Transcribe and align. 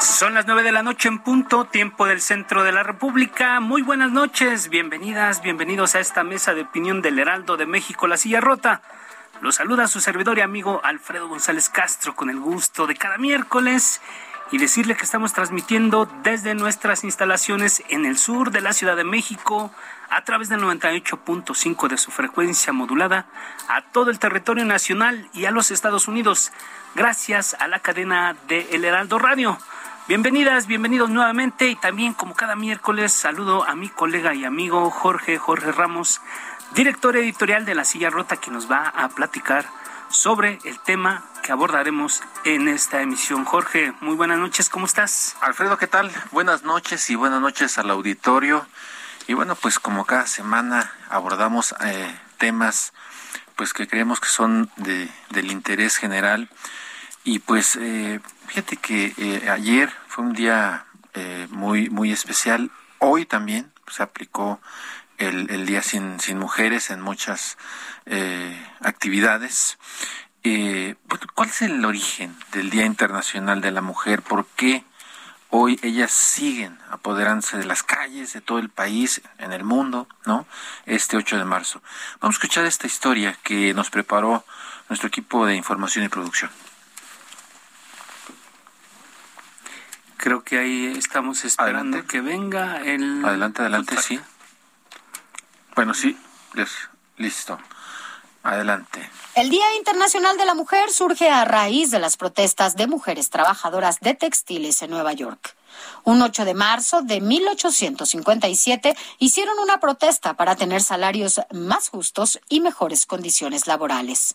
Son 0.00 0.32
las 0.34 0.46
nueve 0.46 0.62
de 0.62 0.70
la 0.70 0.84
noche 0.84 1.08
en 1.08 1.18
punto, 1.18 1.64
tiempo 1.64 2.06
del 2.06 2.20
centro 2.20 2.62
de 2.62 2.70
la 2.70 2.84
República. 2.84 3.58
Muy 3.58 3.82
buenas 3.82 4.12
noches, 4.12 4.68
bienvenidas, 4.68 5.42
bienvenidos 5.42 5.96
a 5.96 6.00
esta 6.00 6.22
mesa 6.22 6.54
de 6.54 6.62
opinión 6.62 7.02
del 7.02 7.18
Heraldo 7.18 7.56
de 7.56 7.66
México, 7.66 8.06
La 8.06 8.16
Silla 8.16 8.40
Rota. 8.40 8.80
Los 9.40 9.56
saluda 9.56 9.88
su 9.88 10.00
servidor 10.00 10.38
y 10.38 10.42
amigo 10.42 10.80
Alfredo 10.84 11.28
González 11.28 11.68
Castro 11.68 12.14
con 12.14 12.30
el 12.30 12.38
gusto 12.38 12.86
de 12.86 12.94
cada 12.94 13.18
miércoles 13.18 14.00
y 14.52 14.58
decirle 14.58 14.96
que 14.96 15.02
estamos 15.02 15.32
transmitiendo 15.32 16.08
desde 16.22 16.54
nuestras 16.54 17.02
instalaciones 17.02 17.82
en 17.88 18.06
el 18.06 18.18
sur 18.18 18.52
de 18.52 18.60
la 18.60 18.72
Ciudad 18.74 18.96
de 18.96 19.04
México 19.04 19.72
a 20.10 20.22
través 20.22 20.48
del 20.48 20.60
98.5 20.60 21.88
de 21.88 21.98
su 21.98 22.12
frecuencia 22.12 22.72
modulada 22.72 23.26
a 23.68 23.82
todo 23.82 24.10
el 24.10 24.20
territorio 24.20 24.64
nacional 24.64 25.28
y 25.34 25.46
a 25.46 25.50
los 25.50 25.72
Estados 25.72 26.06
Unidos 26.06 26.52
gracias 26.94 27.56
a 27.58 27.66
la 27.66 27.80
cadena 27.80 28.36
de 28.46 28.68
El 28.70 28.84
Heraldo 28.84 29.18
Radio. 29.18 29.58
Bienvenidas, 30.08 30.66
bienvenidos 30.66 31.10
nuevamente 31.10 31.68
y 31.68 31.76
también 31.76 32.14
como 32.14 32.34
cada 32.34 32.56
miércoles 32.56 33.12
saludo 33.12 33.68
a 33.68 33.74
mi 33.74 33.90
colega 33.90 34.34
y 34.34 34.46
amigo 34.46 34.90
Jorge 34.90 35.36
Jorge 35.36 35.70
Ramos, 35.70 36.22
director 36.74 37.14
editorial 37.18 37.66
de 37.66 37.74
La 37.74 37.84
Silla 37.84 38.08
Rota 38.08 38.38
que 38.38 38.50
nos 38.50 38.70
va 38.70 38.88
a 38.88 39.10
platicar 39.10 39.66
sobre 40.08 40.60
el 40.64 40.80
tema 40.80 41.26
que 41.42 41.52
abordaremos 41.52 42.22
en 42.46 42.68
esta 42.68 43.02
emisión. 43.02 43.44
Jorge, 43.44 43.92
muy 44.00 44.16
buenas 44.16 44.38
noches, 44.38 44.70
¿cómo 44.70 44.86
estás? 44.86 45.36
Alfredo, 45.42 45.76
¿qué 45.76 45.86
tal? 45.86 46.10
Buenas 46.30 46.62
noches 46.62 47.10
y 47.10 47.14
buenas 47.14 47.42
noches 47.42 47.76
al 47.76 47.90
auditorio. 47.90 48.66
Y 49.26 49.34
bueno, 49.34 49.56
pues 49.56 49.78
como 49.78 50.06
cada 50.06 50.26
semana 50.26 50.90
abordamos 51.10 51.74
eh, 51.84 52.18
temas 52.38 52.94
pues 53.56 53.74
que 53.74 53.86
creemos 53.86 54.20
que 54.20 54.28
son 54.28 54.70
de, 54.76 55.10
del 55.28 55.52
interés 55.52 55.98
general 55.98 56.48
y 57.28 57.40
pues 57.40 57.76
eh, 57.76 58.20
fíjate 58.46 58.78
que 58.78 59.12
eh, 59.18 59.50
ayer 59.50 59.92
fue 60.06 60.24
un 60.24 60.32
día 60.32 60.86
eh, 61.12 61.46
muy, 61.50 61.90
muy 61.90 62.10
especial. 62.10 62.70
Hoy 63.00 63.26
también 63.26 63.70
se 63.86 64.02
aplicó 64.02 64.62
el, 65.18 65.66
Día 65.66 65.82
sin, 65.82 66.20
sin 66.20 66.38
Mujeres 66.38 66.88
en 66.88 67.02
muchas 67.02 67.58
actividades. 68.80 69.76
¿Cuál 71.34 71.48
es 71.50 71.60
el 71.60 71.84
origen 71.84 72.34
del 72.52 72.70
Día 72.70 72.86
Internacional 72.86 73.60
de 73.60 73.72
la 73.72 73.82
Mujer? 73.82 74.22
¿Por 74.22 74.46
qué 74.56 74.84
hoy 75.50 75.78
ellas 75.82 76.12
siguen 76.12 76.78
apoderándose 76.90 77.58
de 77.58 77.66
las 77.66 77.82
calles 77.82 78.32
de 78.32 78.40
todo 78.40 78.58
el 78.58 78.70
país, 78.70 79.20
en 79.36 79.52
el 79.52 79.64
mundo, 79.64 80.08
¿no? 80.24 80.46
Este 80.86 81.18
8 81.18 81.36
de 81.36 81.44
marzo. 81.44 81.82
Vamos 82.20 82.36
a 82.36 82.38
escuchar 82.38 82.64
esta 82.64 82.86
historia 82.86 83.36
que 83.42 83.74
nos 83.74 83.90
preparó 83.90 84.46
nuestro 84.88 85.08
equipo 85.08 85.44
de 85.44 85.56
información 85.56 86.06
y 86.06 86.08
producción. 86.08 86.50
Creo 90.18 90.42
que 90.44 90.58
ahí 90.58 90.86
estamos 90.98 91.44
esperando 91.44 91.96
Adelante. 91.96 92.06
que 92.12 92.20
venga 92.20 92.82
el... 92.82 93.24
Adelante, 93.24 93.62
adelante, 93.62 93.94
el- 93.94 94.00
sí. 94.02 94.20
Bueno, 95.74 95.94
sí, 95.94 96.18
listo. 97.16 97.58
Adelante. 98.42 99.08
El 99.34 99.48
Día 99.50 99.64
Internacional 99.76 100.36
de 100.36 100.44
la 100.44 100.54
Mujer 100.54 100.90
surge 100.90 101.28
a 101.30 101.44
raíz 101.44 101.90
de 101.90 101.98
las 102.00 102.16
protestas 102.16 102.74
de 102.76 102.86
mujeres 102.86 103.30
trabajadoras 103.30 104.00
de 104.00 104.14
textiles 104.14 104.82
en 104.82 104.90
Nueva 104.90 105.12
York. 105.12 105.54
Un 106.04 106.20
8 106.22 106.44
de 106.44 106.54
marzo 106.54 107.02
de 107.02 107.20
1857 107.20 108.96
hicieron 109.18 109.58
una 109.60 109.78
protesta 109.78 110.34
para 110.34 110.56
tener 110.56 110.82
salarios 110.82 111.40
más 111.52 111.88
justos 111.90 112.40
y 112.48 112.60
mejores 112.60 113.06
condiciones 113.06 113.66
laborales. 113.66 114.34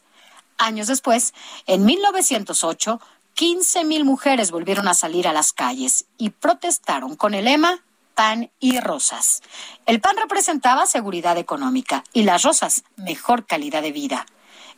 Años 0.58 0.88
después, 0.88 1.34
en 1.66 1.84
1908, 1.84 3.02
15.000 3.36 4.04
mujeres 4.04 4.52
volvieron 4.52 4.88
a 4.88 4.94
salir 4.94 5.28
a 5.28 5.34
las 5.34 5.54
calles 5.54 6.06
y 6.18 6.30
protestaron 6.30 7.16
con 7.16 7.34
el 7.34 7.46
lema 7.46 7.84
pan 8.14 8.52
y 8.60 8.80
rosas. 8.80 9.42
El 9.86 10.02
pan 10.02 10.16
representaba 10.18 10.86
seguridad 10.86 11.38
económica 11.38 12.04
y 12.14 12.24
las 12.24 12.44
rosas 12.44 12.84
mejor 12.96 13.46
calidad 13.46 13.82
de 13.82 13.92
vida. 13.92 14.26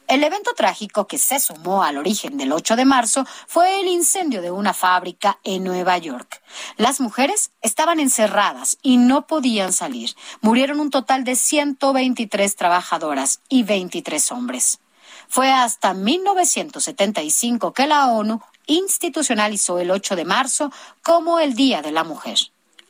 El 0.08 0.24
evento 0.24 0.52
trágico 0.56 1.08
que 1.08 1.18
se 1.18 1.40
sumó 1.40 1.84
al 1.84 1.98
origen 1.98 2.38
del 2.38 2.52
8 2.52 2.76
de 2.76 2.86
marzo 2.86 3.26
fue 3.48 3.82
el 3.82 3.88
incendio 3.88 4.44
de 4.44 4.52
una 4.52 4.74
fábrica 4.74 5.40
en 5.44 5.64
Nueva 5.64 5.98
York. 5.98 6.44
Las 6.78 7.02
mujeres 7.02 7.52
estaban 7.62 8.00
encerradas 8.00 8.78
y 8.84 8.98
no 8.98 9.26
podían 9.26 9.74
salir. 9.74 10.12
Murieron 10.42 10.80
un 10.80 10.92
total 10.92 11.24
de 11.24 11.36
123 11.36 12.56
trabajadoras 12.56 13.42
y 13.50 13.64
23 13.64 14.32
hombres. 14.32 14.80
Fue 15.28 15.52
hasta 15.52 15.94
1975 15.94 17.74
que 17.74 17.88
la 17.88 18.08
ONU 18.08 18.42
institucionalizó 18.68 19.80
el 19.80 19.92
8 19.92 20.16
de 20.16 20.26
marzo 20.26 20.72
como 21.02 21.40
el 21.40 21.56
Día 21.56 21.82
de 21.82 21.92
la 21.92 22.04
Mujer. 22.04 22.38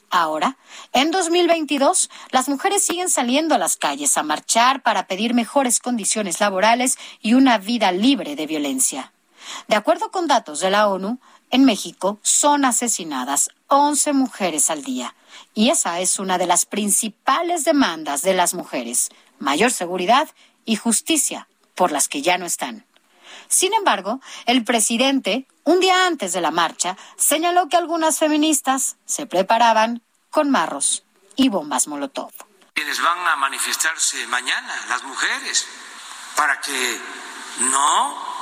Ahora, 0.09 0.57
en 0.94 1.12
2022, 1.12 2.09
las 2.29 2.47
mujeres 2.47 2.85
siguen 2.85 3.09
saliendo 3.09 3.56
a 3.56 3.57
las 3.57 3.75
calles 3.75 4.16
a 4.18 4.23
marchar 4.23 4.81
para 4.81 5.07
pedir 5.07 5.34
mejores 5.34 5.79
condiciones 5.79 6.40
laborales 6.40 6.97
y 7.22 7.34
una 7.34 7.57
vida 7.57 7.91
libre 7.91 8.35
de 8.35 8.47
violencia. 8.47 9.12
De 9.67 9.75
acuerdo 9.75 10.12
con 10.12 10.28
datos 10.28 10.59
de 10.59 10.69
la 10.69 10.88
ONU, 10.88 11.19
en 11.52 11.66
México 11.66 12.19
son 12.22 12.66
asesinadas 12.66 13.50
11 13.67 14.13
mujeres 14.13 14.69
al 14.69 14.84
día. 14.84 15.16
Y 15.53 15.69
esa 15.69 16.00
es 16.00 16.19
una 16.19 16.38
de 16.38 16.47
las 16.47 16.66
principales 16.66 17.66
demandas 17.66 18.22
de 18.22 18.34
las 18.34 18.53
mujeres, 18.53 19.09
mayor 19.40 19.72
seguridad 19.72 20.29
y 20.66 20.78
justicia 20.78 21.47
por 21.75 21.91
las 21.91 22.08
que 22.08 22.22
ya 22.22 22.38
no 22.38 22.46
están. 22.46 22.86
Sin 23.47 23.74
embargo, 23.74 24.22
el 24.46 24.63
presidente, 24.63 25.47
un 25.63 25.80
día 25.80 26.08
antes 26.08 26.34
de 26.34 26.41
la 26.41 26.52
marcha, 26.52 26.97
señaló 27.18 27.69
que 27.69 27.78
algunas 27.78 28.18
feministas 28.18 28.97
se 29.06 29.28
preparaban 29.28 30.02
con 30.30 30.50
marros 30.50 31.03
y 31.35 31.50
bombas 31.50 31.88
Molotov. 31.88 32.31
quienes 32.74 33.02
van 33.02 33.28
a 33.28 33.35
manifestarse 33.38 34.28
mañana, 34.28 34.85
las 34.90 35.03
mujeres, 35.03 35.68
para 36.35 36.59
que 36.59 37.00
no 37.59 38.35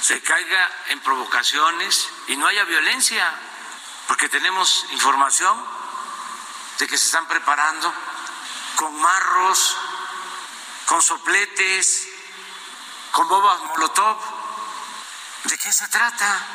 se 0.00 0.20
caiga 0.20 0.70
en 0.90 1.00
provocaciones 1.00 2.08
y 2.28 2.36
no 2.36 2.46
haya 2.46 2.64
violencia, 2.64 3.32
porque 4.08 4.28
tenemos 4.28 4.84
información 4.92 5.56
de 6.78 6.86
que 6.86 6.98
se 6.98 7.06
están 7.06 7.26
preparando 7.28 7.92
con 8.76 8.94
marros, 9.00 9.76
con 10.86 11.00
sopletes, 11.00 12.08
con 13.12 13.28
bombas 13.28 13.60
molotov. 13.68 14.16
¿De 15.44 15.58
qué 15.58 15.72
se 15.72 15.86
trata? 15.88 16.46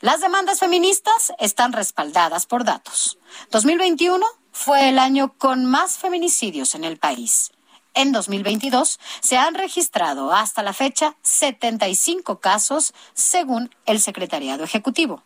Las 0.00 0.20
demandas 0.20 0.60
feministas 0.60 1.32
están 1.38 1.72
respaldadas 1.72 2.46
por 2.46 2.64
datos. 2.64 3.18
2021 3.50 4.24
fue 4.52 4.88
el 4.88 4.98
año 4.98 5.34
con 5.36 5.64
más 5.64 5.98
feminicidios 5.98 6.74
en 6.74 6.84
el 6.84 6.98
país. 6.98 7.50
En 7.94 8.12
2022 8.12 9.00
se 9.20 9.38
han 9.38 9.54
registrado 9.54 10.32
hasta 10.32 10.62
la 10.62 10.72
fecha 10.72 11.16
75 11.22 12.40
casos 12.40 12.92
según 13.14 13.74
el 13.86 14.00
Secretariado 14.00 14.64
Ejecutivo. 14.64 15.22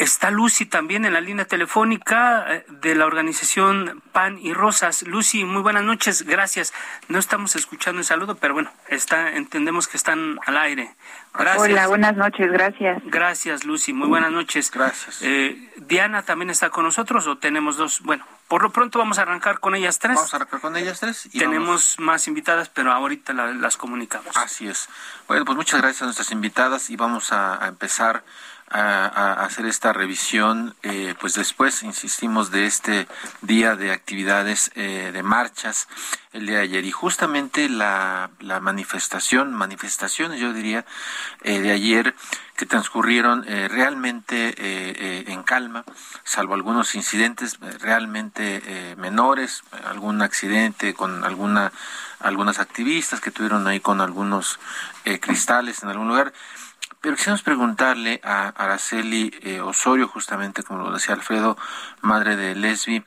Está 0.00 0.30
Lucy 0.30 0.64
también 0.64 1.04
en 1.04 1.12
la 1.12 1.20
línea 1.20 1.44
telefónica 1.44 2.46
eh, 2.48 2.64
de 2.68 2.94
la 2.94 3.04
organización 3.04 4.02
Pan 4.12 4.38
y 4.38 4.54
Rosas. 4.54 5.02
Lucy, 5.02 5.44
muy 5.44 5.60
buenas 5.60 5.82
noches, 5.82 6.22
gracias. 6.22 6.72
No 7.08 7.18
estamos 7.18 7.54
escuchando 7.54 7.98
el 7.98 8.06
saludo, 8.06 8.36
pero 8.36 8.54
bueno, 8.54 8.72
está, 8.88 9.32
entendemos 9.36 9.88
que 9.88 9.98
están 9.98 10.38
al 10.46 10.56
aire. 10.56 10.94
Gracias. 11.34 11.62
Hola, 11.62 11.86
buenas 11.88 12.16
noches, 12.16 12.50
gracias. 12.50 13.02
Gracias, 13.04 13.64
Lucy, 13.64 13.92
muy 13.92 14.08
buenas 14.08 14.32
noches. 14.32 14.70
Gracias. 14.70 15.18
Eh, 15.20 15.70
Diana 15.76 16.22
también 16.22 16.48
está 16.48 16.70
con 16.70 16.84
nosotros 16.84 17.26
o 17.26 17.36
tenemos 17.36 17.76
dos. 17.76 18.00
Bueno, 18.00 18.26
por 18.48 18.62
lo 18.62 18.70
pronto 18.70 18.98
vamos 18.98 19.18
a 19.18 19.22
arrancar 19.22 19.60
con 19.60 19.74
ellas 19.74 19.98
tres. 19.98 20.16
Vamos 20.16 20.32
a 20.32 20.38
arrancar 20.38 20.60
con 20.62 20.78
ellas 20.78 20.98
tres. 20.98 21.28
Y 21.30 21.38
Tenemos 21.40 21.96
más 21.98 22.26
invitadas, 22.26 22.70
pero 22.70 22.90
ahorita 22.90 23.34
las 23.34 23.76
comunicamos. 23.76 24.34
Así 24.34 24.66
es. 24.66 24.88
Bueno, 25.28 25.44
pues 25.44 25.56
muchas 25.56 25.78
gracias 25.82 26.00
a 26.00 26.04
nuestras 26.06 26.30
invitadas 26.30 26.88
y 26.88 26.96
vamos 26.96 27.32
a, 27.32 27.62
a 27.62 27.68
empezar 27.68 28.24
a, 28.70 29.44
hacer 29.44 29.66
esta 29.66 29.92
revisión, 29.92 30.76
eh, 30.82 31.14
pues 31.20 31.34
después, 31.34 31.82
insistimos, 31.82 32.50
de 32.50 32.66
este 32.66 33.08
día 33.42 33.74
de 33.74 33.90
actividades 33.90 34.70
eh, 34.76 35.10
de 35.12 35.22
marchas 35.22 35.88
el 36.32 36.46
día 36.46 36.58
de 36.58 36.62
ayer. 36.62 36.84
Y 36.84 36.92
justamente 36.92 37.68
la, 37.68 38.30
manifestación, 38.62 39.52
manifestaciones 39.52 40.40
yo 40.40 40.52
diría, 40.52 40.84
eh, 41.42 41.60
de 41.60 41.72
ayer 41.72 42.14
que 42.56 42.66
transcurrieron 42.66 43.44
realmente 43.70 45.32
en 45.32 45.42
calma, 45.44 45.82
salvo 46.24 46.52
algunos 46.52 46.94
incidentes 46.94 47.58
realmente 47.80 48.94
menores, 48.98 49.62
algún 49.86 50.20
accidente 50.20 50.92
con 50.92 51.24
alguna 51.24 51.72
algunas 52.18 52.58
activistas 52.58 53.22
que 53.22 53.30
tuvieron 53.30 53.66
ahí 53.66 53.80
con 53.80 54.02
algunos 54.02 54.60
cristales 55.22 55.82
en 55.82 55.88
algún 55.88 56.08
lugar 56.08 56.34
pero 57.00 57.16
quisiéramos 57.16 57.42
preguntarle 57.42 58.20
a 58.22 58.48
Araceli 58.48 59.32
eh, 59.42 59.60
Osorio, 59.60 60.06
justamente 60.08 60.62
como 60.62 60.84
lo 60.84 60.92
decía 60.92 61.14
Alfredo, 61.14 61.56
madre 62.02 62.36
de 62.36 62.54
Lesbi, 62.54 63.02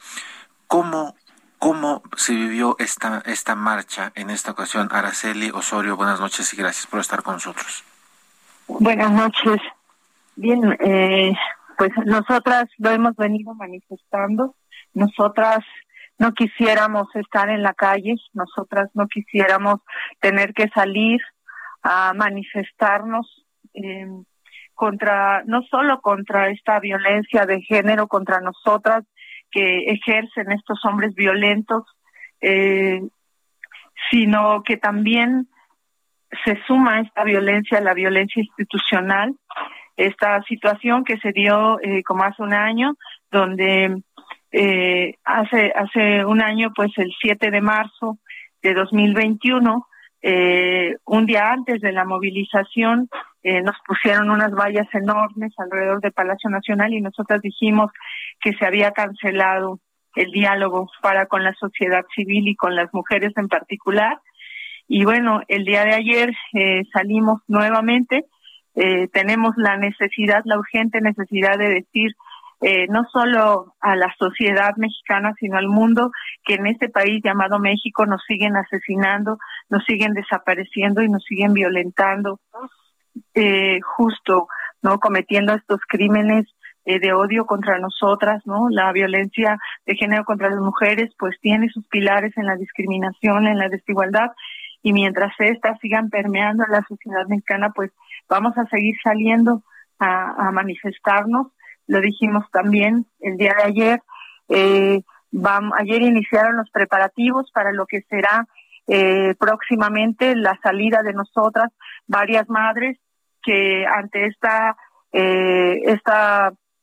¿cómo, 0.67 1.15
cómo 1.59 2.01
se 2.15 2.33
vivió 2.33 2.75
esta, 2.79 3.21
esta 3.25 3.55
marcha 3.55 4.11
en 4.15 4.29
esta 4.29 4.51
ocasión? 4.51 4.89
Araceli 4.91 5.51
Osorio, 5.51 5.95
buenas 5.95 6.19
noches 6.19 6.53
y 6.53 6.57
gracias 6.57 6.87
por 6.87 6.99
estar 6.99 7.21
con 7.21 7.35
nosotros. 7.35 7.83
Buenas 8.67 9.11
noches. 9.11 9.61
Bien, 10.35 10.75
eh, 10.79 11.33
pues 11.77 11.91
nosotras 12.05 12.65
lo 12.77 12.89
hemos 12.89 13.15
venido 13.15 13.53
manifestando. 13.53 14.55
Nosotras 14.93 15.59
no 16.17 16.33
quisiéramos 16.33 17.07
estar 17.15 17.49
en 17.49 17.61
la 17.61 17.73
calle, 17.73 18.15
nosotras 18.33 18.89
no 18.93 19.07
quisiéramos 19.07 19.81
tener 20.19 20.53
que 20.53 20.69
salir 20.69 21.21
a 21.83 22.13
manifestarnos 22.13 23.42
eh, 23.73 24.07
contra, 24.73 25.43
no 25.45 25.61
solo 25.63 26.01
contra 26.01 26.49
esta 26.49 26.79
violencia 26.79 27.45
de 27.45 27.61
género 27.61 28.07
contra 28.07 28.41
nosotras 28.41 29.05
que 29.51 29.91
ejercen 29.91 30.51
estos 30.51 30.83
hombres 30.85 31.13
violentos, 31.13 31.83
eh, 32.41 33.01
sino 34.09 34.63
que 34.63 34.77
también 34.77 35.47
se 36.43 36.59
suma 36.65 36.99
esta 37.01 37.23
violencia, 37.23 37.79
la 37.79 37.93
violencia 37.93 38.41
institucional, 38.41 39.35
esta 39.95 40.41
situación 40.43 41.03
que 41.03 41.17
se 41.17 41.31
dio 41.31 41.79
eh, 41.81 42.03
como 42.03 42.23
hace 42.23 42.41
un 42.41 42.53
año, 42.53 42.95
donde 43.31 44.01
eh, 44.51 45.15
hace 45.23 45.71
hace 45.75 46.25
un 46.25 46.41
año, 46.41 46.71
pues 46.75 46.91
el 46.97 47.13
7 47.21 47.51
de 47.51 47.61
marzo 47.61 48.17
de 48.61 48.73
2021, 48.73 49.87
eh, 50.21 50.95
un 51.05 51.25
día 51.25 51.51
antes 51.51 51.81
de 51.81 51.91
la 51.91 52.05
movilización, 52.05 53.09
eh, 53.43 53.61
nos 53.61 53.75
pusieron 53.85 54.29
unas 54.29 54.51
vallas 54.51 54.87
enormes 54.93 55.53
alrededor 55.57 56.01
del 56.01 56.13
Palacio 56.13 56.49
Nacional 56.49 56.93
y 56.93 57.01
nosotras 57.01 57.41
dijimos 57.41 57.91
que 58.39 58.53
se 58.53 58.65
había 58.65 58.91
cancelado 58.91 59.79
el 60.15 60.31
diálogo 60.31 60.89
para 61.01 61.25
con 61.25 61.43
la 61.43 61.53
sociedad 61.53 62.05
civil 62.15 62.47
y 62.47 62.55
con 62.55 62.75
las 62.75 62.93
mujeres 62.93 63.33
en 63.35 63.47
particular. 63.47 64.19
Y 64.87 65.05
bueno, 65.05 65.41
el 65.47 65.65
día 65.65 65.85
de 65.85 65.93
ayer 65.93 66.33
eh, 66.53 66.83
salimos 66.93 67.41
nuevamente, 67.47 68.25
eh, 68.75 69.07
tenemos 69.09 69.53
la 69.57 69.77
necesidad, 69.77 70.41
la 70.45 70.57
urgente 70.57 71.01
necesidad 71.01 71.57
de 71.57 71.69
decir 71.69 72.15
eh, 72.65 72.87
no 72.87 73.03
solo 73.11 73.75
a 73.81 73.97
la 73.97 74.13
sociedad 74.17 74.75
mexicana, 74.77 75.33
sino 75.37 75.57
al 75.57 75.67
mundo, 75.67 76.11
que 76.45 76.53
en 76.53 76.67
este 76.67 76.87
país 76.87 77.21
llamado 77.21 77.59
México 77.59 78.05
nos 78.05 78.23
siguen 78.25 78.55
asesinando, 78.55 79.37
nos 79.69 79.83
siguen 79.83 80.13
desapareciendo 80.13 81.01
y 81.01 81.09
nos 81.09 81.25
siguen 81.25 81.53
violentando, 81.53 82.39
eh, 83.33 83.79
justo, 83.81 84.47
¿no? 84.81 84.99
Cometiendo 84.99 85.53
estos 85.53 85.79
crímenes 85.87 86.45
eh, 86.85 86.99
de 86.99 87.13
odio 87.13 87.45
contra 87.45 87.79
nosotras, 87.79 88.41
¿no? 88.45 88.69
La 88.69 88.91
violencia 88.91 89.57
de 89.85 89.95
género 89.95 90.25
contra 90.25 90.49
las 90.49 90.59
mujeres, 90.59 91.11
pues 91.17 91.35
tiene 91.41 91.69
sus 91.69 91.87
pilares 91.87 92.33
en 92.37 92.45
la 92.45 92.55
discriminación, 92.55 93.47
en 93.47 93.57
la 93.57 93.69
desigualdad, 93.69 94.31
y 94.81 94.91
mientras 94.93 95.33
estas 95.39 95.79
sigan 95.79 96.09
permeando 96.09 96.65
la 96.69 96.83
sociedad 96.87 97.25
mexicana, 97.27 97.71
pues 97.73 97.91
vamos 98.27 98.57
a 98.57 98.65
seguir 98.67 98.95
saliendo 99.03 99.63
a, 99.99 100.47
a 100.47 100.51
manifestarnos 100.51 101.47
lo 101.87 102.01
dijimos 102.01 102.45
también 102.51 103.05
el 103.19 103.37
día 103.37 103.53
de 103.57 103.63
ayer. 103.63 104.03
Eh, 104.49 105.01
ayer 105.77 106.01
iniciaron 106.01 106.57
los 106.57 106.69
preparativos 106.69 107.51
para 107.51 107.71
lo 107.71 107.85
que 107.85 108.01
será 108.09 108.47
eh, 108.87 109.35
próximamente 109.39 110.35
la 110.35 110.59
salida 110.61 111.01
de 111.03 111.13
nosotras, 111.13 111.71
varias 112.07 112.49
madres 112.49 112.97
que 113.43 113.85
ante 113.85 114.25
esta, 114.27 114.75
eh, 115.11 115.81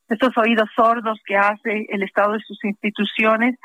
estos 0.09 0.37
oídos 0.37 0.69
sordos 0.77 1.21
que 1.25 1.37
hace 1.37 1.87
el 1.89 2.03
Estado 2.03 2.35
de 2.35 2.41
sus 2.41 2.63
instituciones, 2.65 3.57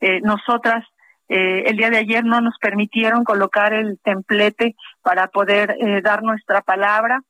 eh, 0.00 0.20
nosotras 0.20 0.84
eh, 1.28 1.64
el 1.66 1.76
día 1.76 1.90
de 1.90 1.98
ayer 1.98 2.24
no 2.24 2.40
nos 2.40 2.58
permitieron 2.58 3.24
colocar 3.24 3.72
el 3.72 3.98
templete 4.02 4.76
para 5.02 5.28
poder 5.28 5.76
eh, 5.80 6.02
dar 6.02 6.22
nuestra 6.22 6.60
palabra. 6.60 7.22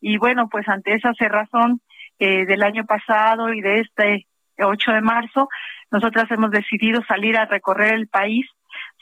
Y 0.00 0.16
bueno, 0.16 0.48
pues 0.48 0.66
ante 0.68 0.94
esa 0.94 1.12
cerrazón 1.14 1.80
del 2.18 2.62
año 2.62 2.84
pasado 2.86 3.52
y 3.52 3.60
de 3.60 3.80
este 3.80 4.28
8 4.56 4.92
de 4.92 5.00
marzo, 5.00 5.48
nosotras 5.90 6.30
hemos 6.30 6.52
decidido 6.52 7.02
salir 7.08 7.36
a 7.36 7.46
recorrer 7.46 7.94
el 7.94 8.06
país, 8.06 8.46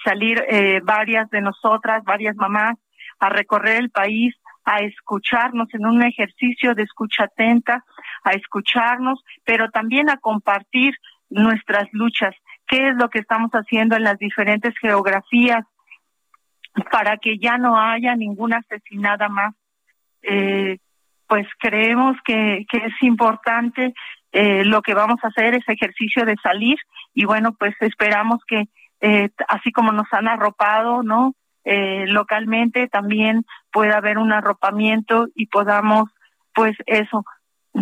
salir 0.02 0.42
varias 0.84 1.28
de 1.28 1.42
nosotras, 1.42 2.02
varias 2.02 2.34
mamás, 2.36 2.78
a 3.18 3.28
recorrer 3.28 3.76
el 3.76 3.90
país, 3.90 4.34
a 4.64 4.80
escucharnos 4.80 5.72
en 5.74 5.86
un 5.86 6.02
ejercicio 6.02 6.74
de 6.74 6.82
escucha 6.82 7.24
atenta, 7.24 7.84
a 8.24 8.32
escucharnos, 8.32 9.22
pero 9.44 9.70
también 9.70 10.10
a 10.10 10.18
compartir 10.18 10.94
nuestras 11.28 11.88
luchas, 11.92 12.34
qué 12.66 12.88
es 12.88 12.96
lo 12.96 13.08
que 13.08 13.20
estamos 13.20 13.50
haciendo 13.52 13.96
en 13.96 14.04
las 14.04 14.18
diferentes 14.18 14.74
geografías 14.80 15.64
para 16.90 17.16
que 17.16 17.38
ya 17.38 17.58
no 17.58 17.80
haya 17.80 18.14
ninguna 18.14 18.58
asesinada 18.58 19.28
más. 19.28 19.54
Eh, 20.22 20.78
pues 21.26 21.46
creemos 21.58 22.16
que, 22.24 22.66
que 22.68 22.78
es 22.78 23.02
importante 23.02 23.94
eh, 24.32 24.64
lo 24.64 24.82
que 24.82 24.94
vamos 24.94 25.18
a 25.22 25.28
hacer, 25.28 25.54
es 25.54 25.68
ejercicio 25.68 26.24
de 26.24 26.36
salir 26.42 26.76
y 27.14 27.24
bueno, 27.24 27.54
pues 27.58 27.74
esperamos 27.80 28.40
que 28.46 28.64
eh, 29.00 29.30
así 29.48 29.72
como 29.72 29.92
nos 29.92 30.06
han 30.12 30.28
arropado, 30.28 31.02
¿no? 31.02 31.34
Eh, 31.64 32.06
localmente 32.06 32.88
también 32.88 33.44
pueda 33.72 33.98
haber 33.98 34.18
un 34.18 34.32
arropamiento 34.32 35.28
y 35.34 35.46
podamos, 35.46 36.10
pues 36.54 36.76
eso, 36.86 37.24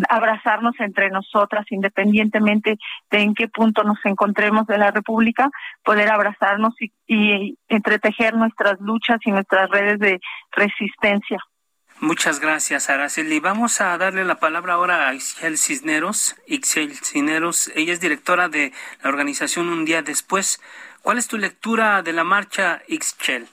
abrazarnos 0.09 0.75
entre 0.81 1.11
nosotras, 1.11 1.65
independientemente 1.71 2.79
de 3.11 3.19
en 3.21 3.35
qué 3.35 3.49
punto 3.49 3.85
nos 3.85 3.99
encontremos 4.05 4.67
de 4.67 4.79
la 4.79 4.91
República, 4.91 5.51
poder 5.83 6.11
abrazarnos 6.11 6.75
y, 6.81 6.93
y 7.07 7.59
entretejer 7.69 8.35
nuestras 8.35 8.81
luchas 8.81 9.19
y 9.25 9.31
nuestras 9.31 9.71
redes 9.71 9.99
de 9.99 10.21
resistencia. 10.53 11.39
Muchas 12.01 12.39
gracias, 12.39 12.91
Araceli. 12.91 13.41
Vamos 13.41 13.81
a 13.81 13.99
darle 13.99 14.25
la 14.25 14.39
palabra 14.39 14.75
ahora 14.75 15.09
a 15.09 15.15
Ixchel 15.15 15.59
Cisneros. 15.59 16.37
Ixchel 16.47 16.95
Cisneros, 16.95 17.73
ella 17.75 17.93
es 17.93 18.01
directora 18.01 18.49
de 18.49 18.73
la 19.03 19.09
organización 19.09 19.69
Un 19.69 19.85
Día 19.85 20.03
Después. 20.03 20.63
¿Cuál 21.03 21.19
es 21.19 21.27
tu 21.27 21.39
lectura 21.39 22.03
de 22.03 22.13
la 22.13 22.23
marcha 22.23 22.83
Ixchel? 22.87 23.49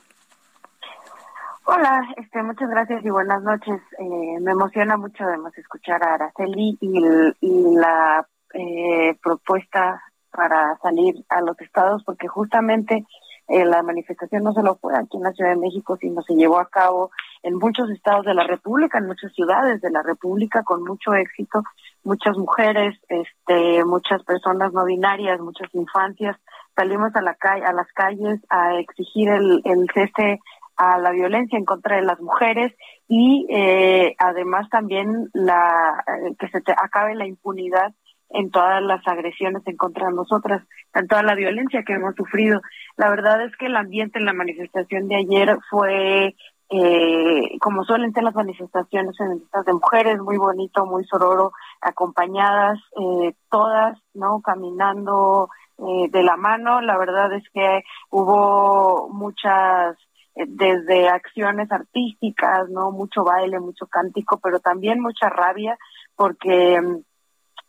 Hola, 1.67 2.13
este, 2.17 2.43
muchas 2.43 2.69
gracias 2.69 3.03
y 3.03 3.09
buenas 3.09 3.41
noches. 3.41 3.81
Eh, 3.97 4.39
me 4.39 4.51
emociona 4.51 4.97
mucho 4.97 5.23
además 5.23 5.57
escuchar 5.57 6.03
a 6.03 6.13
Araceli 6.13 6.77
y, 6.79 7.75
la 7.75 8.27
eh, 8.53 9.17
propuesta 9.19 9.99
para 10.29 10.77
salir 10.83 11.25
a 11.27 11.41
los 11.41 11.59
estados, 11.59 12.03
porque 12.05 12.27
justamente 12.27 13.03
eh, 13.47 13.65
la 13.65 13.81
manifestación 13.81 14.43
no 14.43 14.53
solo 14.53 14.77
fue 14.79 14.95
aquí 14.95 15.17
en 15.17 15.23
la 15.23 15.33
Ciudad 15.33 15.49
de 15.49 15.59
México, 15.59 15.97
sino 15.99 16.21
se 16.21 16.35
llevó 16.35 16.59
a 16.59 16.69
cabo 16.69 17.09
en 17.41 17.55
muchos 17.55 17.89
estados 17.89 18.25
de 18.25 18.35
la 18.35 18.43
República, 18.43 18.99
en 18.99 19.07
muchas 19.07 19.33
ciudades 19.33 19.81
de 19.81 19.89
la 19.89 20.03
República, 20.03 20.61
con 20.61 20.83
mucho 20.83 21.15
éxito, 21.15 21.63
muchas 22.03 22.37
mujeres, 22.37 22.95
este, 23.09 23.83
muchas 23.85 24.23
personas 24.23 24.71
no 24.71 24.85
binarias, 24.85 25.39
muchas 25.39 25.73
infancias, 25.73 26.37
salimos 26.75 27.15
a 27.15 27.21
la 27.21 27.33
calle, 27.33 27.65
a 27.65 27.73
las 27.73 27.91
calles 27.93 28.39
a 28.49 28.75
exigir 28.75 29.29
el, 29.29 29.61
el 29.63 29.87
cese 29.93 30.39
a 30.77 30.97
la 30.99 31.11
violencia 31.11 31.57
en 31.57 31.65
contra 31.65 31.95
de 31.95 32.03
las 32.03 32.19
mujeres 32.19 32.73
y 33.07 33.45
eh, 33.49 34.15
además 34.17 34.69
también 34.69 35.29
la 35.33 36.03
eh, 36.07 36.35
que 36.39 36.47
se 36.47 36.59
acabe 36.71 37.15
la 37.15 37.27
impunidad 37.27 37.93
en 38.29 38.51
todas 38.51 38.81
las 38.81 39.07
agresiones 39.07 39.61
en 39.65 39.77
contra 39.77 40.07
de 40.07 40.15
nosotras, 40.15 40.63
en 40.93 41.07
toda 41.07 41.23
la 41.23 41.35
violencia 41.35 41.83
que 41.83 41.93
hemos 41.93 42.15
sufrido. 42.15 42.61
La 42.97 43.09
verdad 43.09 43.43
es 43.45 43.55
que 43.57 43.67
el 43.67 43.75
ambiente 43.75 44.19
en 44.19 44.25
la 44.25 44.33
manifestación 44.33 45.07
de 45.07 45.15
ayer 45.15 45.57
fue 45.69 46.35
eh, 46.69 47.57
como 47.59 47.83
suelen 47.83 48.11
ser 48.11 48.23
las 48.23 48.33
manifestaciones 48.33 49.15
en 49.19 49.33
estas 49.33 49.65
de 49.65 49.73
mujeres, 49.73 50.19
muy 50.19 50.37
bonito, 50.37 50.85
muy 50.85 51.05
sororo, 51.05 51.51
acompañadas 51.79 52.79
eh, 52.99 53.33
todas, 53.51 53.99
¿no? 54.13 54.41
Caminando 54.41 55.49
eh, 55.77 56.09
de 56.09 56.23
la 56.23 56.37
mano. 56.37 56.81
La 56.81 56.97
verdad 56.97 57.31
es 57.33 57.43
que 57.53 57.83
hubo 58.09 59.09
muchas 59.09 59.95
desde 60.35 61.07
acciones 61.07 61.71
artísticas, 61.71 62.69
¿no? 62.69 62.91
Mucho 62.91 63.23
baile, 63.23 63.59
mucho 63.59 63.87
cántico, 63.87 64.39
pero 64.43 64.59
también 64.59 64.99
mucha 65.01 65.29
rabia 65.29 65.77
porque 66.15 66.75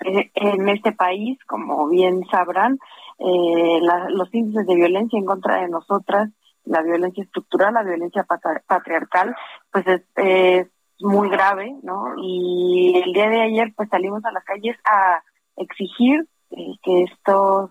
eh, 0.04 0.30
en 0.34 0.68
este 0.68 0.92
país, 0.92 1.38
como 1.46 1.88
bien 1.88 2.24
sabrán, 2.30 2.78
eh, 3.18 3.80
los 4.10 4.34
índices 4.34 4.66
de 4.66 4.74
violencia 4.74 5.18
en 5.18 5.24
contra 5.24 5.60
de 5.60 5.68
nosotras, 5.68 6.28
la 6.64 6.82
violencia 6.82 7.22
estructural, 7.22 7.74
la 7.74 7.84
violencia 7.84 8.26
patriarcal, 8.66 9.34
pues 9.70 9.86
es 9.86 10.68
muy 11.00 11.28
grave, 11.28 11.76
¿no? 11.82 12.14
Y 12.16 13.00
el 13.04 13.12
día 13.12 13.28
de 13.28 13.42
ayer, 13.42 13.72
pues 13.76 13.88
salimos 13.88 14.24
a 14.24 14.32
las 14.32 14.44
calles 14.44 14.76
a 14.84 15.22
exigir 15.56 16.26
eh, 16.50 16.74
que 16.82 17.02
esto 17.02 17.70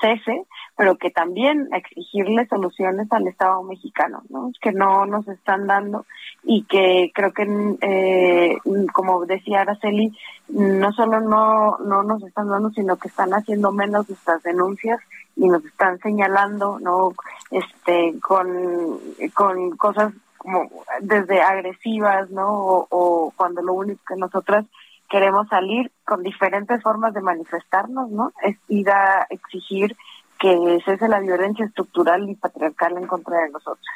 cese, 0.00 0.46
pero 0.76 0.96
que 0.96 1.10
también 1.10 1.68
exigirle 1.72 2.46
soluciones 2.46 3.10
al 3.12 3.28
Estado 3.28 3.62
mexicano, 3.62 4.22
¿no? 4.28 4.50
que 4.60 4.72
no 4.72 5.06
nos 5.06 5.26
están 5.28 5.66
dando 5.66 6.04
y 6.42 6.64
que 6.64 7.12
creo 7.14 7.32
que, 7.32 7.76
eh, 7.80 8.58
como 8.92 9.24
decía 9.26 9.60
Araceli, 9.60 10.16
no 10.48 10.92
solo 10.92 11.20
no, 11.20 11.78
no 11.78 12.02
nos 12.02 12.22
están 12.24 12.48
dando, 12.48 12.70
sino 12.70 12.96
que 12.96 13.08
están 13.08 13.32
haciendo 13.34 13.72
menos 13.72 14.10
estas 14.10 14.42
denuncias 14.42 15.00
y 15.36 15.48
nos 15.48 15.64
están 15.64 15.98
señalando, 16.00 16.78
¿no? 16.80 17.12
Este, 17.50 18.14
con, 18.20 18.98
con 19.32 19.76
cosas 19.76 20.12
como 20.36 20.68
desde 21.00 21.40
agresivas, 21.40 22.30
¿no? 22.30 22.48
O, 22.48 22.86
o 22.90 23.32
cuando 23.36 23.62
lo 23.62 23.72
único 23.74 24.02
que 24.06 24.16
nosotras 24.16 24.66
queremos 25.08 25.48
salir 25.48 25.90
con 26.04 26.22
diferentes 26.22 26.82
formas 26.82 27.14
de 27.14 27.20
manifestarnos, 27.20 28.10
¿no? 28.10 28.32
Es 28.42 28.56
ir 28.68 28.90
a 28.90 29.26
exigir 29.30 29.96
que 30.44 30.82
cese 30.84 31.08
la 31.08 31.20
violencia 31.20 31.64
estructural 31.64 32.28
y 32.28 32.34
patriarcal 32.34 32.96
en 32.98 33.06
contra 33.06 33.38
de 33.38 33.50
nosotros. 33.50 33.86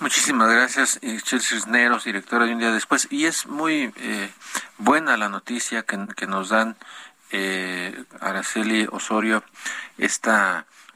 Muchísimas 0.00 0.50
gracias, 0.50 0.98
eh, 1.02 1.18
Chelsea 1.22 1.58
Cisneros, 1.58 2.04
directora 2.04 2.46
de 2.46 2.52
Un 2.52 2.58
Día 2.58 2.72
Después. 2.72 3.08
Y 3.10 3.26
es 3.26 3.46
muy 3.46 3.92
eh, 3.96 4.30
buena 4.78 5.16
la 5.16 5.28
noticia 5.28 5.82
que, 5.82 6.26
nos 6.26 6.50
dan 6.50 6.76
eh, 7.30 8.04
Araceli 8.20 8.86
Osorio, 8.90 9.42
este 9.98 10.30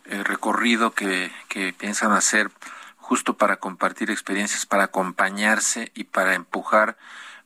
recorrido 0.05 0.93
que, 0.93 1.31
que 1.49 1.75
piensan 1.75 2.13
hacer 2.13 2.51
justo 2.97 3.35
para 3.35 3.57
compartir 3.57 4.11
experiencias, 4.11 4.65
para 4.65 4.85
acompañarse 4.85 5.91
y 5.95 6.05
para 6.05 6.35
empujar 6.35 6.97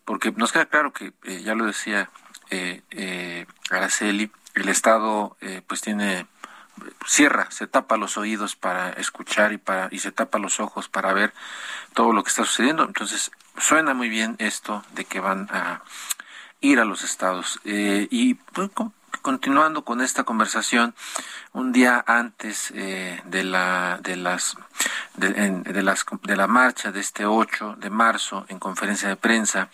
porque 0.04 0.32
nos 0.32 0.52
queda 0.52 0.66
claro 0.66 0.92
que, 0.92 1.12
eh, 1.24 1.42
ya 1.42 1.54
lo 1.54 1.66
decía 1.66 2.10
eh, 2.50 2.82
eh, 2.90 3.46
Araceli, 3.70 4.30
el 4.54 4.68
Estado 4.68 5.36
eh, 5.40 5.62
pues 5.66 5.80
tiene 5.80 6.26
cierra, 7.06 7.50
se 7.50 7.66
tapa 7.66 7.96
los 7.96 8.16
oídos 8.16 8.56
para 8.56 8.90
escuchar 8.90 9.52
y 9.52 9.58
para 9.58 9.88
y 9.90 9.98
se 9.98 10.12
tapa 10.12 10.38
los 10.38 10.60
ojos 10.60 10.88
para 10.88 11.12
ver 11.12 11.32
todo 11.94 12.12
lo 12.12 12.22
que 12.22 12.30
está 12.30 12.44
sucediendo. 12.44 12.84
Entonces 12.84 13.30
suena 13.58 13.94
muy 13.94 14.08
bien 14.08 14.36
esto 14.38 14.84
de 14.94 15.04
que 15.04 15.20
van 15.20 15.48
a 15.50 15.82
ir 16.60 16.78
a 16.78 16.84
los 16.84 17.02
estados 17.02 17.60
y 17.64 18.34
pues, 18.34 18.70
continuando 19.20 19.84
con 19.84 20.00
esta 20.00 20.24
conversación, 20.24 20.94
un 21.52 21.72
día 21.72 22.02
antes 22.06 22.72
de 22.72 23.44
la 23.44 23.98
de 24.02 24.16
las 24.16 24.56
de, 25.14 25.82
las, 25.82 26.06
de 26.22 26.36
la 26.36 26.46
marcha 26.46 26.92
de 26.92 27.00
este 27.00 27.26
8 27.26 27.76
de 27.78 27.90
marzo 27.90 28.46
en 28.48 28.58
conferencia 28.58 29.08
de 29.08 29.16
prensa, 29.16 29.68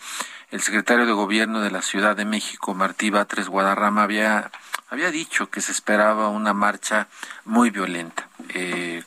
el 0.51 0.61
secretario 0.61 1.05
de 1.05 1.11
Gobierno 1.11 1.61
de 1.61 1.71
la 1.71 1.81
Ciudad 1.81 2.15
de 2.15 2.25
México, 2.25 2.73
Martí 2.73 3.09
Batres 3.09 3.49
Guadarrama, 3.49 4.03
había, 4.03 4.51
había 4.89 5.11
dicho 5.11 5.49
que 5.49 5.61
se 5.61 5.71
esperaba 5.71 6.29
una 6.29 6.53
marcha 6.53 7.07
muy 7.45 7.69
violenta. 7.69 8.27
Eh, 8.53 9.03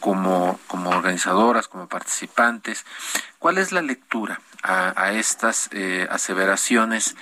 como, 0.00 0.58
como 0.66 0.90
organizadoras, 0.90 1.68
como 1.68 1.86
participantes, 1.86 2.84
¿cuál 3.38 3.58
es 3.58 3.70
la 3.72 3.82
lectura 3.82 4.40
a, 4.62 5.12
estas 5.12 5.70
eh, 5.72 6.06
aseveraciones 6.10 7.16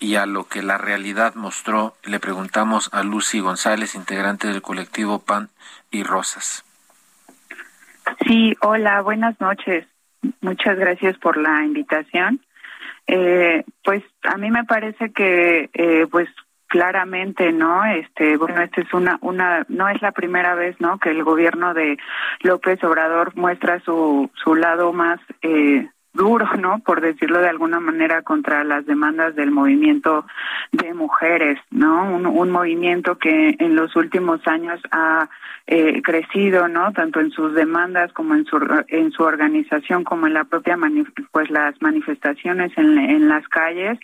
y 0.00 0.16
a 0.16 0.26
lo 0.26 0.48
que 0.48 0.62
la 0.62 0.76
realidad 0.76 1.34
mostró? 1.36 1.96
Le 2.04 2.20
preguntamos 2.20 2.90
a 2.92 3.02
Lucy 3.02 3.40
González, 3.40 3.94
integrante 3.94 4.48
del 4.48 4.62
colectivo 4.62 5.20
PAN 5.20 5.48
y 5.90 6.02
Rosas. 6.02 6.64
Sí, 8.26 8.54
hola, 8.60 9.00
buenas 9.00 9.40
noches. 9.40 9.86
Muchas 10.40 10.76
gracias 10.78 11.16
por 11.18 11.36
la 11.36 11.64
invitación. 11.64 12.40
Eh, 13.06 13.64
pues 13.82 14.02
a 14.22 14.36
mí 14.36 14.50
me 14.50 14.64
parece 14.64 15.12
que, 15.12 15.70
eh, 15.72 16.06
pues 16.10 16.28
claramente, 16.74 17.52
¿no? 17.52 17.84
Este, 17.84 18.36
bueno, 18.36 18.60
esta 18.60 18.80
es 18.80 18.92
una, 18.92 19.16
una, 19.20 19.64
no 19.68 19.88
es 19.88 20.02
la 20.02 20.10
primera 20.10 20.56
vez, 20.56 20.74
¿no? 20.80 20.98
Que 20.98 21.10
el 21.10 21.22
gobierno 21.22 21.72
de 21.72 21.98
López 22.40 22.82
Obrador 22.82 23.36
muestra 23.36 23.78
su, 23.84 24.28
su 24.34 24.56
lado 24.56 24.92
más 24.92 25.20
eh, 25.42 25.88
duro, 26.14 26.48
¿no? 26.56 26.78
Por 26.78 27.00
decirlo 27.00 27.40
de 27.40 27.48
alguna 27.48 27.80
manera, 27.80 28.22
contra 28.22 28.64
las 28.64 28.86
demandas 28.86 29.34
del 29.34 29.50
movimiento 29.50 30.24
de 30.72 30.94
mujeres, 30.94 31.58
¿no? 31.70 32.14
Un, 32.14 32.26
un 32.26 32.50
movimiento 32.50 33.18
que 33.18 33.56
en 33.58 33.76
los 33.76 33.94
últimos 33.96 34.46
años 34.46 34.80
ha 34.90 35.28
eh, 35.66 36.02
crecido, 36.02 36.68
¿no? 36.68 36.92
Tanto 36.92 37.20
en 37.20 37.30
sus 37.30 37.54
demandas 37.54 38.12
como 38.12 38.34
en 38.34 38.44
su 38.44 38.58
en 38.88 39.10
su 39.12 39.22
organización 39.22 40.04
como 40.04 40.26
en 40.26 40.34
la 40.34 40.44
propia 40.44 40.76
pues 41.32 41.50
las 41.50 41.80
manifestaciones 41.80 42.72
en, 42.76 42.98
en 42.98 43.28
las 43.28 43.46
calles 43.48 43.98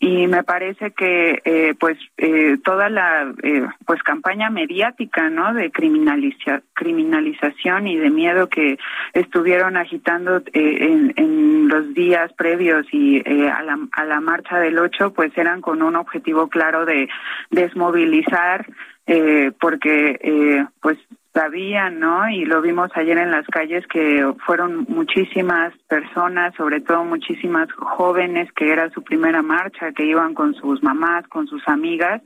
y 0.00 0.26
me 0.26 0.42
parece 0.42 0.92
que 0.92 1.42
eh, 1.44 1.74
pues 1.78 1.98
eh, 2.16 2.56
toda 2.64 2.88
la 2.88 3.32
eh, 3.42 3.66
pues 3.84 4.02
campaña 4.02 4.50
mediática, 4.50 5.28
¿no? 5.28 5.52
De 5.52 5.70
criminaliza 5.70 6.62
criminalización 6.74 7.86
y 7.86 7.96
de 7.96 8.10
miedo 8.10 8.48
que 8.48 8.78
estuvieron 9.12 9.76
agitando 9.76 10.38
eh, 10.52 10.78
en, 10.80 11.12
en 11.16 11.51
los 11.52 11.94
días 11.94 12.32
previos 12.34 12.86
y 12.92 13.18
eh, 13.18 13.50
a, 13.50 13.62
la, 13.62 13.78
a 13.92 14.04
la 14.04 14.20
marcha 14.20 14.58
del 14.58 14.78
8, 14.78 15.12
pues 15.12 15.36
eran 15.36 15.60
con 15.60 15.82
un 15.82 15.96
objetivo 15.96 16.48
claro 16.48 16.84
de 16.84 17.08
desmovilizar, 17.50 18.66
eh, 19.06 19.52
porque 19.60 20.18
eh, 20.22 20.66
pues 20.80 20.98
sabían, 21.32 21.98
¿no? 21.98 22.28
Y 22.28 22.44
lo 22.44 22.60
vimos 22.60 22.90
ayer 22.94 23.16
en 23.16 23.30
las 23.30 23.46
calles 23.46 23.86
que 23.86 24.32
fueron 24.44 24.84
muchísimas 24.88 25.72
personas, 25.88 26.54
sobre 26.56 26.80
todo 26.80 27.04
muchísimas 27.04 27.72
jóvenes 27.72 28.52
que 28.52 28.70
era 28.70 28.90
su 28.90 29.02
primera 29.02 29.42
marcha, 29.42 29.92
que 29.92 30.04
iban 30.04 30.34
con 30.34 30.54
sus 30.54 30.82
mamás, 30.82 31.26
con 31.28 31.46
sus 31.46 31.66
amigas, 31.68 32.20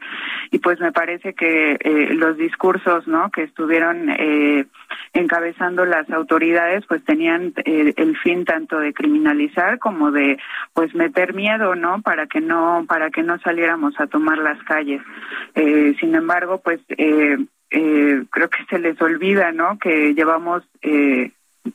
y 0.51 0.59
pues 0.59 0.81
me 0.81 0.93
parece 0.93 1.35
que 1.35 1.77
eh, 1.79 2.15
los 2.15 2.37
discursos, 2.37 3.07
¿no? 3.07 3.31
Que 3.31 3.45
estuvieron 3.45 4.11
eh, 4.11 4.67
encabezando 5.13 5.85
las 5.85 6.09
autoridades, 6.11 6.85
pues 6.87 7.05
tenían 7.05 7.53
eh, 7.65 7.95
el 7.97 8.17
fin 8.19 8.45
tanto 8.45 8.79
de 8.79 8.93
criminalizar 8.93 9.79
como 9.79 10.11
de, 10.11 10.39
pues 10.75 10.95
meter 10.95 11.35
miedo, 11.35 11.75
¿no? 11.75 12.03
Para 12.03 12.27
que 12.27 12.41
no, 12.41 12.85
para 12.89 13.11
que 13.11 13.23
no 13.23 13.39
saliéramos 13.39 13.99
a 14.01 14.07
tomar 14.07 14.39
las 14.39 14.63
calles. 14.65 15.01
Eh, 15.55 15.95
sin 16.01 16.15
embargo, 16.15 16.61
pues 16.63 16.81
eh, 16.89 17.39
eh, 17.71 18.23
creo 18.31 18.49
que 18.49 18.65
se 18.69 18.79
les 18.79 19.01
olvida, 19.01 19.53
¿no? 19.53 19.79
Que 19.79 20.15
llevamos 20.15 20.63
eh, 20.83 21.33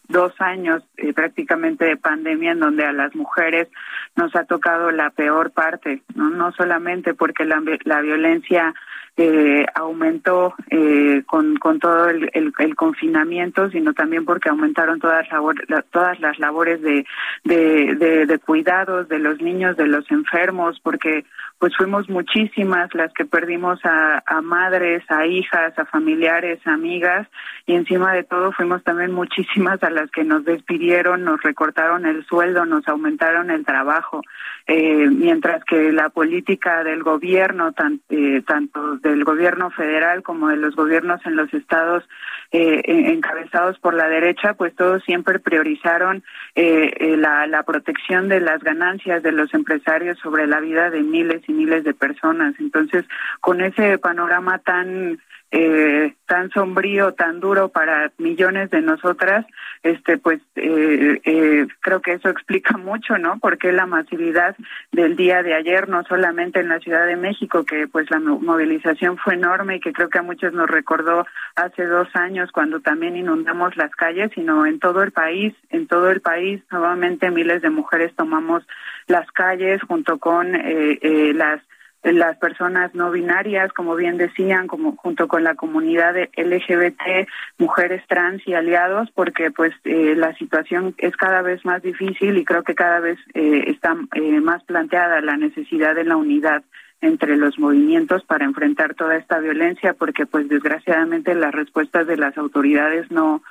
dos 0.08 0.34
años 0.40 0.84
eh, 0.98 1.14
prácticamente 1.14 1.86
de 1.86 1.98
pandemia 1.98 2.52
en 2.52 2.60
donde 2.60 2.86
a 2.86 2.94
las 2.94 3.16
mujeres 3.16 3.68
nos 4.16 4.36
ha 4.36 4.46
tocado 4.46 4.92
la 4.92 5.10
peor 5.10 5.52
parte, 5.52 6.02
no, 6.16 6.30
no 6.30 6.52
solamente 6.54 7.14
porque 7.14 7.46
la, 7.46 7.62
la 7.84 8.02
violencia 8.02 8.74
eh, 9.18 9.66
aumentó 9.76 10.56
eh, 10.70 11.24
con, 11.26 11.58
con 11.58 11.80
todo 11.80 12.08
el, 12.10 12.30
el, 12.34 12.54
el, 12.58 12.76
confinamiento, 12.76 13.70
sino 13.70 13.94
también 13.94 14.24
porque 14.24 14.50
aumentaron 14.50 15.00
todas, 15.00 15.30
labor, 15.30 15.56
la, 15.70 15.82
todas 15.82 16.20
las 16.22 16.40
labores 16.40 16.82
de, 16.82 17.06
de, 17.44 18.26
de, 18.26 18.40
cuidados 18.40 19.10
de 19.10 19.20
los 19.20 19.42
niños, 19.42 19.76
de 19.76 19.88
los 19.88 20.10
enfermos, 20.12 20.80
porque 20.82 21.26
pues 21.60 21.76
fuimos 21.76 22.10
muchísimas 22.10 22.94
las 22.96 23.14
que 23.14 23.26
perdimos 23.26 23.80
a, 23.84 24.24
a, 24.26 24.42
madres, 24.42 25.04
a 25.10 25.28
hijas, 25.28 25.78
a 25.78 25.86
familiares, 25.86 26.60
a 26.66 26.74
amigas 26.74 27.28
y 27.66 27.76
encima 27.76 28.14
de 28.14 28.24
todo 28.24 28.52
fuimos 28.54 28.84
también 28.84 29.12
muchísimas 29.12 29.84
a 29.84 29.90
las 29.90 30.10
que 30.10 30.24
nos 30.24 30.46
despidieron, 30.46 31.24
nos 31.24 31.42
recortaron 31.44 32.06
el 32.06 32.26
sueldo, 32.26 32.66
nos 32.66 32.88
aumentaron 32.88 33.52
el 33.52 33.66
trabajo, 33.66 34.22
eh, 34.68 35.08
mientras 35.10 35.64
que 35.66 35.92
la 35.92 36.10
política 36.10 36.84
del 36.84 37.04
gobierno, 37.04 37.74
tan, 37.74 38.00
eh, 38.10 38.42
tanto 38.48 39.01
del 39.02 39.24
gobierno 39.24 39.70
federal 39.72 40.24
como 40.24 40.50
de 40.50 40.58
los 40.58 40.76
gobiernos 40.76 41.20
en 41.26 41.36
los 41.36 41.54
estados 41.54 42.08
eh, 42.52 42.82
encabezados 42.86 43.80
por 43.80 43.94
la 43.94 44.08
derecha, 44.08 44.54
pues 44.54 44.76
todos 44.76 45.04
siempre 45.04 45.40
priorizaron 45.40 46.24
eh, 46.56 47.16
la, 47.18 47.48
la 47.48 47.64
protección 47.64 48.30
de 48.30 48.42
las 48.42 48.64
ganancias 48.64 49.24
de 49.24 49.32
los 49.32 49.54
empresarios 49.54 50.18
sobre 50.20 50.48
la 50.48 50.60
vida 50.60 50.90
de 50.90 51.02
miles 51.02 51.42
y 51.48 51.54
miles 51.54 51.84
de 51.84 51.94
personas. 51.94 52.56
Entonces, 52.60 53.06
con 53.40 53.62
ese 53.62 53.98
panorama 53.98 54.60
tan 54.60 55.20
eh, 55.52 56.16
tan 56.26 56.50
sombrío, 56.52 57.14
tan 57.14 57.42
duro 57.42 57.70
para 57.70 58.12
millones 58.18 58.70
de 58.70 58.82
nosotras, 58.82 59.46
este, 59.84 60.18
pues 60.18 60.40
eh, 60.56 61.20
eh, 61.26 61.68
creo 61.82 62.02
que 62.02 62.14
eso 62.14 62.30
explica 62.30 62.78
mucho, 62.78 63.18
¿no? 63.18 63.38
Porque 63.40 63.72
la 63.72 63.86
masividad 63.86 64.56
del 64.92 65.16
día 65.16 65.44
de 65.44 65.54
ayer, 65.54 65.90
no 65.90 66.04
solamente 66.04 66.62
en 66.62 66.70
la 66.70 66.80
Ciudad 66.80 67.06
de 67.06 67.18
México, 67.18 67.66
que 67.66 67.88
pues 67.88 68.10
la 68.10 68.20
movilización 68.20 69.18
fue 69.18 69.34
enorme 69.34 69.76
y 69.76 69.80
que 69.82 69.94
creo 69.94 70.10
que 70.10 70.20
a 70.20 70.24
muchos 70.24 70.54
nos 70.54 70.70
recordó 70.70 71.26
hace 71.56 71.86
dos 71.86 72.08
años 72.16 72.52
cuando 72.52 72.80
también 72.80 73.18
inundamos 73.18 73.76
las 73.76 73.92
calles, 73.92 74.32
sino 74.34 74.66
en 74.66 74.80
todo 74.80 75.04
el 75.04 75.12
país, 75.12 75.54
en 75.70 75.88
todo 75.88 76.10
el 76.12 76.22
país, 76.22 76.62
nuevamente 76.72 77.30
miles 77.30 77.62
de 77.62 77.70
mujeres 77.70 78.16
tomamos 78.16 78.64
las 79.08 79.30
calles 79.32 79.82
junto 79.84 80.18
con 80.18 80.56
eh, 80.56 81.00
eh, 81.02 81.34
las 81.34 81.62
las 82.04 82.38
personas 82.38 82.94
no 82.96 83.12
binarias, 83.12 83.72
como 83.74 83.96
bien 83.96 84.18
decían, 84.18 84.68
como 84.68 84.96
junto 84.96 85.28
con 85.28 85.44
la 85.44 85.56
comunidad 85.56 86.16
LGBT, 86.36 87.28
mujeres 87.58 88.04
trans 88.08 88.42
y 88.48 88.54
aliados, 88.54 89.10
porque 89.12 89.52
pues 89.52 89.74
eh, 89.84 90.16
la 90.16 90.34
situación 90.36 90.96
es 90.98 91.16
cada 91.16 91.42
vez 91.42 91.64
más 91.64 91.82
difícil 91.82 92.38
y 92.38 92.46
creo 92.46 92.64
que 92.64 92.76
cada 92.76 93.00
vez 93.00 93.20
eh, 93.34 93.66
está 93.68 93.96
eh, 94.16 94.42
más 94.42 94.64
planteada 94.64 95.22
la 95.22 95.38
necesidad 95.38 95.96
de 95.96 96.06
la 96.06 96.18
unidad 96.18 96.64
entre 97.02 97.36
los 97.36 97.58
movimientos 97.58 98.24
para 98.26 98.46
enfrentar 98.46 98.94
toda 98.94 99.16
esta 99.16 99.40
violencia, 99.40 99.94
porque 99.94 100.26
pues 100.26 100.48
desgraciadamente 100.48 101.34
las 101.34 101.52
respuestas 101.52 102.08
de 102.08 102.18
las 102.18 102.38
autoridades 102.38 103.10
no 103.12 103.42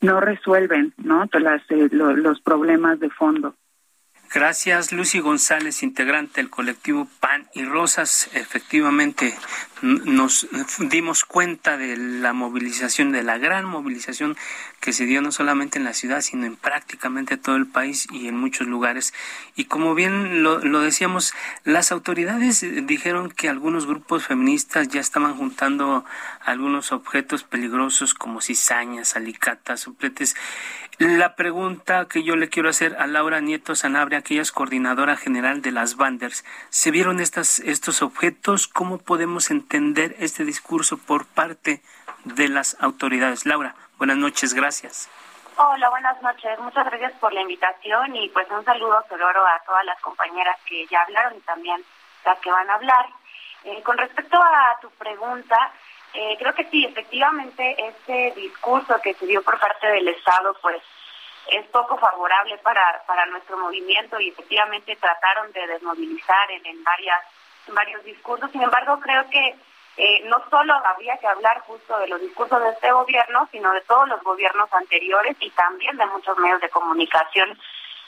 no 0.00 0.20
resuelven, 0.20 0.94
¿no? 0.96 1.28
Las, 1.32 1.62
eh, 1.70 1.88
lo, 1.90 2.16
los 2.16 2.40
problemas 2.40 3.00
de 3.00 3.10
fondo. 3.10 3.54
Gracias, 4.32 4.92
Lucy 4.92 5.20
González, 5.20 5.82
integrante 5.82 6.40
del 6.42 6.50
colectivo 6.50 7.08
Pan 7.18 7.48
y 7.54 7.64
Rosas. 7.64 8.28
Efectivamente, 8.34 9.34
nos 9.82 10.46
dimos 10.78 11.24
cuenta 11.24 11.76
de 11.76 11.96
la 11.96 12.32
movilización, 12.32 13.12
de 13.12 13.22
la 13.22 13.38
gran 13.38 13.64
movilización 13.64 14.36
que 14.80 14.92
se 14.92 15.06
dio 15.06 15.22
no 15.22 15.32
solamente 15.32 15.78
en 15.78 15.84
la 15.84 15.94
ciudad, 15.94 16.20
sino 16.20 16.46
en 16.46 16.56
prácticamente 16.56 17.36
todo 17.36 17.56
el 17.56 17.66
país 17.66 18.06
y 18.10 18.28
en 18.28 18.36
muchos 18.36 18.66
lugares. 18.66 19.14
Y 19.56 19.66
como 19.66 19.94
bien 19.94 20.42
lo, 20.42 20.58
lo 20.58 20.80
decíamos, 20.80 21.34
las 21.64 21.92
autoridades 21.92 22.64
dijeron 22.86 23.30
que 23.30 23.48
algunos 23.48 23.86
grupos 23.86 24.26
feministas 24.26 24.88
ya 24.88 25.00
estaban 25.00 25.36
juntando 25.36 26.04
algunos 26.44 26.92
objetos 26.92 27.44
peligrosos 27.44 28.14
como 28.14 28.40
cizañas, 28.40 29.16
alicatas, 29.16 29.80
supletes. 29.80 30.34
La 30.98 31.36
pregunta 31.36 32.06
que 32.08 32.24
yo 32.24 32.34
le 32.34 32.48
quiero 32.48 32.68
hacer 32.68 32.96
a 32.98 33.06
Laura 33.06 33.40
Nieto 33.40 33.76
Sanabria, 33.76 34.22
que 34.22 34.34
ella 34.34 34.42
es 34.42 34.50
coordinadora 34.50 35.16
general 35.16 35.62
de 35.62 35.70
las 35.70 35.96
Banders, 35.96 36.44
¿se 36.70 36.90
vieron 36.90 37.20
estas, 37.20 37.60
estos 37.60 38.02
objetos? 38.02 38.66
¿Cómo 38.66 38.98
podemos 38.98 39.50
entender 39.52 39.67
este 39.70 40.44
discurso 40.44 40.96
por 40.98 41.26
parte 41.26 41.82
de 42.24 42.48
las 42.48 42.76
autoridades? 42.80 43.46
Laura, 43.46 43.74
buenas 43.98 44.16
noches, 44.16 44.54
gracias. 44.54 45.10
Hola, 45.56 45.90
buenas 45.90 46.22
noches. 46.22 46.58
Muchas 46.60 46.86
gracias 46.86 47.12
por 47.20 47.32
la 47.32 47.42
invitación 47.42 48.14
y 48.16 48.28
pues 48.28 48.46
un 48.50 48.64
saludo 48.64 49.04
sonoro 49.08 49.44
a 49.46 49.60
todas 49.66 49.84
las 49.84 50.00
compañeras 50.00 50.56
que 50.64 50.86
ya 50.86 51.02
hablaron 51.02 51.36
y 51.36 51.40
también 51.40 51.84
las 52.24 52.38
que 52.38 52.50
van 52.50 52.70
a 52.70 52.74
hablar. 52.74 53.06
Eh, 53.64 53.82
con 53.82 53.98
respecto 53.98 54.40
a 54.40 54.78
tu 54.80 54.88
pregunta, 54.90 55.72
eh, 56.14 56.36
creo 56.38 56.54
que 56.54 56.64
sí, 56.70 56.84
efectivamente, 56.84 57.76
este 57.88 58.32
discurso 58.40 59.00
que 59.02 59.14
se 59.14 59.26
dio 59.26 59.42
por 59.42 59.58
parte 59.58 59.88
del 59.88 60.08
Estado, 60.08 60.56
pues 60.62 60.80
es 61.48 61.66
poco 61.66 61.98
favorable 61.98 62.56
para, 62.58 63.02
para 63.06 63.26
nuestro 63.26 63.58
movimiento 63.58 64.20
y 64.20 64.28
efectivamente 64.28 64.96
trataron 64.96 65.50
de 65.52 65.66
desmovilizar 65.66 66.50
en, 66.52 66.64
en 66.66 66.84
varias 66.84 67.24
varios 67.74 68.04
discursos. 68.04 68.50
Sin 68.50 68.62
embargo, 68.62 68.98
creo 69.00 69.28
que 69.30 69.54
eh, 69.96 70.22
no 70.26 70.42
solo 70.48 70.74
habría 70.74 71.16
que 71.18 71.26
hablar 71.26 71.60
justo 71.60 71.98
de 71.98 72.06
los 72.06 72.20
discursos 72.20 72.62
de 72.62 72.70
este 72.70 72.92
gobierno, 72.92 73.48
sino 73.50 73.72
de 73.72 73.80
todos 73.82 74.08
los 74.08 74.22
gobiernos 74.22 74.72
anteriores 74.72 75.36
y 75.40 75.50
también 75.50 75.96
de 75.96 76.06
muchos 76.06 76.38
medios 76.38 76.60
de 76.60 76.70
comunicación 76.70 77.58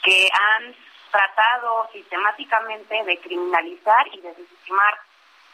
que 0.01 0.29
han 0.31 0.73
tratado 1.11 1.89
sistemáticamente 1.91 3.03
de 3.03 3.19
criminalizar 3.19 4.07
y 4.13 4.21
de 4.21 4.29
desestimar 4.29 4.97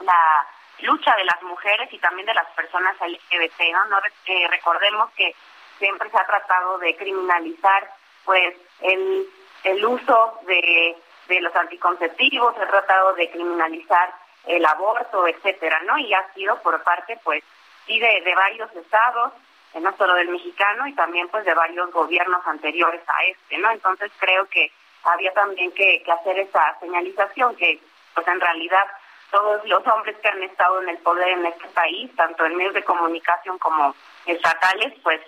la 0.02 0.46
lucha 0.82 1.16
de 1.16 1.26
las 1.26 1.42
mujeres 1.42 1.92
y 1.92 1.98
también 1.98 2.28
de 2.28 2.36
las 2.36 2.48
personas 2.52 2.96
LGBT, 3.02 3.60
¿no? 3.72 3.86
no 3.86 4.00
eh, 4.28 4.48
recordemos 4.48 5.10
que 5.14 5.36
siempre 5.80 6.10
se 6.12 6.18
ha 6.18 6.26
tratado 6.26 6.78
de 6.78 6.96
criminalizar 6.96 7.90
pues 8.26 8.56
el, 8.82 9.28
el 9.64 9.86
uso 9.86 10.40
de, 10.46 10.96
de 11.28 11.42
los 11.42 11.56
anticonceptivos, 11.56 12.56
se 12.56 12.64
ha 12.64 12.68
tratado 12.68 13.14
de 13.14 13.30
criminalizar 13.30 14.14
el 14.46 14.66
aborto, 14.66 15.28
etcétera, 15.28 15.82
¿no? 15.86 15.98
Y 15.98 16.14
ha 16.14 16.34
sido 16.34 16.62
por 16.62 16.82
parte 16.84 17.20
pues 17.24 17.44
sí 17.86 18.00
de, 18.00 18.22
de 18.22 18.36
varios 18.36 18.74
estados, 18.76 19.34
eh, 19.74 19.80
no 19.80 19.96
solo 19.98 20.14
del 20.16 20.30
mexicano 20.30 20.88
y 20.88 20.94
también 20.94 21.28
pues 21.30 21.46
de 21.46 21.54
varios 21.54 21.92
gobiernos 21.92 22.46
anteriores 22.46 23.02
a 23.08 23.24
este, 23.26 23.58
¿no? 23.58 23.72
Entonces 23.72 24.12
creo 24.20 24.46
que 24.48 24.72
había 25.04 25.34
también 25.34 25.72
que, 25.72 26.02
que 26.04 26.12
hacer 26.12 26.40
esa 26.40 26.78
señalización 26.80 27.56
que 27.56 27.80
pues 28.14 28.28
en 28.28 28.40
realidad 28.40 28.86
todos 29.32 29.66
los 29.66 29.86
hombres 29.88 30.18
que 30.18 30.28
han 30.30 30.42
estado 30.44 30.82
en 30.82 30.90
el 30.90 30.98
poder 31.00 31.30
en 31.30 31.46
este 31.46 31.68
país, 31.70 32.10
tanto 32.16 32.46
en 32.46 32.56
medios 32.56 32.74
de 32.74 32.84
comunicación 32.84 33.58
como 33.60 33.94
estatales, 34.26 34.94
pues 35.04 35.22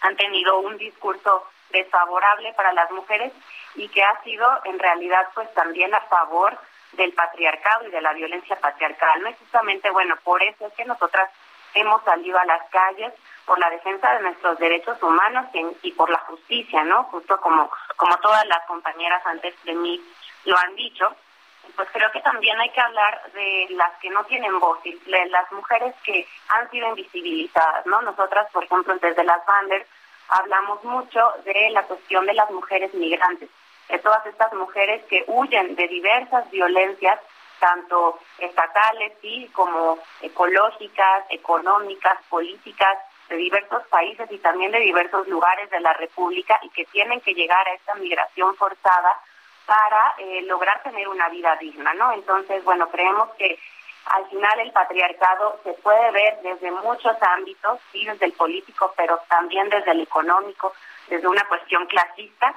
han 0.00 0.16
tenido 0.16 0.58
un 0.58 0.76
discurso 0.76 1.46
desfavorable 1.70 2.52
para 2.54 2.72
las 2.72 2.90
mujeres 2.90 3.32
y 3.74 3.88
que 3.88 4.02
ha 4.02 4.22
sido 4.22 4.48
en 4.64 4.78
realidad 4.78 5.28
pues 5.34 5.52
también 5.54 5.94
a 5.94 6.00
favor 6.02 6.58
del 6.92 7.12
patriarcado 7.12 7.88
y 7.88 7.90
de 7.90 8.00
la 8.00 8.12
violencia 8.12 8.58
patriarcal. 8.60 9.22
No 9.22 9.28
es 9.28 9.38
justamente, 9.38 9.90
bueno, 9.90 10.16
por 10.22 10.42
eso 10.42 10.66
es 10.66 10.72
que 10.74 10.84
nosotras 10.84 11.30
hemos 11.74 12.02
salido 12.04 12.38
a 12.38 12.44
las 12.44 12.68
calles 12.70 13.12
por 13.44 13.58
la 13.58 13.68
defensa 13.70 14.14
de 14.14 14.22
nuestros 14.22 14.58
derechos 14.58 15.02
humanos 15.02 15.46
y, 15.82 15.90
por 15.92 16.08
la 16.08 16.18
justicia, 16.20 16.84
¿no? 16.84 17.04
Justo 17.04 17.40
como, 17.40 17.70
como 17.96 18.16
todas 18.18 18.46
las 18.46 18.64
compañeras 18.66 19.26
antes 19.26 19.54
de 19.64 19.74
mí 19.74 20.00
lo 20.44 20.56
han 20.56 20.74
dicho 20.76 21.14
pues 21.76 21.88
creo 21.92 22.10
que 22.12 22.20
también 22.20 22.58
hay 22.60 22.70
que 22.70 22.80
hablar 22.80 23.22
de 23.32 23.66
las 23.70 23.92
que 23.98 24.10
no 24.10 24.24
tienen 24.24 24.58
voz, 24.60 24.82
de 24.82 25.26
las 25.30 25.50
mujeres 25.52 25.94
que 26.04 26.26
han 26.48 26.70
sido 26.70 26.88
invisibilizadas, 26.88 27.86
¿no? 27.86 28.02
Nosotras, 28.02 28.48
por 28.52 28.64
ejemplo, 28.64 28.94
desde 29.00 29.24
las 29.24 29.44
Banders 29.46 29.86
hablamos 30.28 30.82
mucho 30.84 31.32
de 31.44 31.70
la 31.70 31.82
cuestión 31.84 32.26
de 32.26 32.34
las 32.34 32.50
mujeres 32.50 32.92
migrantes. 32.94 33.48
De 33.88 33.98
todas 33.98 34.24
estas 34.26 34.52
mujeres 34.54 35.04
que 35.04 35.24
huyen 35.26 35.76
de 35.76 35.88
diversas 35.88 36.50
violencias 36.50 37.20
tanto 37.60 38.18
estatales, 38.38 39.12
sí, 39.22 39.48
como 39.54 39.98
ecológicas, 40.20 41.24
económicas, 41.30 42.18
políticas, 42.28 42.98
de 43.28 43.36
diversos 43.36 43.86
países 43.86 44.30
y 44.30 44.38
también 44.38 44.70
de 44.70 44.80
diversos 44.80 45.26
lugares 45.28 45.70
de 45.70 45.80
la 45.80 45.94
República 45.94 46.60
y 46.62 46.68
que 46.70 46.84
tienen 46.86 47.20
que 47.22 47.32
llegar 47.32 47.66
a 47.66 47.72
esta 47.72 47.94
migración 47.94 48.54
forzada 48.56 49.18
para 49.64 50.14
eh, 50.18 50.42
lograr 50.42 50.82
tener 50.82 51.08
una 51.08 51.28
vida 51.30 51.56
digna, 51.56 51.94
¿no? 51.94 52.12
Entonces, 52.12 52.62
bueno, 52.64 52.90
creemos 52.90 53.30
que 53.38 53.58
al 54.06 54.26
final 54.28 54.60
el 54.60 54.72
patriarcado 54.72 55.58
se 55.64 55.72
puede 55.74 56.10
ver 56.10 56.38
desde 56.42 56.70
muchos 56.70 57.16
ámbitos, 57.22 57.80
sí, 57.90 58.04
desde 58.04 58.26
el 58.26 58.34
político, 58.34 58.92
pero 58.94 59.18
también 59.28 59.70
desde 59.70 59.92
el 59.92 60.02
económico, 60.02 60.74
desde 61.08 61.26
una 61.26 61.48
cuestión 61.48 61.86
clasista. 61.86 62.54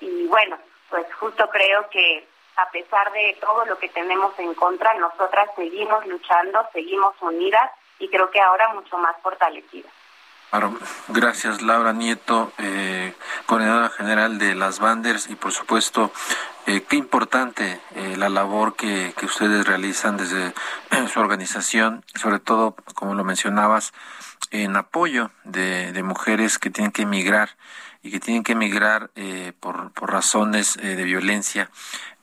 Y 0.00 0.26
bueno, 0.26 0.58
pues 0.90 1.06
justo 1.14 1.48
creo 1.50 1.88
que 1.90 2.28
a 2.56 2.70
pesar 2.70 3.10
de 3.12 3.38
todo 3.40 3.64
lo 3.64 3.78
que 3.78 3.88
tenemos 3.88 4.38
en 4.38 4.54
contra, 4.54 4.92
nosotras 4.94 5.48
seguimos 5.56 6.06
luchando, 6.06 6.66
seguimos 6.72 7.14
unidas 7.22 7.70
y 7.98 8.08
creo 8.08 8.30
que 8.30 8.40
ahora 8.40 8.74
mucho 8.74 8.98
más 8.98 9.16
fortalecidas. 9.22 9.90
gracias 11.08 11.62
Laura 11.62 11.92
Nieto, 11.92 12.52
eh, 12.58 13.14
coordinadora 13.46 13.88
general 13.90 14.38
de 14.38 14.54
las 14.54 14.78
Banders 14.80 15.30
y 15.30 15.36
por 15.36 15.52
supuesto 15.52 16.10
eh, 16.66 16.82
qué 16.82 16.96
importante 16.96 17.80
eh, 17.94 18.16
la 18.18 18.28
labor 18.28 18.74
que, 18.74 19.14
ustedes 19.22 19.66
realizan 19.66 20.16
desde 20.16 20.52
su 21.12 21.20
organización, 21.20 22.04
sobre 22.14 22.40
todo 22.40 22.74
como 22.94 23.14
lo 23.14 23.24
mencionabas, 23.24 23.92
en 24.50 24.76
apoyo 24.76 25.30
de 25.44 26.02
mujeres 26.02 26.58
que 26.58 26.70
tienen 26.70 26.90
que 26.90 27.02
emigrar 27.02 27.50
y 28.02 28.10
que 28.10 28.20
tienen 28.20 28.42
que 28.42 28.52
emigrar 28.52 29.10
eh, 29.14 29.52
por, 29.60 29.92
por 29.92 30.10
razones 30.10 30.76
eh, 30.78 30.96
de 30.96 31.04
violencia 31.04 31.70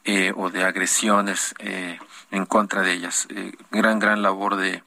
eh, 0.10 0.32
o 0.38 0.50
de 0.50 0.64
agresiones 0.64 1.54
eh, 1.60 2.00
en 2.32 2.46
contra 2.46 2.82
de 2.82 2.94
ellas. 2.94 3.28
Eh, 3.30 3.52
gran, 3.72 4.00
gran 4.00 4.22
labor 4.22 4.56
de, 4.56 4.82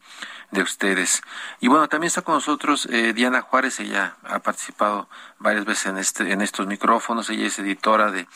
de 0.50 0.62
ustedes. 0.62 1.20
Y 1.60 1.68
bueno, 1.68 1.90
también 1.90 2.06
está 2.06 2.22
con 2.22 2.36
nosotros 2.36 2.88
Diana 3.14 3.42
Juárez, 3.42 3.80
ella 3.80 4.16
ha 4.24 4.38
participado 4.38 5.10
varias 5.38 5.66
veces 5.66 5.86
en, 5.88 5.98
este, 5.98 6.32
en 6.32 6.40
estos 6.40 6.66
micrófonos, 6.66 7.28
ella 7.28 7.48
es 7.48 7.58
editora 7.58 8.10
de 8.10 8.26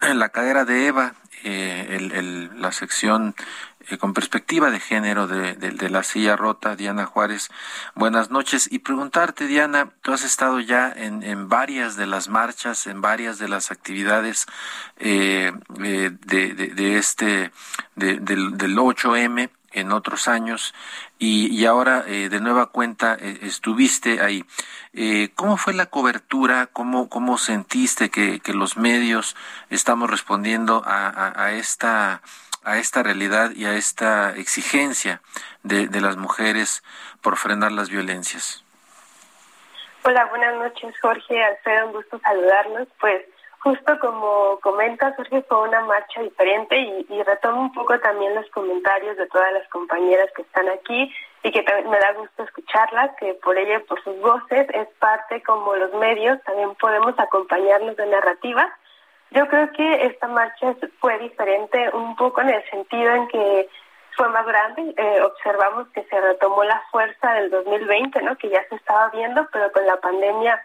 La 0.14 0.28
Cadera 0.28 0.64
de 0.64 0.86
Eva, 0.86 1.14
el, 1.42 2.12
el, 2.12 2.62
la 2.62 2.70
sección 2.70 3.34
eh, 3.90 3.98
con 3.98 4.14
perspectiva 4.14 4.70
de 4.70 4.80
género 4.80 5.26
de, 5.26 5.54
de, 5.54 5.70
de, 5.70 5.90
la 5.90 6.02
silla 6.02 6.36
rota, 6.36 6.76
Diana 6.76 7.06
Juárez. 7.06 7.50
Buenas 7.94 8.30
noches 8.30 8.68
y 8.70 8.80
preguntarte, 8.80 9.46
Diana, 9.46 9.90
tú 10.02 10.12
has 10.12 10.24
estado 10.24 10.60
ya 10.60 10.92
en, 10.94 11.22
en 11.22 11.48
varias 11.48 11.96
de 11.96 12.06
las 12.06 12.28
marchas, 12.28 12.86
en 12.86 13.00
varias 13.00 13.38
de 13.38 13.48
las 13.48 13.70
actividades 13.70 14.46
eh, 14.98 15.52
eh 15.82 16.10
de, 16.26 16.54
de, 16.54 16.98
este, 16.98 17.50
del, 17.96 18.24
del 18.24 18.76
8M 18.76 19.50
en 19.72 19.92
otros 19.92 20.28
años 20.28 20.74
y, 21.18 21.48
y 21.54 21.66
ahora 21.66 22.04
eh, 22.06 22.28
de 22.28 22.40
nueva 22.40 22.66
cuenta 22.66 23.16
eh, 23.20 23.40
estuviste 23.42 24.20
ahí. 24.20 24.44
Eh, 24.92 25.30
¿Cómo 25.34 25.56
fue 25.56 25.74
la 25.74 25.86
cobertura? 25.86 26.66
¿Cómo, 26.66 27.08
cómo 27.08 27.38
sentiste 27.38 28.10
que, 28.10 28.40
que 28.40 28.54
los 28.54 28.76
medios 28.76 29.36
estamos 29.70 30.10
respondiendo 30.10 30.82
a, 30.86 31.08
a, 31.08 31.44
a 31.44 31.52
esta 31.52 32.22
a 32.68 32.76
esta 32.76 33.02
realidad 33.02 33.52
y 33.56 33.64
a 33.64 33.74
esta 33.74 34.36
exigencia 34.36 35.22
de, 35.62 35.88
de 35.88 36.00
las 36.02 36.18
mujeres 36.18 36.82
por 37.22 37.36
frenar 37.36 37.72
las 37.72 37.88
violencias. 37.88 38.62
Hola, 40.04 40.26
buenas 40.26 40.54
noches, 40.56 40.94
Jorge, 41.00 41.42
Alfredo, 41.42 41.86
un 41.86 41.92
gusto 41.94 42.20
saludarnos. 42.20 42.86
Pues 43.00 43.24
justo 43.60 43.98
como 44.00 44.60
comentas, 44.60 45.16
Jorge, 45.16 45.42
fue 45.48 45.62
una 45.62 45.80
marcha 45.80 46.20
diferente 46.20 46.78
y, 46.78 47.06
y 47.08 47.22
retomo 47.22 47.62
un 47.62 47.72
poco 47.72 47.98
también 48.00 48.34
los 48.34 48.48
comentarios 48.50 49.16
de 49.16 49.26
todas 49.28 49.50
las 49.54 49.66
compañeras 49.70 50.28
que 50.36 50.42
están 50.42 50.68
aquí 50.68 51.10
y 51.42 51.50
que 51.50 51.62
también 51.62 51.88
me 51.88 51.98
da 51.98 52.12
gusto 52.12 52.42
escucharlas, 52.42 53.12
que 53.18 53.32
por 53.34 53.56
ella, 53.56 53.80
por 53.88 54.02
sus 54.04 54.20
voces, 54.20 54.66
es 54.74 54.88
parte 54.98 55.42
como 55.42 55.74
los 55.74 55.94
medios, 55.94 56.38
también 56.44 56.74
podemos 56.74 57.18
acompañarnos 57.18 57.96
de 57.96 58.06
narrativas 58.06 58.68
yo 59.30 59.46
creo 59.48 59.70
que 59.72 60.06
esta 60.06 60.26
marcha 60.28 60.74
fue 61.00 61.18
diferente 61.18 61.90
un 61.92 62.16
poco 62.16 62.40
en 62.40 62.50
el 62.50 62.70
sentido 62.70 63.14
en 63.14 63.28
que 63.28 63.68
fue 64.16 64.28
más 64.30 64.46
grande. 64.46 64.94
Eh, 64.96 65.22
observamos 65.22 65.88
que 65.88 66.02
se 66.04 66.20
retomó 66.20 66.64
la 66.64 66.82
fuerza 66.90 67.34
del 67.34 67.50
2020, 67.50 68.22
¿no? 68.22 68.36
que 68.36 68.48
ya 68.48 68.66
se 68.68 68.76
estaba 68.76 69.08
viendo, 69.10 69.46
pero 69.52 69.70
con 69.72 69.86
la 69.86 69.96
pandemia 69.98 70.62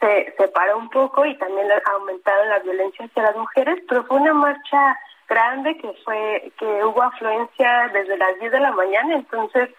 se, 0.00 0.34
se 0.36 0.48
paró 0.48 0.78
un 0.78 0.88
poco 0.88 1.24
y 1.26 1.36
también 1.36 1.68
aumentaron 1.92 2.48
la 2.48 2.58
violencia 2.60 3.04
hacia 3.04 3.22
las 3.22 3.36
mujeres, 3.36 3.82
pero 3.88 4.04
fue 4.04 4.16
una 4.16 4.32
marcha 4.32 4.98
grande 5.28 5.76
que 5.76 5.92
fue 6.04 6.52
que 6.58 6.84
hubo 6.84 7.02
afluencia 7.02 7.88
desde 7.92 8.16
las 8.16 8.38
10 8.40 8.50
de 8.50 8.60
la 8.60 8.72
mañana, 8.72 9.14
entonces 9.14 9.70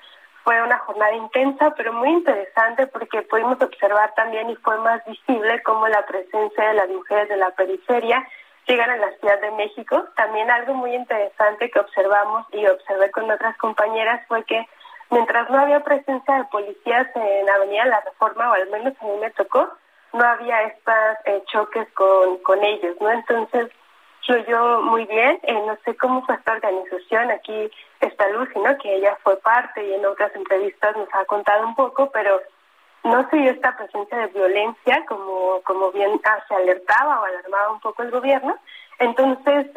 fue 0.43 0.62
una 0.62 0.77
jornada 0.80 1.13
intensa, 1.13 1.73
pero 1.75 1.93
muy 1.93 2.10
interesante 2.10 2.88
porque 2.88 3.21
pudimos 3.23 3.62
observar 3.62 4.13
también 4.15 4.49
y 4.49 4.56
fue 4.58 4.77
más 4.80 5.04
visible 5.06 5.62
cómo 5.63 5.88
la 5.88 6.06
presencia 6.06 6.69
de 6.69 6.73
las 6.73 6.89
mujeres 6.89 7.30
de 7.30 7.38
la 7.38 7.51
periferia 7.51 8.27
llegan 8.67 8.89
a 8.89 8.97
la 8.97 9.12
Ciudad 9.17 9.39
de 9.39 9.51
México. 9.51 10.06
También 10.15 10.49
algo 10.49 10.73
muy 10.73 10.95
interesante 10.95 11.69
que 11.69 11.80
observamos 11.80 12.45
y 12.51 12.65
observé 12.65 13.12
con 13.12 13.30
otras 13.30 13.56
compañeras 13.58 14.25
fue 14.27 14.43
que 14.45 14.65
mientras 15.10 15.49
no 15.49 15.60
había 15.60 15.82
presencia 15.82 16.36
de 16.36 16.43
policías 16.45 17.08
en 17.15 17.49
Avenida 17.49 17.86
La 17.86 18.01
Reforma, 18.01 18.49
o 18.49 18.54
al 18.54 18.69
menos 18.69 18.93
a 18.99 19.06
mí 19.06 19.17
me 19.19 19.32
tocó, 19.32 19.69
no 20.13 20.23
había 20.23 20.63
estos 20.63 20.95
eh, 21.25 21.43
choques 21.51 21.88
con, 21.93 22.38
con 22.39 22.63
ellos, 22.63 22.95
¿no? 22.99 23.12
Entonces, 23.12 23.69
yo 24.47 24.82
muy 24.82 25.06
bien. 25.06 25.39
Eh, 25.43 25.54
no 25.65 25.77
sé 25.84 25.95
cómo 25.97 26.25
fue 26.25 26.36
esta 26.36 26.54
organización. 26.54 27.32
Aquí 27.32 27.71
está 28.08 28.30
Lucy, 28.30 28.60
¿no? 28.60 28.78
Que 28.78 28.96
ella 28.96 29.18
fue 29.24 29.38
parte 29.38 29.86
y 29.86 29.94
en 29.94 30.06
otras 30.06 30.36
entrevistas 30.36 30.96
nos 30.96 31.10
ha 31.14 31.26
contado 31.26 31.66
un 31.66 31.76
poco, 31.76 32.10
pero 32.12 32.42
no 33.04 33.28
se 33.30 33.38
dio 33.38 33.52
esta 33.52 33.76
presencia 33.76 34.18
de 34.18 34.28
violencia 34.28 35.06
como, 35.08 35.62
como 35.64 35.92
bien 35.92 36.20
se 36.48 36.56
alertaba 36.56 37.22
o 37.22 37.26
alarmaba 37.26 37.72
un 37.72 37.80
poco 37.80 38.04
el 38.04 38.12
gobierno. 38.12 38.58
Entonces, 39.00 39.68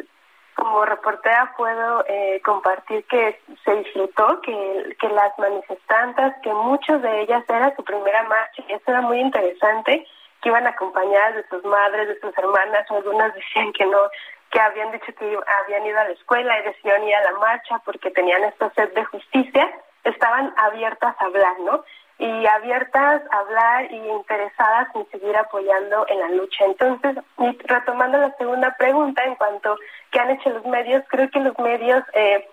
como 0.55 0.85
reportera 0.85 1.53
puedo 1.57 2.05
eh, 2.07 2.41
compartir 2.43 3.03
que 3.05 3.39
se 3.63 3.75
disfrutó, 3.75 4.41
que, 4.41 4.95
que 4.99 5.09
las 5.09 5.37
manifestantes, 5.37 6.33
que 6.43 6.53
muchas 6.53 7.01
de 7.01 7.21
ellas 7.21 7.43
era 7.47 7.75
su 7.75 7.83
primera 7.83 8.23
marcha, 8.23 8.63
eso 8.67 8.83
era 8.87 9.01
muy 9.01 9.19
interesante, 9.19 10.07
que 10.41 10.49
iban 10.49 10.67
acompañadas 10.67 11.35
de 11.35 11.47
sus 11.49 11.63
madres, 11.65 12.07
de 12.07 12.19
sus 12.19 12.37
hermanas, 12.37 12.89
algunas 12.89 13.33
decían 13.33 13.73
que 13.73 13.85
no, 13.85 13.99
que 14.51 14.59
habían 14.59 14.91
dicho 14.91 15.13
que 15.15 15.37
habían 15.63 15.85
ido 15.85 15.99
a 15.99 16.05
la 16.05 16.11
escuela 16.11 16.59
y 16.59 16.63
decidieron 16.63 17.07
ir 17.07 17.15
a 17.15 17.23
la 17.23 17.39
marcha 17.39 17.79
porque 17.85 18.11
tenían 18.11 18.43
esta 18.43 18.69
sed 18.71 18.93
de 18.93 19.03
justicia, 19.05 19.69
estaban 20.03 20.53
abiertas 20.57 21.15
a 21.19 21.25
hablar, 21.25 21.59
¿no? 21.59 21.83
Y 22.17 22.45
abiertas 22.47 23.23
a 23.31 23.39
hablar 23.39 23.91
y 23.91 23.97
interesadas 23.97 24.87
en 24.95 25.05
seguir 25.09 25.35
apoyando 25.35 26.05
en 26.07 26.19
la 26.19 26.29
lucha. 26.29 26.63
Entonces, 26.63 27.17
retomando 27.65 28.17
la 28.17 28.33
segunda 28.37 28.73
pregunta 28.77 29.23
en 29.23 29.35
cuanto 29.35 29.77
que 30.11 30.19
han 30.19 30.29
hecho 30.29 30.49
los 30.51 30.65
medios, 30.65 31.03
creo 31.09 31.29
que 31.29 31.41
los 31.41 31.57
medios 31.59 32.03
eh, 32.13 32.47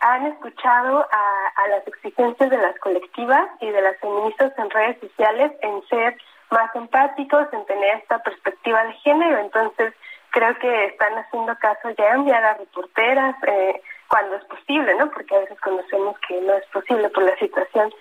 han 0.00 0.26
escuchado 0.26 1.06
a, 1.10 1.62
a 1.62 1.68
las 1.68 1.86
exigencias 1.86 2.50
de 2.50 2.58
las 2.58 2.76
colectivas 2.80 3.48
y 3.60 3.70
de 3.70 3.80
las 3.80 3.96
feministas 4.00 4.52
en 4.58 4.70
redes 4.70 4.98
sociales 5.00 5.52
en 5.62 5.86
ser 5.86 6.16
más 6.50 6.74
empáticos, 6.74 7.46
en 7.52 7.64
tener 7.66 7.98
esta 7.98 8.18
perspectiva 8.18 8.84
de 8.84 8.92
género. 8.94 9.38
Entonces, 9.38 9.94
creo 10.34 10.58
que 10.58 10.86
están 10.86 11.16
haciendo 11.16 11.56
caso 11.58 11.90
ya 11.96 12.10
enviar 12.10 12.58
reporteras 12.58 13.36
eh, 13.46 13.80
cuando 14.08 14.34
es 14.34 14.44
posible, 14.46 14.92
¿no? 14.96 15.08
Porque 15.12 15.36
a 15.36 15.38
veces 15.38 15.60
conocemos 15.60 16.16
que 16.26 16.40
no 16.40 16.54
es 16.54 16.66
posible 16.66 17.08
por 17.10 17.22
la 17.22 17.36
situación, 17.36 17.94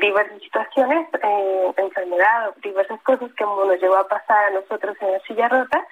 diversas 0.00 0.42
situaciones, 0.42 1.06
eh, 1.22 1.72
enfermedad, 1.76 2.52
diversas 2.64 3.00
cosas 3.02 3.32
que 3.34 3.44
nos 3.44 3.80
llevó 3.80 3.96
a 3.96 4.08
pasar 4.08 4.46
a 4.46 4.50
nosotros 4.50 4.96
en 5.00 5.12
la 5.12 5.20
silla 5.20 5.48
rota, 5.48 5.86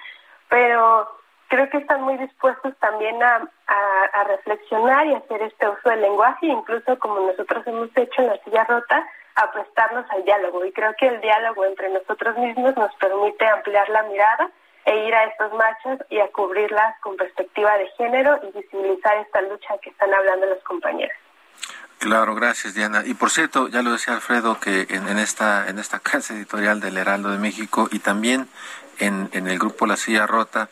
pero 0.49 1.07
creo 1.47 1.69
que 1.69 1.77
están 1.77 2.01
muy 2.01 2.17
dispuestos 2.17 2.77
también 2.79 3.23
a, 3.23 3.49
a, 3.67 4.23
reflexionar 4.25 5.07
y 5.07 5.15
hacer 5.15 5.41
este 5.41 5.69
uso 5.69 5.89
del 5.89 6.01
lenguaje, 6.01 6.47
incluso 6.47 6.99
como 6.99 7.21
nosotros 7.21 7.65
hemos 7.65 7.89
hecho 7.95 8.21
en 8.21 8.27
la 8.27 8.43
silla 8.43 8.65
rota, 8.65 9.07
a 9.35 9.43
al 9.43 10.23
diálogo. 10.25 10.65
Y 10.65 10.73
creo 10.73 10.93
que 10.99 11.07
el 11.07 11.21
diálogo 11.21 11.63
entre 11.63 11.87
nosotros 11.89 12.37
mismos 12.37 12.75
nos 12.75 12.93
permite 12.95 13.47
ampliar 13.47 13.87
la 13.87 14.03
mirada 14.03 14.51
e 14.85 15.07
ir 15.07 15.13
a 15.13 15.25
estos 15.25 15.53
machos 15.53 15.99
y 16.09 16.19
a 16.19 16.27
cubrirlas 16.31 16.99
con 17.01 17.15
perspectiva 17.15 17.77
de 17.77 17.87
género 17.97 18.39
y 18.43 18.57
visibilizar 18.57 19.17
esta 19.17 19.41
lucha 19.41 19.77
que 19.81 19.89
están 19.89 20.13
hablando 20.13 20.45
los 20.47 20.63
compañeros. 20.63 21.15
Claro, 21.99 22.33
gracias 22.33 22.73
Diana. 22.73 23.03
Y 23.05 23.13
por 23.13 23.29
cierto, 23.29 23.67
ya 23.67 23.83
lo 23.83 23.91
decía 23.91 24.15
Alfredo 24.15 24.59
que 24.59 24.87
en, 24.89 25.07
en 25.07 25.19
esta 25.19 25.69
en 25.69 25.77
esta 25.77 25.99
casa 26.11 26.33
editorial 26.33 26.79
del 26.79 26.97
Heraldo 26.97 27.29
de 27.29 27.37
México 27.37 27.87
y 27.91 27.99
también 27.99 28.47
en, 28.97 29.29
en 29.33 29.47
el 29.47 29.59
grupo 29.59 29.85
La 29.85 29.97
Silla 29.97 30.25
Rota 30.25 30.69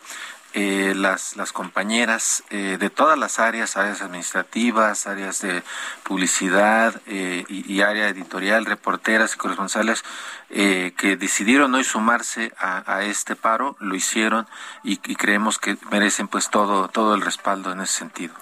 eh, 0.53 0.93
las, 0.95 1.35
las 1.35 1.51
compañeras 1.51 2.43
eh, 2.49 2.77
de 2.79 2.89
todas 2.89 3.19
las 3.19 3.37
áreas, 3.37 3.77
áreas 3.77 4.01
administrativas, 4.01 5.05
áreas 5.05 5.41
de 5.41 5.61
publicidad 6.03 6.99
eh, 7.05 7.45
y, 7.47 7.81
área 7.81 8.09
editorial, 8.09 8.65
reporteras 8.65 9.35
y 9.35 9.37
corresponsales 9.37 10.03
que 10.49 11.15
decidieron 11.19 11.75
hoy 11.75 11.83
sumarse 11.83 12.51
a, 12.57 13.03
este 13.03 13.35
paro, 13.35 13.77
lo 13.79 13.93
hicieron 13.93 14.47
y, 14.83 14.97
creemos 14.97 15.59
que 15.59 15.77
merecen 15.91 16.27
pues 16.27 16.49
todo, 16.49 16.87
todo 16.87 17.13
el 17.13 17.21
respaldo 17.21 17.71
en 17.71 17.81
ese 17.81 17.99
sentido. 17.99 18.33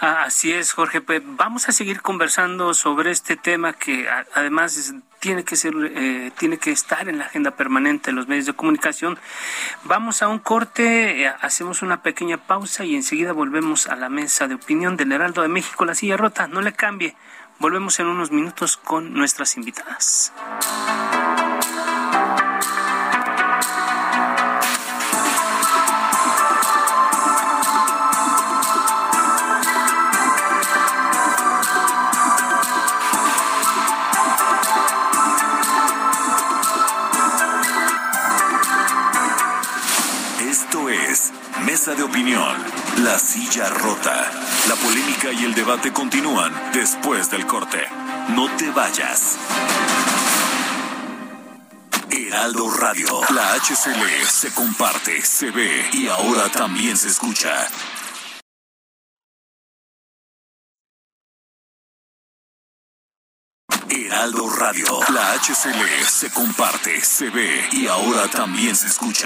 Ah, 0.00 0.24
así 0.24 0.52
es, 0.52 0.72
Jorge. 0.72 1.00
Pues 1.00 1.22
vamos 1.24 1.68
a 1.68 1.72
seguir 1.72 2.02
conversando 2.02 2.74
sobre 2.74 3.12
este 3.12 3.36
tema 3.36 3.74
que 3.74 4.08
además 4.34 4.76
es 4.76 4.94
tiene 5.26 5.42
que 5.42 5.56
ser, 5.56 5.74
eh, 5.74 6.30
tiene 6.38 6.56
que 6.56 6.70
estar 6.70 7.08
en 7.08 7.18
la 7.18 7.24
agenda 7.24 7.50
permanente 7.50 8.12
de 8.12 8.14
los 8.14 8.28
medios 8.28 8.46
de 8.46 8.52
comunicación. 8.52 9.18
Vamos 9.82 10.22
a 10.22 10.28
un 10.28 10.38
corte, 10.38 11.24
eh, 11.24 11.32
hacemos 11.40 11.82
una 11.82 12.00
pequeña 12.00 12.36
pausa 12.36 12.84
y 12.84 12.94
enseguida 12.94 13.32
volvemos 13.32 13.88
a 13.88 13.96
la 13.96 14.08
mesa 14.08 14.46
de 14.46 14.54
opinión 14.54 14.96
del 14.96 15.10
Heraldo 15.10 15.42
de 15.42 15.48
México, 15.48 15.84
la 15.84 15.96
silla 15.96 16.16
rota. 16.16 16.46
No 16.46 16.60
le 16.60 16.74
cambie. 16.74 17.16
Volvemos 17.58 17.98
en 17.98 18.06
unos 18.06 18.30
minutos 18.30 18.76
con 18.76 19.14
nuestras 19.14 19.56
invitadas. 19.56 20.32
De 41.66 42.02
opinión, 42.04 42.56
La 43.02 43.18
Silla 43.18 43.68
Rota. 43.68 44.30
La 44.68 44.76
polémica 44.76 45.32
y 45.32 45.44
el 45.44 45.52
debate 45.52 45.92
continúan 45.92 46.52
después 46.72 47.28
del 47.28 47.44
corte. 47.44 47.78
No 48.36 48.48
te 48.56 48.70
vayas. 48.70 49.36
Heraldo 52.08 52.70
Radio, 52.70 53.20
la 53.34 53.54
HCL 53.54 54.26
se 54.28 54.54
comparte, 54.54 55.20
se 55.22 55.50
ve 55.50 55.90
y 55.92 56.06
ahora 56.06 56.48
también 56.50 56.96
se 56.96 57.08
escucha. 57.08 57.68
Heraldo 63.90 64.48
Radio, 64.50 65.00
la 65.12 65.32
HCL 65.34 66.04
se 66.08 66.30
comparte, 66.30 67.00
se 67.00 67.28
ve 67.30 67.68
y 67.72 67.88
ahora 67.88 68.28
también 68.28 68.76
se 68.76 68.86
escucha. 68.86 69.25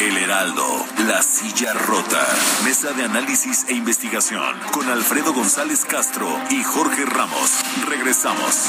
El 0.00 0.16
Heraldo, 0.16 0.66
La 1.06 1.22
Silla 1.22 1.72
Rota, 1.74 2.26
Mesa 2.64 2.92
de 2.92 3.04
Análisis 3.04 3.64
e 3.68 3.74
Investigación, 3.74 4.58
con 4.72 4.88
Alfredo 4.88 5.32
González 5.32 5.84
Castro 5.84 6.26
y 6.50 6.64
Jorge 6.64 7.04
Ramos. 7.04 7.62
Regresamos. 7.88 8.68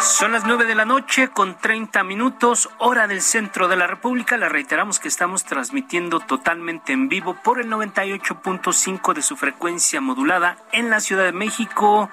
Son 0.00 0.32
las 0.32 0.44
nueve 0.44 0.66
de 0.66 0.74
la 0.74 0.84
noche 0.84 1.28
con 1.28 1.56
30 1.56 2.04
minutos, 2.04 2.68
hora 2.78 3.06
del 3.06 3.22
centro 3.22 3.68
de 3.68 3.76
la 3.76 3.86
República. 3.86 4.36
Le 4.36 4.48
reiteramos 4.50 5.00
que 5.00 5.08
estamos 5.08 5.44
transmitiendo 5.44 6.20
totalmente 6.20 6.92
en 6.92 7.08
vivo 7.08 7.38
por 7.42 7.58
el 7.58 7.70
98.5 7.70 9.14
de 9.14 9.22
su 9.22 9.36
frecuencia 9.36 10.02
modulada 10.02 10.58
en 10.72 10.90
la 10.90 11.00
Ciudad 11.00 11.24
de 11.24 11.32
México 11.32 12.10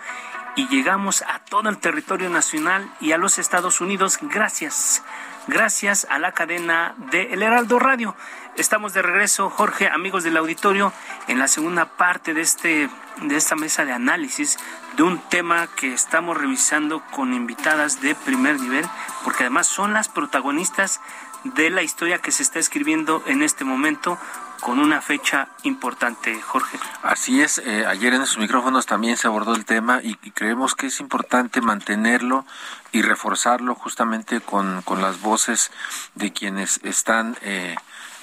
y 0.56 0.68
llegamos 0.68 1.22
a 1.24 1.40
todo 1.40 1.70
el 1.70 1.78
territorio 1.78 2.30
nacional 2.30 2.90
y 3.00 3.12
a 3.12 3.18
los 3.18 3.40
Estados 3.40 3.82
Unidos 3.82 4.20
gracias 4.22 5.04
gracias 5.50 6.06
a 6.10 6.20
la 6.20 6.32
cadena 6.32 6.94
de 7.12 7.34
El 7.34 7.42
Heraldo 7.42 7.80
Radio. 7.80 8.16
Estamos 8.56 8.94
de 8.94 9.02
regreso, 9.02 9.50
Jorge, 9.50 9.88
amigos 9.88 10.24
del 10.24 10.38
auditorio, 10.38 10.94
en 11.28 11.40
la 11.40 11.48
segunda 11.48 11.86
parte 11.86 12.34
de 12.34 12.42
este 12.42 12.90
de 13.22 13.36
esta 13.36 13.56
mesa 13.56 13.84
de 13.84 13.92
análisis 13.92 14.58
de 14.96 15.04
un 15.04 15.20
tema 15.30 15.68
que 15.76 15.94
estamos 15.94 16.38
revisando 16.38 17.04
con 17.12 17.34
invitadas 17.34 18.02
de 18.02 18.16
primer 18.16 18.60
nivel, 18.60 18.86
porque 19.24 19.44
además 19.44 19.68
son 19.68 19.94
las 19.94 20.08
protagonistas 20.08 21.02
de 21.44 21.70
la 21.70 21.82
historia 21.82 22.20
que 22.20 22.32
se 22.32 22.44
está 22.44 22.60
escribiendo 22.60 23.24
en 23.26 23.42
este 23.42 23.66
momento 23.66 24.18
con 24.60 24.80
una 24.80 25.02
fecha 25.02 25.50
importante, 25.64 26.40
Jorge. 26.42 26.78
Así 27.04 27.42
es, 27.42 27.58
eh, 27.60 27.86
ayer 27.86 28.14
en 28.14 28.26
sus 28.26 28.38
micrófonos 28.38 28.86
también 28.86 29.18
se 29.18 29.28
abordó 29.28 29.56
el 29.56 29.66
tema 29.66 30.02
y, 30.04 30.16
creemos 30.32 30.76
que 30.76 30.88
es 30.88 31.00
importante 31.00 31.62
mantenerlo 31.62 32.46
y 32.92 33.02
reforzarlo 33.02 33.76
justamente 33.76 34.42
con, 34.42 34.82
con 34.84 35.02
las 35.02 35.22
voces 35.22 35.72
de 36.16 36.32
quienes 36.32 36.80
están 36.84 37.38
eh, 37.42 37.76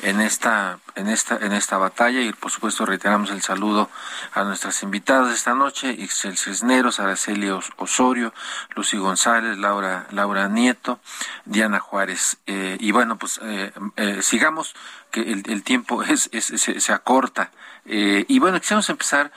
en 0.03 0.21
esta 0.21 0.79
en 0.95 1.09
esta 1.09 1.39
en 1.39 1.53
esta 1.53 1.79
batalla 1.79 2.21
y 2.21 2.33
por 2.33 2.51
supuesto 2.51 2.85
reiteramos 2.85 3.31
el 3.31 3.43
saludo 3.43 3.91
a 4.33 4.45
nuestras 4.45 4.83
invitadas 4.83 5.35
esta 5.35 5.55
noche 5.55 5.91
Ixel 5.91 6.37
Cisneros, 6.37 7.01
Araceli 7.01 7.49
Osorio, 7.77 8.33
Lucy 8.75 8.99
González, 8.99 9.59
Laura 9.59 10.07
Laura 10.11 10.49
Nieto, 10.49 11.01
Diana 11.45 11.81
Juárez. 11.81 12.39
Eh, 12.47 12.77
y 12.81 12.93
bueno 12.93 13.17
pues 13.17 13.41
eh, 13.43 13.73
eh, 13.97 14.23
sigamos 14.23 14.75
que 15.11 15.21
el, 15.21 15.63
tiempo 15.63 16.03
es, 16.03 16.29
se, 16.33 16.93
acorta 16.93 17.51
y 17.89 18.39
bueno 18.41 18.59
quisiéramos 18.59 18.91
empezar 18.91 19.31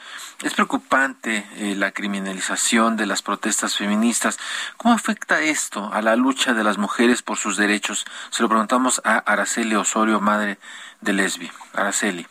es 0.43 0.53
preocupante 0.55 1.45
la 1.75 1.91
criminalización 1.91 2.97
de 2.97 3.05
las 3.05 3.21
protestas 3.21 3.77
feministas 3.77 4.39
cómo 4.77 4.93
afecta 4.93 5.41
esto 5.41 5.91
a 5.93 6.01
la 6.01 6.15
lucha 6.15 6.53
de 6.53 6.63
las 6.63 6.77
mujeres 6.77 7.21
por 7.21 7.38
sus 7.38 7.57
derechos 7.57 8.05
se 8.31 8.41
lo 8.41 8.49
preguntamos 8.49 9.01
a 9.03 9.17
Araceli 9.19 9.75
Osorio 9.75 10.19
madre 10.19 10.57
de 11.01 11.13
Lesbi. 11.13 11.49
Araceli. 11.73 12.25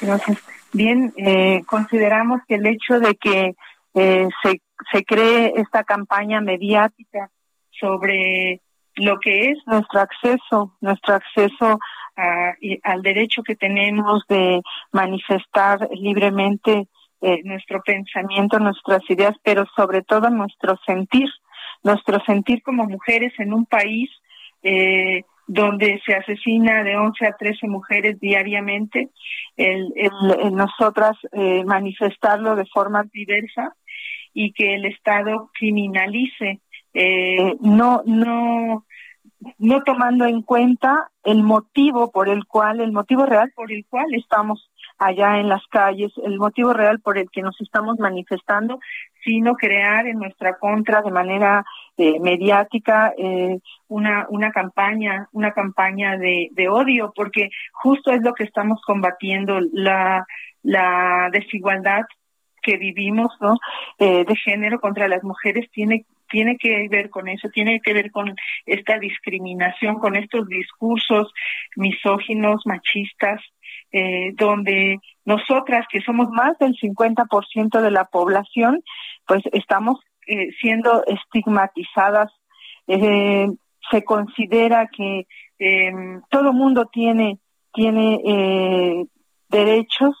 Gracias. 0.00 0.38
Bien, 0.72 1.12
eh, 1.16 1.62
consideramos 1.66 2.40
que 2.48 2.56
el 2.56 2.66
hecho 2.66 2.98
de 2.98 3.14
que 3.16 3.54
eh, 3.94 4.28
se, 4.42 4.62
se 4.90 5.04
cree 5.04 5.52
esta 5.56 5.84
campaña 5.84 6.40
mediática 6.40 7.30
sobre 7.70 8.60
lo 8.94 9.18
que 9.20 9.50
es 9.50 9.58
nuestro 9.66 10.00
acceso, 10.00 10.76
nuestro 10.80 11.14
acceso 11.14 11.78
al 12.16 13.02
derecho 13.02 13.42
que 13.42 13.56
tenemos 13.56 14.24
de 14.28 14.60
manifestar 14.92 15.88
libremente 15.92 16.88
eh, 17.20 17.40
nuestro 17.44 17.82
pensamiento, 17.82 18.58
nuestras 18.58 19.02
ideas, 19.08 19.36
pero 19.42 19.64
sobre 19.76 20.02
todo 20.02 20.28
nuestro 20.30 20.76
sentir, 20.84 21.28
nuestro 21.82 22.20
sentir 22.24 22.62
como 22.62 22.84
mujeres 22.84 23.32
en 23.38 23.52
un 23.52 23.64
país 23.66 24.10
eh, 24.62 25.22
donde 25.46 26.00
se 26.06 26.14
asesina 26.14 26.82
de 26.82 26.96
11 26.96 27.26
a 27.26 27.36
13 27.36 27.66
mujeres 27.68 28.18
diariamente, 28.20 29.10
nosotras 30.52 31.16
eh, 31.32 31.64
manifestarlo 31.64 32.56
de 32.56 32.64
forma 32.66 33.04
diversa 33.12 33.74
y 34.32 34.52
que 34.52 34.74
el 34.74 34.86
Estado 34.86 35.50
criminalice, 35.52 36.60
eh, 36.94 37.54
no, 37.60 38.02
no, 38.06 38.86
no 39.58 39.82
tomando 39.82 40.26
en 40.26 40.42
cuenta 40.42 41.10
el 41.24 41.42
motivo 41.42 42.10
por 42.10 42.28
el 42.28 42.46
cual, 42.46 42.80
el 42.80 42.92
motivo 42.92 43.26
real 43.26 43.52
por 43.54 43.72
el 43.72 43.84
cual 43.88 44.14
estamos 44.14 44.70
allá 44.98 45.38
en 45.38 45.48
las 45.48 45.66
calles, 45.68 46.12
el 46.24 46.38
motivo 46.38 46.72
real 46.72 47.00
por 47.00 47.18
el 47.18 47.30
que 47.30 47.42
nos 47.42 47.60
estamos 47.60 47.98
manifestando, 47.98 48.78
sino 49.24 49.54
crear 49.54 50.06
en 50.06 50.18
nuestra 50.18 50.58
contra 50.58 51.02
de 51.02 51.10
manera 51.10 51.64
eh, 51.96 52.18
mediática 52.20 53.12
eh, 53.16 53.58
una, 53.88 54.26
una 54.30 54.50
campaña, 54.52 55.28
una 55.32 55.52
campaña 55.52 56.16
de, 56.18 56.48
de 56.52 56.68
odio, 56.68 57.12
porque 57.14 57.50
justo 57.72 58.12
es 58.12 58.22
lo 58.22 58.34
que 58.34 58.44
estamos 58.44 58.80
combatiendo, 58.82 59.58
la, 59.72 60.24
la 60.62 61.28
desigualdad 61.32 62.02
que 62.62 62.76
vivimos. 62.76 63.32
Eh, 63.98 64.24
de 64.24 64.36
género 64.36 64.80
contra 64.80 65.08
las 65.08 65.22
mujeres 65.22 65.68
tiene 65.72 66.06
tiene 66.32 66.56
que 66.56 66.88
ver 66.88 67.10
con 67.10 67.28
eso, 67.28 67.48
tiene 67.50 67.80
que 67.80 67.92
ver 67.92 68.10
con 68.10 68.34
esta 68.64 68.98
discriminación, 68.98 69.98
con 69.98 70.16
estos 70.16 70.48
discursos 70.48 71.30
misóginos, 71.76 72.62
machistas, 72.64 73.40
eh, 73.92 74.32
donde 74.34 74.98
nosotras, 75.26 75.86
que 75.90 76.00
somos 76.00 76.30
más 76.30 76.58
del 76.58 76.74
50% 76.74 77.82
de 77.82 77.90
la 77.90 78.06
población, 78.06 78.82
pues 79.26 79.42
estamos 79.52 80.00
eh, 80.26 80.48
siendo 80.58 81.04
estigmatizadas. 81.06 82.32
Eh, 82.88 83.48
se 83.90 84.04
considera 84.04 84.88
que 84.88 85.26
em, 85.58 86.22
todo 86.30 86.54
mundo 86.54 86.86
tiene, 86.86 87.38
tiene 87.74 89.06
derechos 89.48 90.16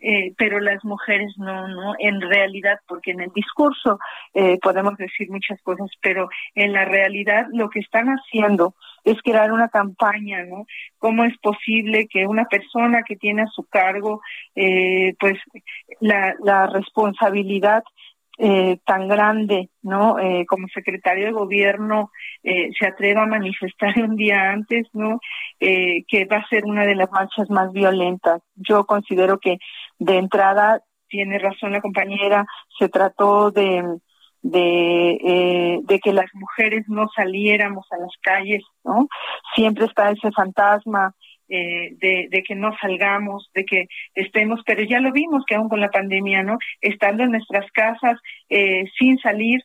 eh, 0.00 0.32
pero 0.36 0.60
las 0.60 0.84
mujeres 0.84 1.32
no, 1.38 1.68
no, 1.68 1.94
en 1.98 2.20
realidad, 2.20 2.80
porque 2.86 3.12
en 3.12 3.20
el 3.20 3.32
discurso 3.34 3.98
eh, 4.34 4.58
podemos 4.60 4.96
decir 4.96 5.30
muchas 5.30 5.60
cosas, 5.62 5.90
pero 6.00 6.28
en 6.54 6.72
la 6.72 6.84
realidad 6.84 7.46
lo 7.52 7.70
que 7.70 7.80
están 7.80 8.08
haciendo 8.08 8.74
es 9.04 9.16
crear 9.22 9.52
una 9.52 9.68
campaña, 9.68 10.44
¿no? 10.44 10.66
¿Cómo 10.98 11.24
es 11.24 11.36
posible 11.38 12.08
que 12.08 12.26
una 12.26 12.44
persona 12.44 13.02
que 13.06 13.16
tiene 13.16 13.42
a 13.42 13.46
su 13.46 13.64
cargo, 13.64 14.20
eh, 14.54 15.14
pues, 15.18 15.38
la, 16.00 16.34
la 16.42 16.66
responsabilidad 16.66 17.84
eh, 18.38 18.78
tan 18.84 19.08
grande, 19.08 19.70
¿no? 19.82 20.18
Eh, 20.18 20.44
como 20.46 20.68
secretario 20.68 21.26
de 21.26 21.32
gobierno 21.32 22.10
eh, 22.42 22.70
se 22.78 22.86
atreva 22.86 23.22
a 23.22 23.26
manifestar 23.26 23.94
un 24.02 24.16
día 24.16 24.50
antes, 24.50 24.86
¿no? 24.92 25.20
Eh, 25.60 26.04
que 26.08 26.24
va 26.26 26.38
a 26.38 26.48
ser 26.48 26.64
una 26.64 26.84
de 26.84 26.94
las 26.94 27.10
marchas 27.10 27.48
más 27.50 27.72
violentas. 27.72 28.42
Yo 28.56 28.84
considero 28.84 29.38
que 29.38 29.58
de 29.98 30.18
entrada 30.18 30.82
tiene 31.08 31.38
razón 31.38 31.72
la 31.72 31.80
compañera, 31.80 32.46
se 32.78 32.88
trató 32.88 33.50
de 33.50 33.82
de, 34.42 35.10
eh, 35.24 35.80
de 35.82 35.98
que 35.98 36.12
las 36.12 36.32
mujeres 36.34 36.84
no 36.88 37.08
saliéramos 37.16 37.84
a 37.90 37.98
las 37.98 38.12
calles, 38.22 38.62
¿no? 38.84 39.08
Siempre 39.56 39.86
está 39.86 40.10
ese 40.10 40.30
fantasma 40.30 41.14
eh, 41.48 41.94
de, 42.00 42.28
de, 42.30 42.42
que 42.42 42.54
no 42.54 42.76
salgamos, 42.80 43.50
de 43.54 43.64
que 43.64 43.86
estemos, 44.14 44.60
pero 44.66 44.82
ya 44.82 45.00
lo 45.00 45.12
vimos 45.12 45.44
que 45.46 45.54
aún 45.54 45.68
con 45.68 45.80
la 45.80 45.90
pandemia, 45.90 46.42
¿no? 46.42 46.58
Estando 46.80 47.24
en 47.24 47.32
nuestras 47.32 47.70
casas 47.72 48.18
eh, 48.48 48.84
sin 48.98 49.18
salir, 49.18 49.62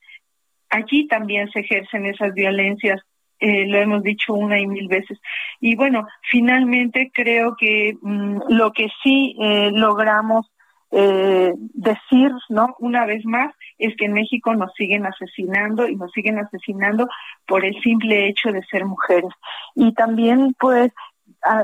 allí 0.70 1.08
también 1.08 1.50
se 1.52 1.60
ejercen 1.60 2.06
esas 2.06 2.34
violencias. 2.34 3.02
Eh, 3.40 3.66
lo 3.66 3.80
hemos 3.80 4.04
dicho 4.04 4.34
una 4.34 4.60
y 4.60 4.68
mil 4.68 4.88
veces. 4.88 5.20
Y 5.60 5.76
bueno, 5.76 6.08
finalmente 6.30 7.12
creo 7.12 7.56
que 7.58 7.96
mm, 8.00 8.42
lo 8.50 8.72
que 8.72 8.88
sí 9.04 9.36
eh, 9.42 9.72
logramos 9.74 10.46
eh, 10.92 11.54
decir, 11.56 12.32
¿no? 12.50 12.76
Una 12.80 13.06
vez 13.06 13.26
más, 13.26 13.56
es 13.78 13.96
que 13.96 14.06
en 14.06 14.14
México 14.14 14.54
nos 14.54 14.74
siguen 14.74 15.06
asesinando 15.06 15.88
y 15.88 15.96
nos 15.96 16.12
siguen 16.12 16.38
asesinando 16.38 17.08
por 17.48 17.66
el 17.66 17.74
simple 17.82 18.28
hecho 18.28 18.52
de 18.52 18.62
ser 18.64 18.86
mujeres. 18.86 19.32
Y 19.74 19.94
también, 19.94 20.54
pues, 20.60 20.92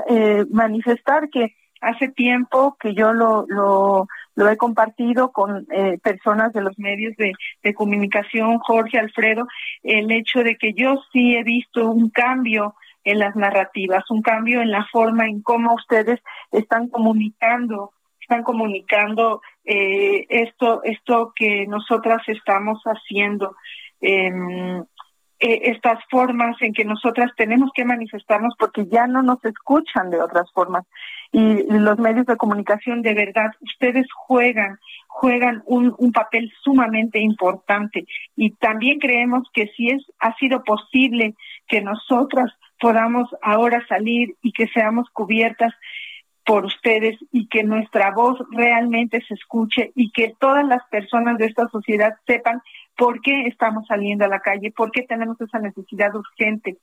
eh, 0.09 0.45
manifestar 0.49 1.29
que 1.29 1.55
hace 1.81 2.09
tiempo 2.09 2.75
que 2.79 2.93
yo 2.93 3.13
lo, 3.13 3.45
lo, 3.47 4.07
lo 4.35 4.49
he 4.49 4.57
compartido 4.57 5.31
con 5.31 5.67
eh, 5.71 5.99
personas 6.01 6.53
de 6.53 6.61
los 6.61 6.77
medios 6.79 7.15
de, 7.17 7.33
de, 7.63 7.73
comunicación, 7.73 8.59
Jorge, 8.59 8.97
Alfredo, 8.97 9.47
el 9.83 10.11
hecho 10.11 10.39
de 10.39 10.55
que 10.55 10.73
yo 10.73 11.01
sí 11.11 11.35
he 11.35 11.43
visto 11.43 11.89
un 11.89 12.09
cambio 12.09 12.75
en 13.03 13.19
las 13.19 13.35
narrativas, 13.35 14.09
un 14.09 14.21
cambio 14.21 14.61
en 14.61 14.71
la 14.71 14.85
forma 14.91 15.27
en 15.27 15.41
cómo 15.41 15.75
ustedes 15.75 16.19
están 16.51 16.89
comunicando, 16.89 17.93
están 18.19 18.43
comunicando 18.43 19.41
eh, 19.63 20.25
esto, 20.29 20.83
esto 20.83 21.31
que 21.35 21.65
nosotras 21.67 22.21
estamos 22.27 22.81
haciendo. 22.83 23.55
Eh, 24.01 24.29
eh, 25.39 25.71
estas 25.71 25.99
formas 26.09 26.55
en 26.61 26.73
que 26.73 26.83
nosotras 26.83 27.31
tenemos 27.37 27.69
que 27.75 27.85
manifestarnos 27.85 28.55
porque 28.57 28.87
ya 28.87 29.05
no 29.05 29.21
nos 29.21 29.43
escuchan 29.45 30.09
de 30.09 30.21
otras 30.21 30.51
formas. 30.51 30.85
Y 31.31 31.63
los 31.71 31.99
medios 31.99 32.25
de 32.25 32.37
comunicación, 32.37 33.01
de 33.01 33.13
verdad, 33.13 33.51
ustedes 33.61 34.07
juegan, 34.13 34.79
juegan 35.07 35.61
un, 35.65 35.93
un 35.97 36.11
papel 36.11 36.51
sumamente 36.63 37.19
importante. 37.19 38.05
Y 38.35 38.51
también 38.51 38.97
creemos 38.99 39.47
que 39.53 39.67
si 39.75 39.89
es, 39.89 40.03
ha 40.19 40.33
sido 40.37 40.63
posible 40.63 41.35
que 41.67 41.81
nosotras 41.81 42.51
podamos 42.79 43.29
ahora 43.41 43.85
salir 43.87 44.35
y 44.41 44.51
que 44.51 44.67
seamos 44.67 45.07
cubiertas 45.11 45.73
por 46.47 46.63
ustedes 46.63 47.19
y 47.33 47.49
que 47.49 47.63
nuestra 47.63 48.11
voz 48.11 48.39
realmente 48.51 49.21
se 49.27 49.33
escuche 49.33 49.91
y 49.95 50.11
que 50.11 50.33
todas 50.39 50.65
las 50.65 50.81
personas 50.89 51.37
de 51.37 51.45
esta 51.45 51.67
sociedad 51.67 52.15
sepan 52.25 52.61
por 52.95 53.19
qué 53.19 53.47
estamos 53.47 53.85
saliendo 53.85 54.23
a 54.23 54.29
la 54.29 54.39
calle, 54.39 54.71
por 54.71 54.91
qué 54.91 55.01
tenemos 55.03 55.39
esa 55.41 55.59
necesidad 55.59 56.15
urgente 56.15 56.77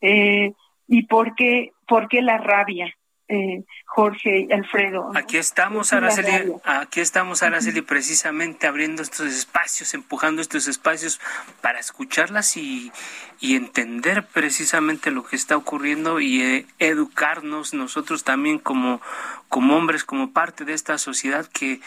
eh, 0.00 0.54
y 0.88 1.02
por 1.02 1.34
qué, 1.34 1.72
por 1.86 2.08
qué 2.08 2.22
la 2.22 2.38
rabia. 2.38 2.86
Eh, 3.32 3.62
Jorge 3.86 4.46
y 4.48 4.52
Alfredo. 4.52 5.12
Aquí 5.14 5.36
estamos, 5.36 5.92
Araceli, 5.92 6.52
aquí 6.64 7.00
estamos, 7.00 7.44
Araceli, 7.44 7.80
precisamente 7.80 8.66
abriendo 8.66 9.02
estos 9.02 9.32
espacios, 9.32 9.94
empujando 9.94 10.42
estos 10.42 10.66
espacios 10.66 11.20
para 11.60 11.78
escucharlas 11.78 12.56
y, 12.56 12.90
y 13.38 13.54
entender 13.54 14.26
precisamente 14.26 15.12
lo 15.12 15.24
que 15.24 15.36
está 15.36 15.56
ocurriendo 15.56 16.18
y 16.18 16.42
eh, 16.42 16.66
educarnos 16.80 17.72
nosotros 17.72 18.24
también 18.24 18.58
como, 18.58 19.00
como 19.48 19.76
hombres, 19.76 20.02
como 20.02 20.32
parte 20.32 20.64
de 20.64 20.72
esta 20.72 20.98
sociedad 20.98 21.46
que 21.46 21.80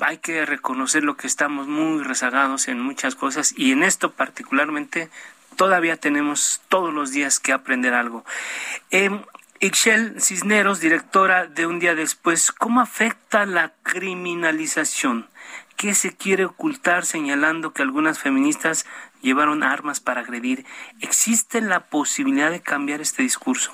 hay 0.00 0.18
que 0.18 0.46
reconocer 0.46 1.04
lo 1.04 1.18
que 1.18 1.26
estamos 1.26 1.68
muy 1.68 2.02
rezagados 2.02 2.68
en 2.68 2.80
muchas 2.80 3.14
cosas 3.14 3.52
y 3.58 3.72
en 3.72 3.82
esto 3.82 4.12
particularmente 4.12 5.10
todavía 5.56 5.98
tenemos 5.98 6.62
todos 6.68 6.94
los 6.94 7.10
días 7.10 7.40
que 7.40 7.52
aprender 7.52 7.92
algo. 7.92 8.24
Eh, 8.90 9.10
Ixchel 9.60 10.20
Cisneros, 10.20 10.80
directora 10.80 11.46
de 11.46 11.66
Un 11.66 11.78
Día 11.78 11.94
Después, 11.94 12.52
¿cómo 12.52 12.80
afecta 12.80 13.46
la 13.46 13.72
criminalización? 13.82 15.28
¿Qué 15.76 15.94
se 15.94 16.14
quiere 16.14 16.44
ocultar 16.44 17.06
señalando 17.06 17.72
que 17.72 17.82
algunas 17.82 18.18
feministas 18.18 18.86
llevaron 19.22 19.62
armas 19.62 20.00
para 20.00 20.20
agredir? 20.20 20.66
¿Existe 21.00 21.62
la 21.62 21.80
posibilidad 21.80 22.50
de 22.50 22.60
cambiar 22.60 23.00
este 23.00 23.22
discurso? 23.22 23.72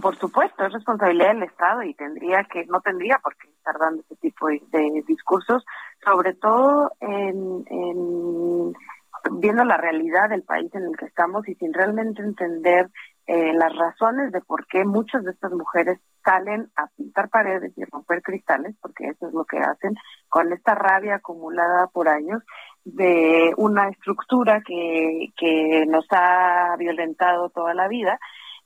por 0.00 0.16
supuesto, 0.16 0.64
es 0.64 0.72
responsabilidad 0.72 1.34
del 1.34 1.42
Estado 1.44 1.82
y 1.82 1.94
tendría 1.94 2.44
que, 2.44 2.64
no 2.66 2.80
tendría 2.80 3.18
por 3.18 3.36
qué 3.36 3.48
estar 3.48 3.78
dando 3.78 4.02
ese 4.02 4.16
tipo 4.16 4.48
de, 4.48 5.04
discursos, 5.06 5.64
sobre 6.04 6.34
todo 6.34 6.90
en, 7.00 8.72
viendo 9.32 9.64
la 9.64 9.76
realidad 9.76 10.30
del 10.30 10.42
país 10.42 10.74
en 10.74 10.84
el 10.84 10.96
que 10.96 11.04
estamos 11.04 11.46
y 11.48 11.54
sin 11.54 11.72
realmente 11.72 12.22
entender 12.22 12.88
eh, 13.26 13.52
las 13.54 13.74
razones 13.76 14.32
de 14.32 14.40
por 14.40 14.66
qué 14.66 14.84
muchas 14.84 15.24
de 15.24 15.30
estas 15.30 15.52
mujeres 15.52 16.00
salen 16.24 16.70
a 16.76 16.86
pintar 16.96 17.28
paredes 17.28 17.72
y 17.76 17.84
romper 17.84 18.22
cristales, 18.22 18.74
porque 18.80 19.08
eso 19.08 19.28
es 19.28 19.34
lo 19.34 19.44
que 19.44 19.58
hacen, 19.58 19.94
con 20.28 20.52
esta 20.52 20.74
rabia 20.74 21.16
acumulada 21.16 21.86
por 21.88 22.08
años 22.08 22.42
de 22.84 23.52
una 23.56 23.88
estructura 23.88 24.60
que, 24.66 25.28
que 25.36 25.84
nos 25.86 26.06
ha 26.10 26.76
violentado 26.78 27.50
toda 27.50 27.74
la 27.74 27.88
vida 27.88 28.18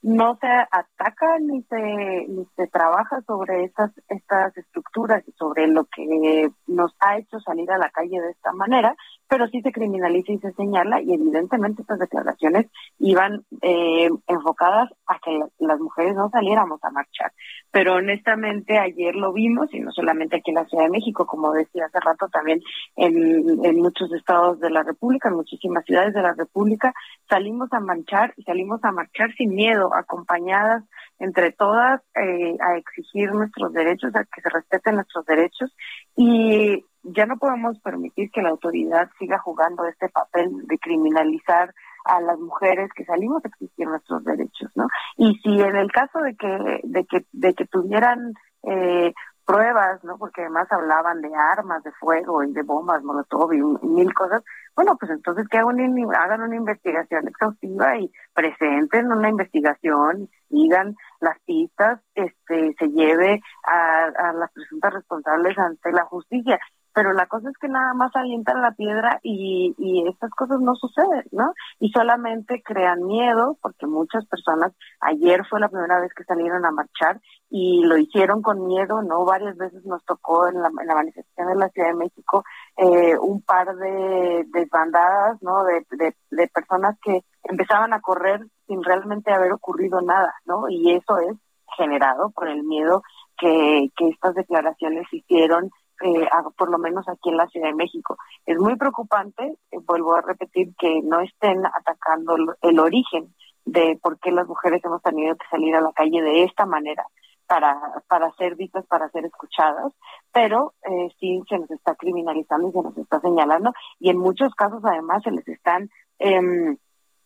no 0.07 0.39
se 0.41 0.47
ataca 0.47 1.39
ni 1.41 1.63
se, 1.65 2.27
ni 2.29 2.47
se 2.55 2.69
trabaja 2.69 3.21
sobre 3.23 3.65
estas, 3.65 3.91
estas 4.09 4.57
estructuras 4.57 5.27
y 5.27 5.33
sobre 5.33 5.67
lo 5.67 5.85
que 5.87 6.49
nos 6.69 6.95
ha 7.01 7.19
hecho 7.19 7.41
salir 7.41 7.71
a 7.73 7.79
la 7.79 7.91
calle 7.91 8.21
de 8.21 8.31
esta 8.31 8.53
manera, 8.53 8.95
pero 9.29 9.49
sí 9.49 9.61
se 9.63 9.73
criminaliza 9.73 10.33
y 10.33 10.39
se 10.39 10.53
señala 10.53 11.01
y 11.01 11.13
evidentemente 11.13 11.83
estas 11.83 11.99
declaraciones 11.99 12.67
iban 12.99 13.45
eh, 13.63 14.09
enfocadas 14.27 14.91
a 15.07 15.19
que 15.19 15.41
las 15.59 15.81
mujeres 15.81 16.15
no 16.15 16.31
saliéramos 16.31 16.83
a 16.85 16.91
marchar. 16.91 17.33
Pero 17.71 17.95
honestamente 17.95 18.79
ayer 18.79 19.15
lo 19.15 19.33
vimos 19.33 19.73
y 19.73 19.81
no 19.81 19.91
solamente 19.93 20.37
aquí 20.37 20.51
en 20.51 20.57
la 20.57 20.67
Ciudad 20.67 20.85
de 20.85 20.91
México, 20.91 21.27
como 21.27 21.53
decía 21.53 21.87
hace 21.87 22.01
rato 22.01 22.29
también 22.29 22.61
en, 22.97 23.65
en 23.65 23.77
muchos 23.77 24.13
estados 24.13 24.61
de 24.61 24.71
la 24.71 24.83
República, 24.83 25.29
en 25.29 25.37
muchísimas 25.37 25.85
ciudades 25.85 26.15
de 26.15 26.23
la 26.23 26.35
República, 26.35 26.93
salimos 27.29 27.73
a 27.73 27.81
marchar 27.81 28.33
y 28.37 28.43
salimos 28.45 28.83
a 28.85 28.93
marchar 28.93 29.33
sin 29.37 29.55
miedo, 29.55 29.91
acompañadas 29.95 30.85
entre 31.19 31.53
todas 31.53 32.01
eh, 32.15 32.57
a 32.61 32.77
exigir 32.77 33.33
nuestros 33.33 33.73
derechos, 33.73 34.15
a 34.15 34.25
que 34.25 34.41
se 34.43 34.51
respeten 34.51 34.97
nuestros 34.97 35.25
derechos 35.25 35.75
y 36.17 36.85
ya 37.15 37.27
no 37.27 37.37
podemos 37.37 37.79
permitir 37.81 38.31
que 38.31 38.43
la 38.43 38.51
autoridad 38.51 39.11
siga 39.19 39.39
jugando 39.39 39.85
este 39.87 40.09
papel 40.09 40.67
de 40.67 40.79
criminalizar 40.79 41.73
a 42.05 42.21
las 42.21 42.39
mujeres 42.39 42.91
que 42.95 43.05
salimos 43.05 43.45
a 43.45 43.49
exigir 43.49 43.87
nuestros 43.87 44.25
derechos, 44.25 44.71
¿no? 44.75 44.87
Y 45.17 45.35
si 45.43 45.61
en 45.61 45.77
el 45.77 45.91
caso 45.93 46.21
de 46.21 46.37
que 46.37 46.81
de 46.85 47.05
que 47.05 47.25
de 47.33 47.55
que 47.55 47.67
tuvieran 47.67 48.35
eh, 48.63 49.13
pruebas, 49.45 50.03
¿no? 50.03 50.19
Porque 50.19 50.43
además 50.43 50.67
hablaban 50.71 51.21
de 51.21 51.31
armas 51.35 51.83
de 51.85 51.93
fuego 51.93 52.43
y 52.43 52.53
de 52.53 52.63
bombas, 52.63 53.03
molotov 53.03 53.53
y, 53.53 53.63
mil 53.87 54.13
cosas. 54.13 54.43
Bueno, 54.75 54.97
pues 54.99 55.11
entonces 55.13 55.47
que 55.49 55.59
hagan 55.59 55.81
una, 55.81 56.19
hagan 56.19 56.43
una 56.43 56.57
investigación 56.57 57.29
exhaustiva 57.29 57.97
y 57.97 58.11
presenten 58.35 59.11
una 59.11 59.31
investigación, 59.31 60.29
sigan 60.51 60.97
las 61.21 61.39
pistas, 61.47 62.01
este, 62.15 62.75
se 62.79 62.89
lleve 62.89 63.41
a, 63.65 64.05
a 64.05 64.33
las 64.33 64.51
presuntas 64.53 64.93
responsables 64.93 65.57
ante 65.59 65.93
la 65.93 66.05
justicia 66.05 66.59
pero 66.97 67.13
la 67.13 67.27
cosa 67.27 67.51
es 67.51 67.59
que 67.59 67.69
nada 67.69 67.93
más 67.93 68.11
avientan 68.17 68.63
la 68.63 68.73
piedra 68.73 69.21
y, 69.23 69.75
y 69.77 70.09
estas 70.09 70.31
cosas 70.31 70.61
no 70.63 70.75
suceden, 70.77 71.25
¿no? 71.31 71.53
Y 71.79 71.91
solamente 71.91 72.63
crean 72.63 73.05
miedo, 73.05 73.59
porque 73.61 73.87
muchas 73.87 74.25
personas, 74.25 74.73
ayer 75.01 75.45
fue 75.45 75.61
la 75.61 75.69
primera 75.69 76.01
vez 76.01 76.11
que 76.15 76.25
salieron 76.25 76.65
a 76.65 76.71
marchar 76.71 77.21
y 77.51 77.85
lo 77.85 77.99
hicieron 77.99 78.41
con 78.41 78.67
miedo, 78.67 79.03
¿no? 79.03 79.27
Varias 79.27 79.59
veces 79.59 79.85
nos 79.85 80.03
tocó 80.07 80.49
en 80.49 80.63
la, 80.63 80.71
manifestación 80.71 81.49
de 81.49 81.57
la 81.57 81.69
Ciudad 81.69 81.89
de 81.89 81.97
México 81.97 82.45
eh, 82.79 83.19
un 83.19 83.43
par 83.43 83.77
de 83.77 84.47
desbandadas, 84.55 85.37
¿no? 85.43 85.65
De, 85.65 85.85
de, 86.31 86.49
personas 86.49 86.97
que 87.03 87.21
empezaban 87.43 87.93
a 87.93 88.01
correr 88.01 88.41
sin 88.67 88.83
realmente 88.83 89.35
haber 89.35 89.53
ocurrido 89.53 90.01
nada, 90.01 90.33
¿no? 90.47 90.71
Y 90.71 90.95
eso 90.95 91.19
es 91.19 91.37
generado 91.77 92.31
por 92.31 92.49
el 92.49 92.65
miedo 92.65 93.03
que, 93.37 93.91
que 93.99 94.09
estas 94.09 94.35
declaraciones 94.35 95.07
hicieron 95.13 95.71
eh, 96.03 96.29
por 96.57 96.71
lo 96.71 96.79
menos 96.79 97.09
aquí 97.09 97.31
en 97.31 97.37
la 97.37 97.47
Ciudad 97.49 97.69
de 97.69 97.75
México. 97.75 98.17
Es 98.45 98.59
muy 98.59 98.77
preocupante, 98.77 99.57
eh, 99.71 99.79
vuelvo 99.87 100.15
a 100.15 100.23
repetir, 100.23 100.75
que 100.79 101.01
no 101.03 101.21
estén 101.21 101.65
atacando 101.67 102.37
el 102.63 102.79
origen 102.79 103.35
de 103.65 103.99
por 104.01 104.19
qué 104.21 104.31
las 104.31 104.47
mujeres 104.47 104.83
hemos 104.85 105.03
tenido 105.03 105.37
que 105.37 105.47
salir 105.51 105.75
a 105.75 105.81
la 105.81 105.93
calle 105.93 106.23
de 106.23 106.45
esta 106.45 106.67
manera 106.67 107.05
para, 107.47 107.79
para 108.09 108.33
ser 108.33 108.57
vistas, 108.57 108.87
para 108.87 109.09
ser 109.11 109.25
escuchadas, 109.25 109.93
pero 110.33 110.75
eh, 110.83 111.09
sí 111.19 111.43
se 111.49 111.59
nos 111.59 111.71
está 111.71 111.95
criminalizando 111.95 112.69
y 112.69 112.73
se 112.73 112.83
nos 112.83 112.97
está 112.97 113.21
señalando 113.21 113.73
y 113.99 114.11
en 114.11 114.19
muchos 114.19 114.55
casos 114.55 114.83
además 114.85 115.23
se 115.23 115.31
les 115.31 115.47
están 115.49 115.91
eh, 116.19 116.77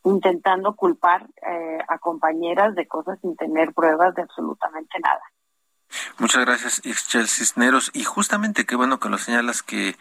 intentando 0.05 0.75
culpar 0.77 1.27
eh, 1.47 1.79
a 1.87 1.99
compañeras 1.99 2.75
de 2.75 2.87
cosas 2.87 3.19
sin 3.21 3.37
tener 3.37 3.73
pruebas 3.75 4.15
de 4.15 4.23
absolutamente 4.23 4.99
nada. 5.01 5.23
Muchas 6.19 6.45
gracias, 6.45 6.81
Ixchel 6.85 7.29
Cisneros. 7.29 7.91
Y 7.95 8.05
justamente 8.05 8.67
qué 8.67 8.77
bueno 8.77 9.01
que 9.01 9.09
lo 9.09 9.19
señalas 9.19 9.63
que 9.63 9.97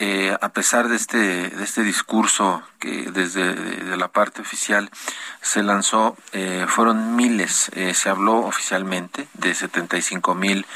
eh, 0.00 0.36
a 0.40 0.48
pesar 0.48 0.88
de 0.88 0.96
este, 0.96 1.18
de 1.50 1.62
este 1.62 1.84
discurso 1.84 2.62
que 2.80 3.12
desde 3.12 3.54
de 3.54 3.96
la 3.96 4.08
parte 4.08 4.42
oficial 4.42 4.90
se 5.40 5.62
lanzó, 5.62 6.16
eh, 6.32 6.66
fueron 6.68 7.14
miles, 7.14 7.70
eh, 7.74 7.94
se 7.94 8.08
habló 8.08 8.38
oficialmente 8.38 9.28
de 9.34 9.54
75 9.54 10.34
mil 10.34 10.66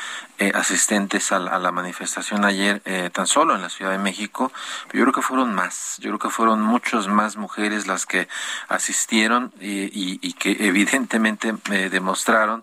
asistentes 0.54 1.32
a 1.32 1.40
la, 1.40 1.72
manifestación 1.72 2.44
ayer, 2.44 2.80
tan 3.12 3.26
solo 3.26 3.56
en 3.56 3.62
la 3.62 3.70
Ciudad 3.70 3.90
de 3.90 3.98
México. 3.98 4.52
Yo 4.92 5.00
creo 5.00 5.12
que 5.12 5.20
fueron 5.20 5.52
más, 5.52 5.96
yo 5.98 6.10
creo 6.10 6.20
que 6.20 6.30
fueron 6.30 6.62
muchos 6.62 7.08
más 7.08 7.36
mujeres 7.36 7.88
las 7.88 8.06
que 8.06 8.28
asistieron 8.68 9.52
y, 9.60 9.90
y 10.22 10.32
que 10.34 10.56
evidentemente 10.60 11.52
demostraron 11.90 12.62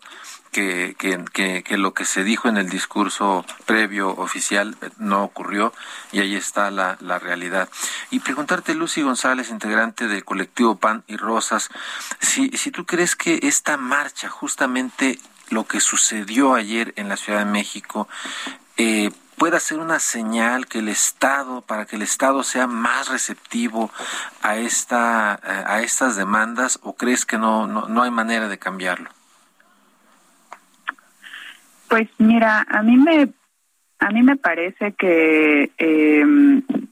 que, 0.55 0.95
que, 1.33 1.63
que, 1.63 1.77
lo 1.77 1.93
que 1.93 2.05
se 2.05 2.23
dijo 2.23 2.47
en 2.47 2.55
el 2.55 2.69
discurso 2.69 3.45
previo 3.65 4.11
oficial 4.11 4.77
no 4.97 5.21
ocurrió 5.21 5.73
y 6.13 6.21
ahí 6.21 6.33
está 6.33 6.71
la, 6.71 6.95
la 7.01 7.19
realidad. 7.19 7.67
Y 8.09 8.21
preguntarte, 8.21 8.73
Lucy 8.73 9.01
González, 9.01 9.49
integrante 9.49 10.07
del 10.07 10.23
colectivo 10.23 10.77
Pan 10.77 11.03
y 11.07 11.17
Rosas, 11.17 11.67
si, 12.21 12.51
si 12.51 12.71
tú 12.71 12.85
crees 12.85 13.17
que 13.17 13.41
esta 13.43 13.75
marcha, 13.75 14.29
justamente 14.29 15.19
lo 15.49 15.67
que 15.67 15.81
sucedió 15.81 16.53
ayer 16.53 16.93
en 16.95 17.09
la 17.09 17.17
Ciudad 17.17 17.39
de 17.39 17.51
México, 17.51 18.07
eh, 18.77 19.11
pueda 19.35 19.59
ser 19.59 19.79
una 19.79 19.99
señal 19.99 20.67
que 20.67 20.79
el 20.79 20.87
Estado, 20.87 21.63
para 21.63 21.85
que 21.85 21.97
el 21.97 22.01
Estado 22.01 22.43
sea 22.43 22.65
más 22.65 23.09
receptivo 23.09 23.91
a 24.41 24.55
esta, 24.55 25.33
a 25.43 25.81
estas 25.81 26.15
demandas, 26.15 26.79
o 26.81 26.95
crees 26.95 27.25
que 27.25 27.37
no, 27.37 27.67
no, 27.67 27.89
no 27.89 28.03
hay 28.03 28.11
manera 28.11 28.47
de 28.47 28.57
cambiarlo? 28.57 29.14
Pues 31.95 32.09
mira, 32.17 32.65
a 32.67 32.83
mí 32.83 32.97
me 32.97 33.29
a 33.99 34.09
mí 34.09 34.21
me 34.21 34.35
parece 34.35 34.91
que 34.95 35.71
eh, 35.77 36.25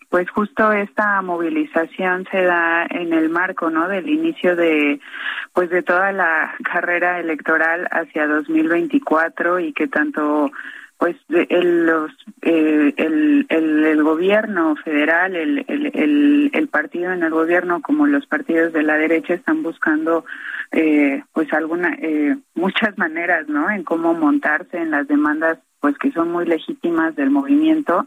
pues 0.08 0.30
justo 0.30 0.72
esta 0.72 1.22
movilización 1.22 2.26
se 2.32 2.44
da 2.44 2.86
en 2.90 3.12
el 3.12 3.28
marco, 3.28 3.70
¿no? 3.70 3.90
Del 3.90 4.08
inicio 4.08 4.56
de 4.56 5.02
pues 5.52 5.70
de 5.72 5.84
toda 5.84 6.14
la 6.14 6.56
carrera 6.64 7.20
electoral 7.20 7.86
hacia 7.92 8.28
2024 8.28 9.60
y 9.60 9.74
que 9.74 9.90
tanto 9.90 10.50
pues 11.04 11.18
el, 11.28 11.86
los, 11.86 12.12
eh, 12.44 12.94
el, 12.96 13.46
el, 13.50 14.04
gobierno 14.04 14.78
federal, 14.78 15.36
el, 15.36 15.66
el, 15.68 16.50
el, 16.54 16.68
partido 16.70 17.12
en 17.12 17.24
el 17.24 17.30
gobierno, 17.30 17.82
como 17.82 18.08
los 18.08 18.26
partidos 18.26 18.72
de 18.72 18.84
la 18.84 18.96
derecha, 18.96 19.34
están 19.34 19.64
buscando 19.64 20.24
eh, 20.72 21.22
pues 21.34 21.52
alguna, 21.52 21.94
eh, 22.02 22.38
muchas 22.56 22.98
maneras, 22.98 23.50
¿no? 23.50 23.70
En 23.70 23.84
cómo 23.84 24.14
montarse 24.14 24.78
en 24.78 24.92
las 24.92 25.06
demandas, 25.06 25.60
pues 25.82 25.98
que 25.98 26.10
son 26.14 26.32
muy 26.32 26.46
legítimas 26.46 27.14
del 27.18 27.32
movimiento, 27.32 28.06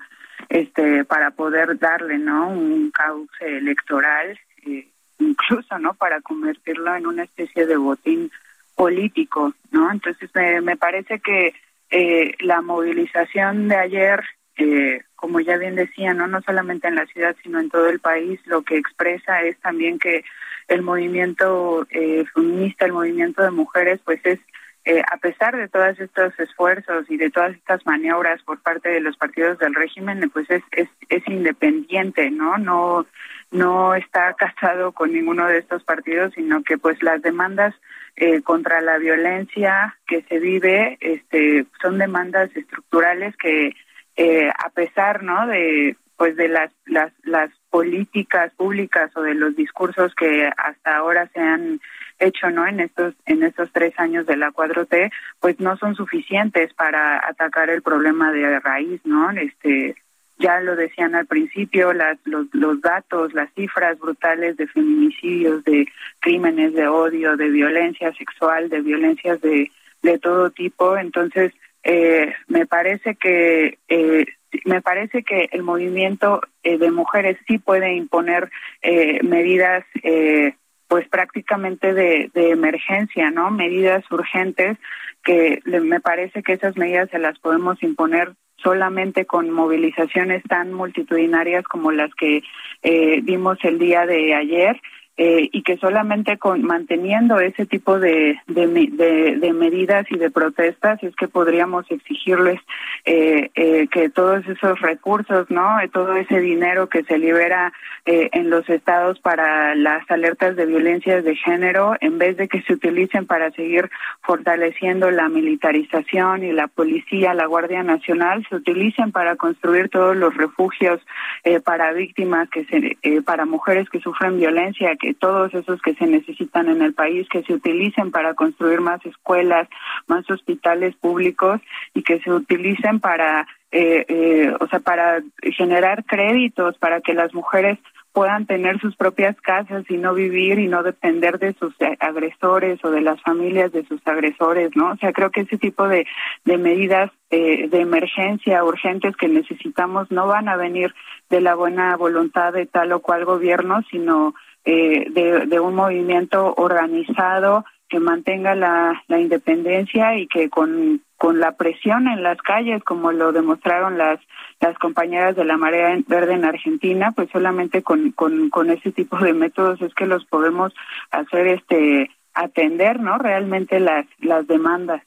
este, 0.48 1.04
para 1.04 1.32
poder 1.32 1.78
darle, 1.78 2.16
¿no? 2.16 2.48
Un 2.48 2.90
cauce 2.92 3.58
electoral, 3.58 4.38
eh, 4.66 4.88
incluso, 5.18 5.78
¿no? 5.78 5.92
Para 5.92 6.22
convertirlo 6.22 6.96
en 6.96 7.06
una 7.06 7.24
especie 7.24 7.66
de 7.66 7.76
botín 7.76 8.30
político, 8.74 9.52
¿no? 9.70 9.92
Entonces 9.92 10.30
me, 10.34 10.62
me 10.62 10.78
parece 10.78 11.20
que 11.20 11.52
eh, 11.90 12.34
la 12.40 12.62
movilización 12.62 13.68
de 13.68 13.76
ayer, 13.76 14.24
eh, 14.56 15.02
como 15.14 15.40
ya 15.40 15.56
bien 15.56 15.74
decía, 15.74 16.14
¿no? 16.14 16.26
no 16.26 16.40
solamente 16.42 16.88
en 16.88 16.96
la 16.96 17.06
ciudad, 17.06 17.36
sino 17.42 17.60
en 17.60 17.70
todo 17.70 17.88
el 17.88 18.00
país, 18.00 18.40
lo 18.46 18.62
que 18.62 18.76
expresa 18.76 19.42
es 19.42 19.58
también 19.60 19.98
que 19.98 20.24
el 20.68 20.82
movimiento 20.82 21.86
eh, 21.90 22.24
feminista, 22.34 22.86
el 22.86 22.92
movimiento 22.92 23.42
de 23.42 23.50
mujeres, 23.50 24.00
pues 24.04 24.20
es, 24.24 24.40
eh, 24.84 25.02
a 25.10 25.16
pesar 25.18 25.56
de 25.56 25.68
todos 25.68 25.98
estos 25.98 26.38
esfuerzos 26.38 27.08
y 27.08 27.16
de 27.16 27.30
todas 27.30 27.54
estas 27.54 27.84
maniobras 27.86 28.42
por 28.42 28.60
parte 28.60 28.88
de 28.88 29.00
los 29.00 29.16
partidos 29.16 29.58
del 29.58 29.74
régimen, 29.74 30.28
pues 30.30 30.50
es, 30.50 30.62
es, 30.72 30.88
es 31.08 31.26
independiente, 31.28 32.30
¿no? 32.30 32.58
No 32.58 33.06
no 33.50 33.94
está 33.94 34.34
casado 34.34 34.92
con 34.92 35.12
ninguno 35.12 35.46
de 35.46 35.58
estos 35.58 35.82
partidos, 35.84 36.32
sino 36.34 36.62
que 36.62 36.78
pues 36.78 37.02
las 37.02 37.22
demandas 37.22 37.74
eh, 38.16 38.42
contra 38.42 38.80
la 38.80 38.98
violencia 38.98 39.96
que 40.06 40.22
se 40.22 40.38
vive 40.38 40.96
este, 41.00 41.66
son 41.82 41.98
demandas 41.98 42.54
estructurales 42.56 43.36
que 43.36 43.74
eh, 44.16 44.48
a 44.48 44.70
pesar 44.70 45.22
no 45.22 45.46
de 45.46 45.96
pues 46.16 46.34
de 46.34 46.48
las, 46.48 46.72
las 46.86 47.12
las 47.24 47.50
políticas 47.68 48.50
públicas 48.54 49.10
o 49.16 49.20
de 49.20 49.34
los 49.34 49.54
discursos 49.54 50.14
que 50.14 50.48
hasta 50.56 50.96
ahora 50.96 51.28
se 51.34 51.40
han 51.40 51.80
hecho 52.18 52.50
no 52.50 52.66
en 52.66 52.80
estos 52.80 53.14
en 53.26 53.42
estos 53.42 53.70
tres 53.72 53.92
años 53.98 54.24
de 54.24 54.38
la 54.38 54.50
4T 54.50 55.12
pues 55.38 55.60
no 55.60 55.76
son 55.76 55.94
suficientes 55.94 56.72
para 56.72 57.18
atacar 57.18 57.68
el 57.68 57.82
problema 57.82 58.32
de 58.32 58.60
raíz 58.60 59.02
no 59.04 59.30
este 59.32 59.94
ya 60.38 60.60
lo 60.60 60.76
decían 60.76 61.14
al 61.14 61.26
principio, 61.26 61.92
las, 61.92 62.18
los, 62.24 62.46
los 62.52 62.80
datos, 62.80 63.32
las 63.34 63.52
cifras 63.54 63.98
brutales 63.98 64.56
de 64.56 64.66
feminicidios, 64.66 65.64
de 65.64 65.86
crímenes 66.20 66.74
de 66.74 66.88
odio, 66.88 67.36
de 67.36 67.48
violencia 67.48 68.12
sexual, 68.14 68.68
de 68.68 68.80
violencias 68.80 69.40
de, 69.40 69.70
de 70.02 70.18
todo 70.18 70.50
tipo. 70.50 70.96
Entonces, 70.96 71.52
eh, 71.82 72.34
me 72.48 72.66
parece 72.66 73.14
que 73.14 73.78
eh, 73.88 74.26
me 74.64 74.80
parece 74.80 75.22
que 75.22 75.48
el 75.52 75.62
movimiento 75.62 76.40
eh, 76.62 76.78
de 76.78 76.90
mujeres 76.90 77.36
sí 77.46 77.58
puede 77.58 77.94
imponer 77.94 78.50
eh, 78.82 79.20
medidas 79.22 79.84
eh, 80.02 80.54
pues 80.88 81.08
prácticamente 81.08 81.92
de, 81.92 82.30
de 82.32 82.50
emergencia, 82.50 83.30
¿no? 83.30 83.50
Medidas 83.50 84.04
urgentes 84.10 84.78
que 85.24 85.60
me 85.64 86.00
parece 86.00 86.42
que 86.42 86.52
esas 86.52 86.76
medidas 86.76 87.10
se 87.10 87.18
las 87.18 87.38
podemos 87.40 87.82
imponer 87.82 88.34
solamente 88.66 89.26
con 89.26 89.48
movilizaciones 89.48 90.42
tan 90.42 90.72
multitudinarias 90.72 91.62
como 91.62 91.92
las 91.92 92.12
que 92.16 92.42
eh, 92.82 93.20
vimos 93.22 93.58
el 93.62 93.78
día 93.78 94.06
de 94.06 94.34
ayer 94.34 94.80
eh, 95.16 95.48
y 95.50 95.62
que 95.62 95.76
solamente 95.78 96.36
con 96.38 96.62
manteniendo 96.62 97.40
ese 97.40 97.66
tipo 97.66 97.98
de, 97.98 98.38
de, 98.46 99.52
medidas 99.52 100.06
y 100.10 100.18
de 100.18 100.30
protestas 100.30 101.02
es 101.02 101.14
que 101.16 101.28
podríamos 101.28 101.90
exigirles 101.90 102.60
eh, 103.04 103.50
eh, 103.54 103.88
que 103.88 104.10
todos 104.10 104.46
esos 104.46 104.80
recursos, 104.80 105.50
no, 105.50 105.76
todo 105.92 106.14
ese 106.16 106.40
dinero 106.40 106.88
que 106.88 107.04
se 107.04 107.18
libera 107.18 107.72
eh, 108.08 108.28
en 108.32 108.50
los 108.50 108.68
estados 108.68 109.18
para 109.18 109.74
las 109.74 110.08
alertas 110.08 110.54
de 110.54 110.64
violencia 110.64 111.22
de 111.22 111.34
género, 111.34 111.96
en 112.00 112.18
vez 112.18 112.36
de 112.36 112.46
que 112.46 112.62
se 112.62 112.74
utilicen 112.74 113.26
para 113.26 113.50
seguir 113.50 113.90
fortaleciendo 114.22 115.10
la 115.10 115.28
militarización 115.28 116.44
y 116.44 116.52
la 116.52 116.68
policía, 116.68 117.34
la 117.34 117.46
Guardia 117.46 117.82
Nacional, 117.82 118.46
se 118.48 118.54
utilicen 118.54 119.10
para 119.10 119.34
construir 119.34 119.88
todos 119.88 120.16
los 120.16 120.36
refugios 120.36 121.00
eh, 121.42 121.58
para 121.58 121.92
víctimas 121.92 122.48
que 122.48 122.64
se, 122.66 122.96
eh, 123.02 123.22
para 123.22 123.44
mujeres 123.44 123.90
que 123.90 123.98
sufren 123.98 124.38
violencia 124.38 124.94
todos 125.14 125.54
esos 125.54 125.80
que 125.82 125.94
se 125.94 126.06
necesitan 126.06 126.68
en 126.68 126.82
el 126.82 126.94
país, 126.94 127.28
que 127.28 127.42
se 127.42 127.54
utilicen 127.54 128.10
para 128.10 128.34
construir 128.34 128.80
más 128.80 129.04
escuelas, 129.04 129.68
más 130.06 130.28
hospitales 130.30 130.94
públicos 130.96 131.60
y 131.94 132.02
que 132.02 132.20
se 132.20 132.30
utilicen 132.30 133.00
para, 133.00 133.46
eh, 133.70 134.04
eh, 134.08 134.52
o 134.60 134.66
sea, 134.68 134.80
para 134.80 135.22
generar 135.56 136.04
créditos 136.04 136.76
para 136.78 137.00
que 137.00 137.14
las 137.14 137.34
mujeres 137.34 137.78
puedan 138.16 138.46
tener 138.46 138.80
sus 138.80 138.96
propias 138.96 139.38
casas 139.42 139.84
y 139.90 139.98
no 139.98 140.14
vivir 140.14 140.58
y 140.58 140.68
no 140.68 140.82
depender 140.82 141.38
de 141.38 141.52
sus 141.52 141.74
agresores 142.00 142.82
o 142.82 142.90
de 142.90 143.02
las 143.02 143.20
familias 143.20 143.72
de 143.72 143.84
sus 143.84 144.00
agresores, 144.06 144.70
¿no? 144.74 144.92
O 144.92 144.96
sea, 144.96 145.12
creo 145.12 145.30
que 145.30 145.42
ese 145.42 145.58
tipo 145.58 145.86
de, 145.86 146.06
de 146.46 146.56
medidas 146.56 147.10
eh, 147.28 147.68
de 147.68 147.78
emergencia 147.78 148.64
urgentes 148.64 149.14
que 149.18 149.28
necesitamos 149.28 150.10
no 150.10 150.26
van 150.26 150.48
a 150.48 150.56
venir 150.56 150.94
de 151.28 151.42
la 151.42 151.54
buena 151.54 151.94
voluntad 151.96 152.54
de 152.54 152.64
tal 152.64 152.92
o 152.92 153.00
cual 153.00 153.26
gobierno, 153.26 153.82
sino 153.90 154.34
eh, 154.66 155.06
de, 155.46 155.60
un 155.60 155.76
movimiento 155.76 156.52
organizado 156.56 157.64
que 157.88 158.00
mantenga 158.00 158.56
la, 158.56 159.00
la 159.06 159.20
independencia 159.20 160.18
y 160.18 160.26
que 160.26 160.50
con, 160.50 161.02
con 161.16 161.38
la 161.38 161.52
presión 161.52 162.08
en 162.08 162.24
las 162.24 162.38
calles, 162.42 162.82
como 162.82 163.12
lo 163.12 163.30
demostraron 163.30 163.96
las, 163.96 164.18
las 164.60 164.76
compañeras 164.78 165.36
de 165.36 165.44
la 165.44 165.56
Marea 165.56 165.96
Verde 166.08 166.34
en 166.34 166.44
Argentina, 166.44 167.12
pues 167.12 167.30
solamente 167.30 167.82
con, 167.82 168.10
con, 168.10 168.50
con 168.50 168.70
ese 168.70 168.90
tipo 168.90 169.16
de 169.18 169.34
métodos 169.34 169.80
es 169.82 169.94
que 169.94 170.06
los 170.06 170.24
podemos 170.26 170.74
hacer 171.12 171.46
este 171.46 172.10
atender, 172.34 172.98
¿no? 172.98 173.18
Realmente 173.18 173.78
las, 173.78 174.04
las 174.18 174.48
demandas. 174.48 175.02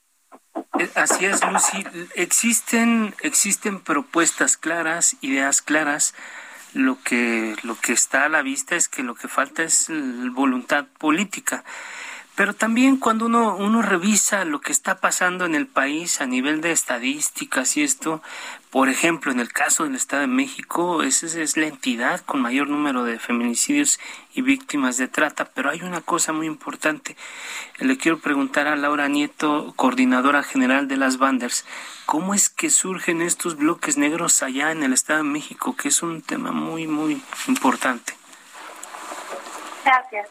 Eh, 0.78 0.88
así 0.94 1.26
es, 1.26 1.40
Lucy. 1.46 1.84
Existen, 2.16 3.14
existen 3.22 3.78
propuestas 3.80 4.56
claras, 4.56 5.16
ideas 5.20 5.62
claras. 5.62 6.14
Lo 6.74 6.98
que, 7.02 7.56
lo 7.62 7.76
que 7.80 7.92
está 7.92 8.24
a 8.24 8.28
la 8.28 8.42
vista 8.42 8.76
es 8.76 8.88
que 8.88 9.02
lo 9.02 9.14
que 9.14 9.28
falta 9.28 9.62
es 9.62 9.90
voluntad 10.32 10.86
política. 10.98 11.64
Pero 12.40 12.54
también 12.54 12.96
cuando 12.96 13.26
uno, 13.26 13.54
uno 13.54 13.82
revisa 13.82 14.46
lo 14.46 14.62
que 14.62 14.72
está 14.72 14.98
pasando 14.98 15.44
en 15.44 15.54
el 15.54 15.66
país 15.66 16.22
a 16.22 16.26
nivel 16.26 16.62
de 16.62 16.72
estadísticas 16.72 17.76
y 17.76 17.82
esto, 17.82 18.22
por 18.70 18.88
ejemplo, 18.88 19.30
en 19.30 19.40
el 19.40 19.52
caso 19.52 19.84
del 19.84 19.94
Estado 19.94 20.22
de 20.22 20.28
México, 20.28 21.02
esa 21.02 21.26
es 21.26 21.58
la 21.58 21.66
entidad 21.66 22.22
con 22.22 22.40
mayor 22.40 22.70
número 22.70 23.04
de 23.04 23.18
feminicidios 23.18 24.00
y 24.32 24.40
víctimas 24.40 24.96
de 24.96 25.06
trata. 25.06 25.50
Pero 25.52 25.68
hay 25.68 25.82
una 25.82 26.00
cosa 26.00 26.32
muy 26.32 26.46
importante. 26.46 27.14
Le 27.78 27.98
quiero 27.98 28.20
preguntar 28.20 28.68
a 28.68 28.76
Laura 28.76 29.08
Nieto, 29.08 29.74
coordinadora 29.76 30.42
general 30.42 30.88
de 30.88 30.96
las 30.96 31.18
Banders, 31.18 31.66
¿cómo 32.06 32.32
es 32.32 32.48
que 32.48 32.70
surgen 32.70 33.20
estos 33.20 33.56
bloques 33.56 33.98
negros 33.98 34.42
allá 34.42 34.72
en 34.72 34.82
el 34.82 34.94
Estado 34.94 35.18
de 35.18 35.28
México? 35.28 35.76
Que 35.76 35.88
es 35.88 36.02
un 36.02 36.22
tema 36.22 36.52
muy, 36.52 36.86
muy 36.86 37.22
importante. 37.48 38.14
Gracias. 39.84 40.26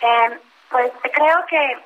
Eh, 0.00 0.40
pues 0.72 0.90
creo 1.12 1.46
que 1.46 1.78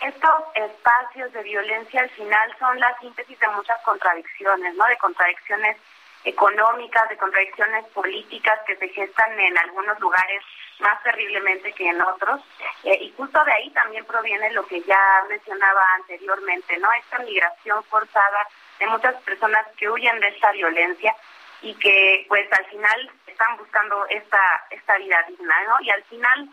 estos 0.00 0.44
espacios 0.54 1.32
de 1.32 1.42
violencia 1.42 2.00
al 2.00 2.10
final 2.10 2.56
son 2.58 2.78
la 2.78 2.96
síntesis 2.98 3.38
de 3.38 3.48
muchas 3.48 3.80
contradicciones, 3.82 4.74
¿no? 4.76 4.86
De 4.86 4.96
contradicciones 4.96 5.76
económicas, 6.24 7.08
de 7.08 7.16
contradicciones 7.16 7.84
políticas 7.86 8.60
que 8.66 8.76
se 8.76 8.88
gestan 8.88 9.38
en 9.38 9.58
algunos 9.58 9.98
lugares 10.00 10.42
más 10.80 11.02
terriblemente 11.02 11.72
que 11.72 11.88
en 11.88 12.00
otros. 12.00 12.40
Eh, 12.84 12.98
y 13.00 13.12
justo 13.16 13.44
de 13.44 13.52
ahí 13.52 13.70
también 13.70 14.04
proviene 14.04 14.50
lo 14.52 14.64
que 14.66 14.80
ya 14.82 15.00
mencionaba 15.28 15.82
anteriormente, 15.96 16.76
¿no? 16.78 16.88
Esta 16.92 17.18
migración 17.18 17.82
forzada 17.84 18.46
de 18.78 18.86
muchas 18.86 19.14
personas 19.22 19.66
que 19.76 19.90
huyen 19.90 20.20
de 20.20 20.28
esta 20.28 20.52
violencia 20.52 21.14
y 21.60 21.74
que 21.74 22.24
pues 22.28 22.46
al 22.52 22.66
final 22.66 23.10
están 23.26 23.56
buscando 23.56 24.06
esta, 24.06 24.66
esta 24.70 24.96
vida 24.98 25.24
digna, 25.28 25.54
¿no? 25.66 25.80
Y 25.80 25.90
al 25.90 26.04
final 26.04 26.48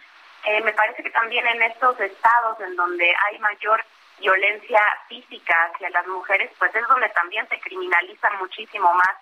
eh, 0.45 0.61
me 0.61 0.73
parece 0.73 1.03
que 1.03 1.09
también 1.09 1.45
en 1.47 1.61
estos 1.63 1.99
estados 1.99 2.59
en 2.59 2.75
donde 2.75 3.13
hay 3.25 3.39
mayor 3.39 3.83
violencia 4.19 4.81
física 5.09 5.55
hacia 5.65 5.89
las 5.89 6.07
mujeres, 6.07 6.51
pues 6.57 6.73
es 6.73 6.87
donde 6.87 7.09
también 7.09 7.47
se 7.49 7.59
criminaliza 7.59 8.29
muchísimo 8.39 8.93
más 8.93 9.15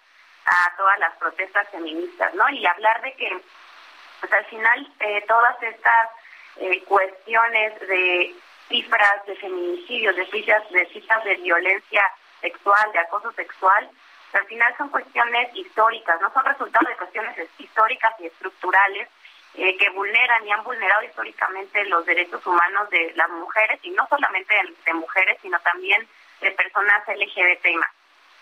a 0.46 0.76
todas 0.78 1.00
las 1.00 1.16
protestas 1.18 1.68
feministas, 1.70 2.34
¿no? 2.36 2.48
Y 2.50 2.66
hablar 2.66 3.02
de 3.02 3.14
que, 3.14 3.42
pues 4.20 4.34
al 4.34 4.46
final, 4.46 4.94
eh, 5.00 5.24
todas 5.28 5.62
estas 5.64 6.10
eh, 6.58 6.84
cuestiones 6.84 7.80
de 7.80 8.36
cifras 8.68 9.26
de 9.26 9.36
feminicidios, 9.38 10.16
de 10.16 10.26
cifras, 10.28 10.70
de 10.72 10.86
cifras 10.88 11.24
de 11.24 11.36
violencia 11.36 12.04
sexual, 12.42 12.92
de 12.92 13.00
acoso 13.00 13.32
sexual, 13.32 13.90
al 14.34 14.46
final 14.48 14.76
son 14.78 14.90
cuestiones 14.90 15.56
históricas, 15.56 16.20
no 16.20 16.32
son 16.34 16.44
resultados 16.46 16.90
de 16.90 16.98
cuestiones 16.98 17.50
históricas 17.58 18.14
y 18.20 18.26
estructurales 18.26 19.08
eh, 19.56 19.78
que 19.78 19.90
vulneran 19.92 20.48
y 20.48 20.52
han 20.52 20.64
vulnerado 20.64 21.04
históricamente 21.04 21.86
los 21.86 22.06
derechos 22.06 22.46
humanos 22.46 22.90
de 22.90 23.14
las 23.16 23.30
mujeres 23.30 23.80
y 23.84 23.92
no 23.92 24.08
solamente 24.08 24.54
de, 24.86 24.94
mujeres, 24.94 25.38
sino 25.42 25.60
también 25.60 26.08
de 26.42 26.52
personas 26.52 27.08
LGBT 27.08 27.66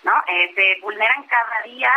¿no? 0.03 0.23
Eh, 0.27 0.51
se 0.55 0.81
vulneran 0.81 1.23
cada 1.27 1.61
día, 1.63 1.91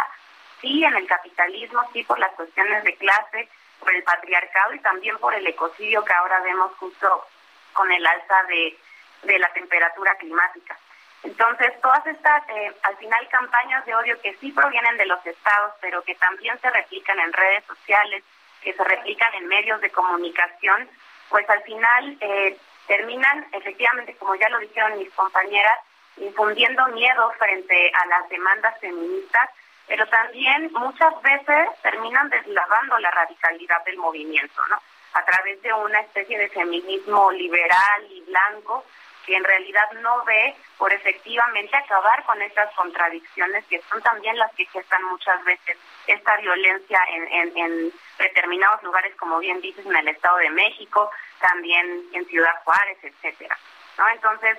sí, 0.61 0.85
en 0.85 0.95
el 0.97 1.07
capitalismo, 1.07 1.81
sí, 1.93 2.03
por 2.03 2.19
las 2.19 2.33
cuestiones 2.33 2.85
de 2.85 2.95
clase, 2.97 3.49
por 3.79 3.95
el 3.95 4.03
patriarcado 4.03 4.75
y 4.75 4.81
también 4.81 5.17
por 5.19 5.35
el 5.35 5.47
ecocidio 5.47 6.05
que 6.05 6.13
ahora 6.13 6.41
vemos 6.41 6.73
justo 6.77 7.27
con 7.73 7.91
el 7.91 8.07
alza 8.07 8.43
de, 8.49 8.77
de 9.23 9.39
la 9.39 9.53
temperatura 9.53 10.17
climática. 10.17 10.79
Entonces, 11.23 11.73
todas 11.81 12.07
estas, 12.07 12.43
eh, 12.51 12.73
al 12.83 12.97
final, 12.99 13.27
campañas 13.29 13.85
de 13.87 13.95
odio 13.95 14.21
que 14.21 14.35
sí 14.37 14.53
provienen 14.53 14.97
de 14.99 15.07
los 15.07 15.25
estados, 15.25 15.73
pero 15.81 16.03
que 16.03 16.15
también 16.17 16.59
se 16.61 16.71
replican 16.71 17.19
en 17.19 17.33
redes 17.33 17.65
sociales, 17.65 18.23
que 18.65 18.73
se 18.73 18.83
replican 18.83 19.33
en 19.35 19.47
medios 19.47 19.81
de 19.81 19.91
comunicación, 19.91 20.89
pues 21.29 21.49
al 21.49 21.63
final 21.63 22.17
eh, 22.21 22.57
terminan, 22.87 23.47
efectivamente, 23.53 24.17
como 24.17 24.35
ya 24.35 24.49
lo 24.49 24.59
dijeron 24.59 24.99
mis 24.99 25.13
compañeras, 25.13 25.79
infundiendo 26.17 26.87
miedo 26.89 27.33
frente 27.39 27.93
a 27.95 28.07
las 28.07 28.29
demandas 28.29 28.79
feministas, 28.81 29.51
pero 29.87 30.07
también 30.09 30.73
muchas 30.73 31.21
veces 31.23 31.69
terminan 31.83 32.31
deslavando 32.31 32.99
la 32.99 33.11
radicalidad 33.11 33.85
del 33.85 33.99
movimiento, 33.99 34.63
¿no? 34.71 34.81
A 35.13 35.25
través 35.25 35.61
de 35.63 35.73
una 35.73 36.01
especie 36.01 36.39
de 36.39 36.49
feminismo 36.49 37.31
liberal 37.33 38.07
y 38.11 38.21
blanco 38.23 38.85
que 39.27 39.37
en 39.37 39.45
realidad 39.45 39.91
no 40.01 40.25
ve 40.25 40.55
por 40.79 40.93
efectivamente 40.93 41.77
acabar 41.77 42.25
con 42.25 42.41
estas 42.43 42.73
contradicciones 42.75 43.65
que 43.67 43.81
son 43.91 44.03
también 44.03 44.37
las 44.39 44.53
que 44.55 44.67
gestan 44.67 45.03
muchas 45.05 45.43
veces 45.45 45.79
esta 46.07 46.37
violencia 46.37 47.01
en, 47.11 47.57
en, 47.57 47.93
determinados 48.19 48.83
lugares, 48.83 49.15
como 49.17 49.39
bien 49.39 49.61
dices, 49.61 49.85
en 49.85 49.97
el 49.97 50.09
Estado 50.09 50.37
de 50.39 50.51
México, 50.51 51.11
también 51.41 52.05
en 52.13 52.25
Ciudad 52.27 52.63
Juárez, 52.65 52.99
etcétera. 53.03 53.59
¿no? 53.99 54.09
Entonces, 54.09 54.59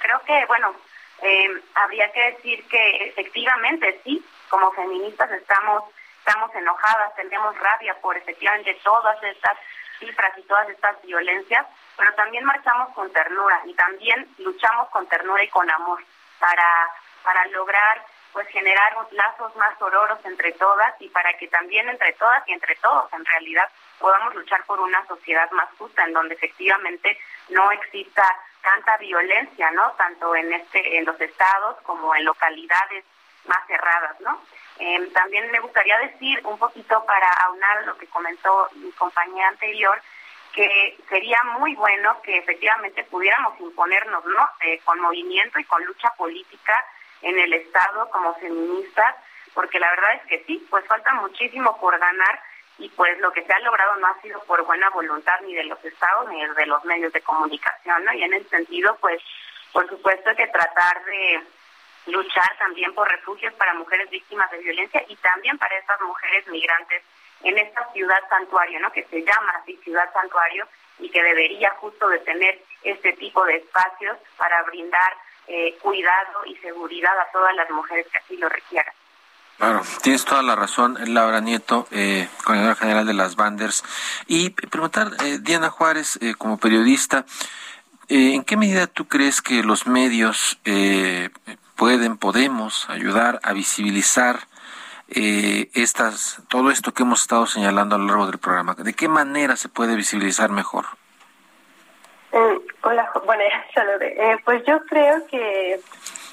creo 0.00 0.20
que, 0.24 0.44
bueno, 0.46 0.74
eh, 1.22 1.62
habría 1.74 2.10
que 2.12 2.32
decir 2.32 2.66
que 2.68 3.08
efectivamente 3.08 4.00
sí, 4.04 4.24
como 4.48 4.72
feministas 4.72 5.30
estamos 5.30 5.84
estamos 6.28 6.54
enojadas, 6.54 7.14
tenemos 7.16 7.58
rabia 7.58 7.94
por 8.02 8.14
efectivamente 8.14 8.78
todas 8.84 9.22
estas 9.22 9.56
cifras 9.98 10.36
y 10.36 10.42
todas 10.42 10.68
estas 10.68 11.00
violencias, 11.02 11.66
pero 11.98 12.14
también 12.14 12.44
marchamos 12.44 12.94
con 12.94 13.12
ternura 13.12 13.60
y 13.66 13.74
también 13.74 14.26
luchamos 14.38 14.88
con 14.90 15.06
ternura 15.08 15.42
y 15.42 15.48
con 15.48 15.68
amor 15.70 16.02
para, 16.38 16.90
para 17.24 17.44
lograr 17.48 18.02
pues 18.32 18.46
generar 18.48 18.94
lazos 19.10 19.54
más 19.56 19.80
ororos 19.82 20.18
entre 20.24 20.52
todas 20.52 20.94
y 21.00 21.08
para 21.08 21.36
que 21.36 21.48
también 21.48 21.88
entre 21.88 22.12
todas 22.12 22.46
y 22.46 22.52
entre 22.52 22.76
todos 22.76 23.12
en 23.12 23.24
realidad 23.24 23.68
podamos 23.98 24.34
luchar 24.34 24.64
por 24.64 24.78
una 24.80 25.04
sociedad 25.06 25.50
más 25.50 25.68
justa 25.76 26.04
en 26.04 26.12
donde 26.12 26.34
efectivamente 26.34 27.18
no 27.48 27.70
exista 27.72 28.24
tanta 28.62 28.96
violencia, 28.98 29.70
¿no? 29.72 29.90
Tanto 29.92 30.36
en 30.36 30.52
este 30.52 30.98
en 30.98 31.04
los 31.04 31.20
estados 31.20 31.78
como 31.82 32.14
en 32.14 32.24
localidades 32.24 33.04
más 33.46 33.66
cerradas, 33.66 34.20
¿no? 34.20 34.40
Eh, 34.78 35.10
también 35.12 35.50
me 35.50 35.58
gustaría 35.58 35.98
decir 35.98 36.40
un 36.44 36.58
poquito 36.58 37.04
para 37.04 37.28
aunar 37.46 37.84
lo 37.86 37.98
que 37.98 38.06
comentó 38.06 38.68
mi 38.74 38.92
compañía 38.92 39.48
anterior, 39.48 40.00
que 40.52 40.96
sería 41.08 41.42
muy 41.58 41.74
bueno 41.74 42.20
que 42.22 42.38
efectivamente 42.38 43.04
pudiéramos 43.04 43.58
imponernos 43.60 44.24
¿no? 44.24 44.48
Eh, 44.60 44.80
con 44.84 45.00
movimiento 45.00 45.58
y 45.58 45.64
con 45.64 45.84
lucha 45.84 46.10
política 46.16 46.84
en 47.22 47.38
el 47.38 47.52
Estado 47.52 48.08
como 48.10 48.34
feministas, 48.36 49.16
porque 49.54 49.78
la 49.78 49.90
verdad 49.90 50.14
es 50.14 50.22
que 50.28 50.44
sí, 50.46 50.66
pues 50.70 50.84
falta 50.86 51.12
muchísimo 51.14 51.78
por 51.80 51.98
ganar 51.98 52.40
y 52.78 52.88
pues 52.90 53.18
lo 53.18 53.32
que 53.32 53.44
se 53.44 53.52
ha 53.52 53.58
logrado 53.60 53.96
no 53.96 54.06
ha 54.06 54.20
sido 54.20 54.40
por 54.44 54.64
buena 54.64 54.88
voluntad 54.90 55.40
ni 55.42 55.54
de 55.54 55.64
los 55.64 55.84
estados 55.84 56.30
ni 56.30 56.46
de 56.46 56.66
los 56.66 56.84
medios 56.84 57.12
de 57.12 57.20
comunicación, 57.22 58.04
¿no? 58.04 58.12
Y 58.12 58.22
en 58.22 58.34
ese 58.34 58.48
sentido, 58.48 58.96
pues 59.00 59.20
por 59.72 59.88
supuesto 59.88 60.34
que 60.36 60.46
tratar 60.46 61.04
de 61.04 61.42
luchar 62.06 62.56
también 62.58 62.94
por 62.94 63.08
refugios 63.08 63.52
para 63.54 63.74
mujeres 63.74 64.08
víctimas 64.10 64.50
de 64.50 64.58
violencia 64.58 65.04
y 65.08 65.16
también 65.16 65.58
para 65.58 65.76
esas 65.76 66.00
mujeres 66.00 66.46
migrantes 66.48 67.02
en 67.42 67.58
esta 67.58 67.92
ciudad 67.92 68.18
santuario, 68.28 68.80
¿no? 68.80 68.90
Que 68.92 69.04
se 69.04 69.20
llama 69.20 69.52
así 69.60 69.76
ciudad 69.84 70.12
santuario 70.12 70.66
y 70.98 71.08
que 71.10 71.22
debería 71.22 71.70
justo 71.80 72.08
de 72.08 72.18
tener 72.20 72.60
este 72.82 73.12
tipo 73.14 73.44
de 73.44 73.56
espacios 73.56 74.18
para 74.36 74.62
brindar 74.64 75.14
eh, 75.46 75.76
cuidado 75.80 76.44
y 76.46 76.56
seguridad 76.56 77.18
a 77.18 77.30
todas 77.32 77.54
las 77.54 77.70
mujeres 77.70 78.06
que 78.10 78.18
así 78.18 78.36
lo 78.36 78.48
requieran. 78.48 78.94
Claro, 79.58 79.82
tienes 80.02 80.24
toda 80.24 80.40
la 80.42 80.54
razón, 80.54 80.96
Laura 81.12 81.40
Nieto, 81.40 81.88
eh, 81.90 82.28
coordinadora 82.44 82.76
general 82.76 83.06
de 83.06 83.14
las 83.14 83.34
Banders. 83.34 83.82
Y 84.28 84.50
preguntar, 84.50 85.10
eh, 85.24 85.38
Diana 85.40 85.68
Juárez, 85.68 86.16
eh, 86.22 86.34
como 86.38 86.58
periodista, 86.58 87.26
¿en 88.08 88.44
qué 88.44 88.56
medida 88.56 88.86
tú 88.86 89.08
crees 89.08 89.42
que 89.42 89.64
los 89.64 89.88
medios 89.88 90.60
pueden, 91.74 92.18
podemos 92.18 92.88
ayudar 92.88 93.40
a 93.42 93.52
visibilizar 93.52 94.46
eh, 95.08 95.70
estas, 95.74 96.42
todo 96.48 96.70
esto 96.70 96.92
que 96.92 97.02
hemos 97.02 97.22
estado 97.22 97.46
señalando 97.46 97.96
a 97.96 97.98
lo 97.98 98.06
largo 98.06 98.26
del 98.26 98.38
programa? 98.38 98.74
¿De 98.74 98.92
qué 98.92 99.08
manera 99.08 99.56
se 99.56 99.68
puede 99.68 99.96
visibilizar 99.96 100.50
mejor? 100.50 100.84
Eh, 102.32 102.58
hola, 102.82 103.10
bueno, 103.24 103.42
eh, 104.00 104.36
pues 104.44 104.62
yo 104.66 104.84
creo 104.84 105.26
que, 105.26 105.80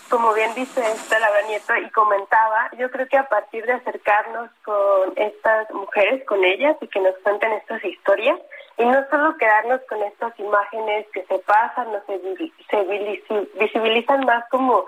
como 0.09 0.33
bien 0.33 0.53
dice 0.55 0.81
Estela 0.81 1.27
Nieto 1.47 1.75
y 1.77 1.89
comentaba, 1.91 2.69
yo 2.77 2.91
creo 2.91 3.07
que 3.07 3.17
a 3.17 3.29
partir 3.29 3.65
de 3.65 3.73
acercarnos 3.73 4.49
con 4.63 5.13
estas 5.15 5.71
mujeres, 5.71 6.25
con 6.25 6.43
ellas 6.43 6.75
y 6.81 6.87
que 6.87 6.99
nos 6.99 7.15
cuenten 7.23 7.53
estas 7.53 7.83
historias, 7.83 8.39
y 8.77 8.83
no 8.83 9.05
solo 9.09 9.37
quedarnos 9.37 9.79
con 9.87 10.03
estas 10.03 10.37
imágenes 10.37 11.05
que 11.13 11.23
se 11.23 11.39
pasan 11.39 11.87
o 11.95 12.01
se, 12.05 12.19
se 12.69 13.43
visibilizan 13.57 14.25
más 14.25 14.43
como 14.49 14.85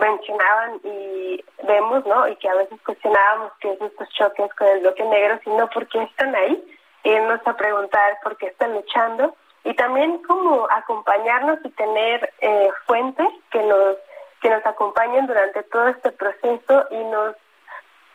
mencionaban 0.00 0.80
y 0.82 1.44
vemos, 1.62 2.04
¿no? 2.06 2.28
Y 2.28 2.36
que 2.36 2.48
a 2.48 2.54
veces 2.54 2.80
cuestionábamos 2.84 3.52
que 3.60 3.72
es 3.72 3.80
estos 3.80 4.08
choques 4.10 4.52
con 4.54 4.66
el 4.68 4.80
bloque 4.80 5.04
negro, 5.04 5.38
sino 5.44 5.68
porque 5.70 6.02
están 6.02 6.34
ahí, 6.34 6.62
irnos 7.04 7.40
a 7.46 7.56
preguntar 7.56 8.18
por 8.22 8.36
qué 8.36 8.46
están 8.46 8.72
luchando 8.74 9.34
y 9.64 9.74
también 9.74 10.22
como 10.22 10.66
acompañarnos 10.70 11.58
y 11.64 11.70
tener 11.70 12.32
eh, 12.40 12.70
fuentes 12.86 13.28
que 13.50 13.62
nos 13.62 13.96
que 14.40 14.50
nos 14.50 14.66
acompañen 14.66 15.26
durante 15.26 15.62
todo 15.62 15.88
este 15.88 16.12
proceso 16.12 16.84
y 16.90 16.98
nos 17.04 17.34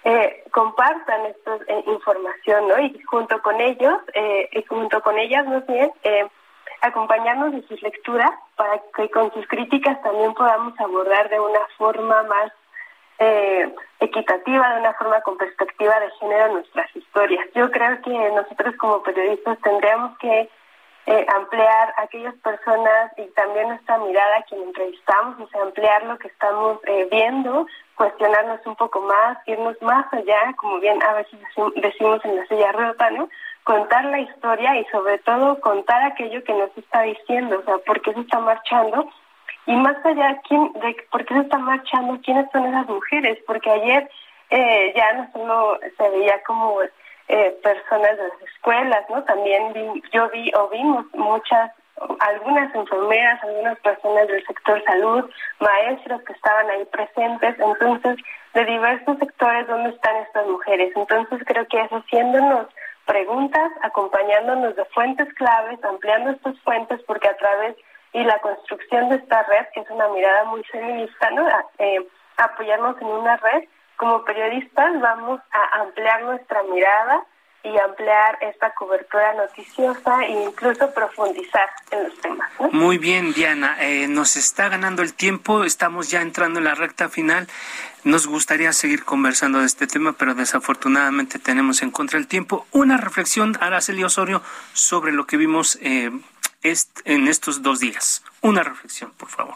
eh, 0.03 0.43
compartan 0.51 1.26
esta 1.26 1.55
eh, 1.67 1.84
información, 1.88 2.67
¿no? 2.67 2.80
Y 2.80 3.01
junto 3.01 3.41
con 3.41 3.59
ellos, 3.59 3.97
eh, 4.13 4.47
y 4.51 4.63
junto 4.63 5.01
con 5.01 5.17
ellas, 5.17 5.47
más 5.47 5.65
bien, 5.65 5.91
eh, 6.03 6.28
acompañarnos 6.82 7.51
de 7.51 7.61
sus 7.67 7.82
lecturas 7.82 8.32
para 8.55 8.82
que 8.95 9.09
con 9.09 9.32
sus 9.34 9.47
críticas 9.47 10.01
también 10.01 10.34
podamos 10.34 10.80
abordar 10.80 11.30
de 11.30 11.39
una 11.39 11.59
forma 11.77 12.23
más 12.23 12.51
eh, 13.19 13.73
equitativa, 13.99 14.73
de 14.73 14.80
una 14.80 14.93
forma 14.93 15.21
con 15.21 15.38
perspectiva 15.38 15.99
de 15.99 16.09
género 16.19 16.53
nuestras 16.53 16.95
historias. 16.95 17.45
Yo 17.53 17.69
creo 17.69 18.01
que 18.01 18.11
nosotros 18.32 18.75
como 18.77 19.03
periodistas 19.03 19.59
tendríamos 19.61 20.17
que 20.19 20.49
eh, 21.05 21.25
ampliar 21.36 21.93
aquellas 21.97 22.36
personas 22.36 23.11
y 23.17 23.25
también 23.32 23.67
nuestra 23.69 23.97
mirada 23.97 24.38
a 24.38 24.43
quien 24.43 24.61
entrevistamos, 24.61 25.39
o 25.39 25.47
sea, 25.47 25.63
ampliar 25.63 26.03
lo 26.03 26.17
que 26.19 26.27
estamos 26.27 26.80
eh, 26.86 27.07
viendo, 27.09 27.65
cuestionarnos 27.95 28.65
un 28.65 28.75
poco 28.75 29.01
más, 29.01 29.38
irnos 29.47 29.75
más 29.82 30.05
allá, 30.13 30.53
como 30.57 30.80
bien 30.80 31.01
a 31.03 31.13
veces 31.13 31.39
decimos 31.75 32.23
en 32.23 32.36
la 32.36 32.45
silla 32.45 32.71
rota, 32.71 33.09
¿no? 33.09 33.27
Contar 33.70 34.03
la 34.05 34.20
historia 34.20 34.80
y 34.80 34.86
sobre 34.86 35.20
todo 35.20 35.61
contar 35.61 36.01
aquello 36.01 36.43
que 36.43 36.55
nos 36.55 36.76
está 36.76 37.03
diciendo, 37.03 37.59
o 37.59 37.63
sea, 37.65 37.78
por 37.86 38.01
qué 38.01 38.11
se 38.15 38.22
está 38.22 38.39
marchando 38.39 39.07
y 39.67 39.76
más 39.76 40.03
allá 40.03 40.41
quién, 40.47 40.74
de 40.74 40.97
por 41.11 41.24
qué 41.24 41.36
se 41.36 41.41
está 41.41 41.59
marchando, 41.59 42.20
quiénes 42.24 42.49
son 42.51 42.65
esas 42.65 42.88
mujeres, 42.88 43.38
porque 43.45 43.70
ayer 43.70 44.09
eh, 44.49 44.91
ya 44.95 45.13
no 45.13 45.32
solo 45.32 45.80
se 45.95 46.09
veía 46.09 46.41
como 46.47 46.82
eh, 47.28 47.59
personas 47.61 48.17
de 48.17 48.24
las 48.30 48.41
escuelas, 48.41 49.05
¿no? 49.07 49.24
También 49.26 49.72
yo 50.11 50.28
vi 50.32 50.51
o 50.55 50.67
vimos 50.70 51.05
muchas, 51.13 51.72
algunas 52.22 52.74
enfermeras, 52.74 53.43
algunas 53.43 53.80
personas 53.82 54.28
del 54.30 54.43
sector 54.47 54.84
salud, 54.84 55.30
maestros 55.59 56.24
que 56.24 56.34
estaban 56.34 56.67
ahí 56.72 56.86
presentes, 56.86 57.55
entonces 57.59 58.17
de 58.55 58.65
diversos 58.65 59.20
sectores 59.20 59.67
dónde 59.67 59.91
están 59.91 60.15
estas 60.15 60.47
mujeres. 60.47 60.91
Entonces 60.95 61.39
creo 61.45 61.67
que 61.67 61.82
es 61.82 61.91
haciéndonos 61.91 62.65
preguntas, 63.10 63.72
acompañándonos 63.82 64.76
de 64.76 64.86
fuentes 64.86 65.34
claves, 65.34 65.84
ampliando 65.84 66.30
estas 66.30 66.60
fuentes, 66.60 67.01
porque 67.07 67.28
a 67.28 67.38
través 67.38 67.76
y 68.14 68.24
la 68.24 68.39
construcción 68.39 69.10
de 69.10 69.16
esta 69.16 69.41
red, 69.43 69.66
que 69.74 69.80
es 69.80 69.89
una 69.89 70.07
mirada 70.10 70.43
muy 70.45 70.64
feminista, 70.66 71.32
¿no? 71.32 71.47
Eh, 71.80 72.07
apoyarnos 72.38 73.01
en 73.01 73.07
una 73.07 73.38
red 73.38 73.64
como 73.97 74.24
periodistas 74.24 75.01
vamos 75.01 75.41
a 75.51 75.82
ampliar 75.82 76.22
nuestra 76.22 76.62
mirada 76.64 77.26
y 77.64 77.78
ampliar 77.78 78.38
esta 78.41 78.74
cobertura 78.74 79.34
noticiosa 79.34 80.24
e 80.26 80.43
incluso 80.43 80.93
profundizar 80.93 81.70
en 81.91 82.03
los 82.03 82.18
temas. 82.20 82.49
Muy 82.72 82.97
bien, 82.97 83.34
Diana. 83.34 83.76
Eh, 83.82 84.07
nos 84.07 84.38
está 84.38 84.70
ganando 84.70 85.01
el 85.01 85.14
tiempo, 85.14 85.64
estamos 85.64 86.10
ya 86.10 86.22
entrando 86.22 86.60
en 86.60 86.66
la 86.66 86.76
recta 86.76 87.10
final. 87.10 87.47
Nos 88.03 88.28
gustaría 88.28 88.72
seguir 88.72 89.03
conversando 89.03 89.60
de 89.60 89.66
este 89.66 89.88
tema, 89.88 90.14
pero 90.14 90.34
desafortunadamente 90.34 91.38
tenemos 91.38 91.82
en 91.82 91.91
contra 91.91 92.18
el 92.18 92.28
tiempo. 92.28 92.66
Una 92.72 92.95
reflexión, 92.95 93.57
Araceli 93.60 94.03
Osorio, 94.03 94.41
sobre 94.74 95.12
lo 95.12 95.26
que 95.28 95.36
vimos 95.36 95.78
eh, 95.82 96.12
en 96.64 97.28
estos 97.28 97.62
dos 97.62 97.80
días. 97.80 98.24
Una 98.41 98.64
reflexión, 98.64 99.12
por 99.18 99.30
favor. 99.30 99.55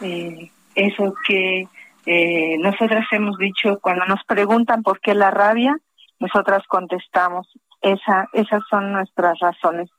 Eh, 0.00 0.50
eso 0.74 1.14
que 1.26 1.68
eh, 2.06 2.56
nosotras 2.58 3.06
hemos 3.12 3.38
dicho, 3.38 3.78
cuando 3.80 4.04
nos 4.06 4.24
preguntan 4.24 4.82
por 4.82 5.00
qué 5.00 5.14
la 5.14 5.30
rabia, 5.30 5.76
nosotras 6.22 6.62
contestamos, 6.68 7.48
esa, 7.80 8.28
esas 8.32 8.62
son 8.70 8.92
nuestras 8.92 9.38
razones. 9.40 9.90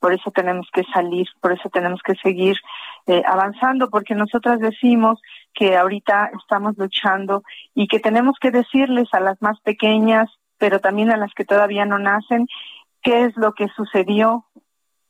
Por 0.00 0.12
eso 0.12 0.30
tenemos 0.32 0.68
que 0.72 0.82
salir, 0.92 1.26
por 1.40 1.52
eso 1.52 1.68
tenemos 1.70 2.00
que 2.02 2.14
seguir 2.16 2.56
eh, 3.06 3.22
avanzando, 3.24 3.88
porque 3.90 4.14
nosotras 4.14 4.58
decimos 4.58 5.20
que 5.54 5.76
ahorita 5.76 6.30
estamos 6.40 6.76
luchando 6.76 7.42
y 7.74 7.86
que 7.86 8.00
tenemos 8.00 8.36
que 8.40 8.50
decirles 8.50 9.08
a 9.12 9.20
las 9.20 9.40
más 9.40 9.60
pequeñas, 9.60 10.28
pero 10.58 10.80
también 10.80 11.10
a 11.10 11.16
las 11.16 11.32
que 11.32 11.44
todavía 11.44 11.84
no 11.84 11.98
nacen, 11.98 12.48
qué 13.02 13.24
es 13.24 13.36
lo 13.36 13.52
que 13.52 13.68
sucedió 13.68 14.44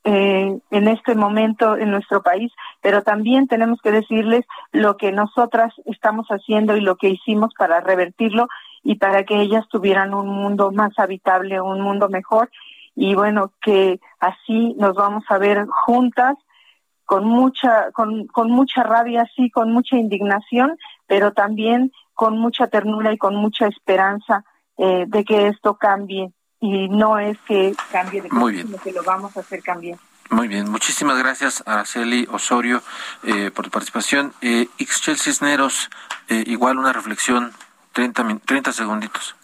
eh, 0.05 0.59
en 0.71 0.89
este 0.89 1.15
momento 1.15 1.77
en 1.77 1.91
nuestro 1.91 2.23
país, 2.23 2.53
pero 2.83 3.03
también 3.03 3.47
tenemos 3.47 3.81
que 3.83 3.91
decirles 3.91 4.45
lo 4.73 4.97
que 4.97 5.13
nosotras 5.13 5.73
estamos 5.87 6.27
haciendo 6.29 6.77
y 6.77 6.81
lo 6.83 6.97
que 6.97 7.09
hicimos 7.09 7.53
para 7.59 7.81
revertirlo 7.81 8.49
y 8.89 8.95
para 8.95 9.25
que 9.25 9.39
ellas 9.39 9.69
tuvieran 9.69 10.15
un 10.15 10.29
mundo 10.29 10.73
más 10.73 10.99
habitable, 10.99 11.61
un 11.61 11.83
mundo 11.83 12.09
mejor. 12.09 12.51
Y 12.95 13.15
bueno, 13.15 13.53
que 13.61 14.01
así 14.19 14.75
nos 14.79 14.95
vamos 14.95 15.25
a 15.29 15.37
ver 15.37 15.67
juntas 15.67 16.37
con 17.05 17.27
mucha, 17.27 17.93
con, 17.93 18.27
con 18.29 18.51
mucha 18.51 18.83
rabia, 18.83 19.31
sí, 19.37 19.51
con 19.51 19.73
mucha 19.73 19.97
indignación, 19.97 20.79
pero 21.07 21.35
también 21.35 21.93
con 22.15 22.39
mucha 22.39 22.69
ternura 22.69 23.13
y 23.13 23.19
con 23.19 23.37
mucha 23.37 23.67
esperanza 23.67 24.43
eh, 24.79 25.05
de 25.07 25.23
que 25.23 25.49
esto 25.49 25.77
cambie 25.77 26.33
y 26.59 26.89
no 26.89 27.19
es 27.19 27.37
que 27.47 27.75
cambie 27.93 28.23
de 28.23 28.31
Muy 28.31 28.63
sino 28.63 28.79
que 28.79 28.93
lo 28.93 29.03
vamos 29.03 29.37
a 29.37 29.41
hacer 29.41 29.63
cambiar. 29.63 29.99
Muy 30.31 30.49
bien, 30.49 30.71
muchísimas 30.71 31.19
gracias 31.19 31.63
Araceli 31.67 32.27
Osorio 32.31 32.81
eh, 33.23 33.51
por 33.51 33.67
tu 33.67 33.71
participación. 33.71 34.33
Eh, 34.41 34.67
Ixchel 34.79 35.19
Cisneros, 35.19 35.91
eh, 36.29 36.43
igual 36.47 36.79
una 36.79 36.95
reflexión, 36.95 37.53
30, 37.99 38.39
30 38.47 38.73
segunditos. 38.73 39.35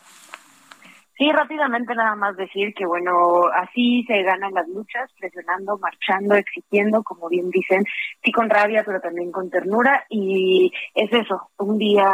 Sí, 1.19 1.31
rápidamente 1.33 1.93
nada 1.93 2.15
más 2.15 2.37
decir 2.37 2.73
que, 2.73 2.87
bueno, 2.87 3.47
así 3.53 4.05
se 4.07 4.23
ganan 4.23 4.55
las 4.55 4.69
luchas, 4.69 5.11
presionando, 5.19 5.77
marchando, 5.79 6.37
exigiendo, 6.37 7.03
como 7.03 7.29
bien 7.29 7.51
dicen, 7.51 7.85
sí 8.23 8.31
con 8.31 8.49
rabia, 8.49 8.85
pero 8.85 9.01
también 9.01 9.33
con 9.33 9.51
ternura. 9.51 10.05
Y 10.09 10.73
es 10.95 11.13
eso, 11.13 11.51
un 11.59 11.79
día 11.79 12.09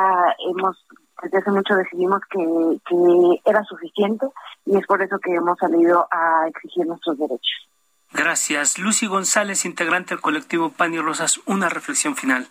hemos 0.48 0.86
desde 1.22 1.36
hace 1.36 1.50
mucho 1.50 1.74
decidimos 1.74 2.22
que, 2.30 2.78
que 2.88 3.50
era 3.50 3.62
suficiente 3.64 4.26
y 4.64 4.78
es 4.78 4.86
por 4.86 5.02
eso 5.02 5.18
que 5.18 5.34
hemos 5.34 5.58
salido 5.58 6.08
a 6.10 6.48
exigir 6.48 6.86
nuestros 6.86 7.18
derechos. 7.18 7.68
Gracias. 8.12 8.78
Lucy 8.78 9.06
González, 9.06 9.66
integrante 9.66 10.14
del 10.14 10.22
colectivo 10.22 10.70
Pan 10.70 10.94
y 10.94 10.98
Rosas, 10.98 11.38
una 11.44 11.68
reflexión 11.68 12.16
final. 12.16 12.48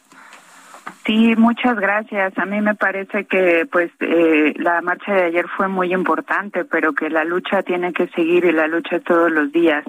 Sí, 1.05 1.35
muchas 1.37 1.75
gracias. 1.79 2.37
A 2.37 2.45
mí 2.45 2.61
me 2.61 2.75
parece 2.75 3.25
que 3.25 3.67
pues 3.71 3.91
eh, 3.99 4.53
la 4.57 4.81
marcha 4.81 5.13
de 5.13 5.23
ayer 5.23 5.47
fue 5.57 5.67
muy 5.67 5.93
importante, 5.93 6.65
pero 6.65 6.93
que 6.93 7.09
la 7.09 7.23
lucha 7.23 7.63
tiene 7.63 7.93
que 7.93 8.07
seguir 8.09 8.45
y 8.45 8.51
la 8.51 8.67
lucha 8.67 8.99
todos 8.99 9.31
los 9.31 9.51
días. 9.51 9.83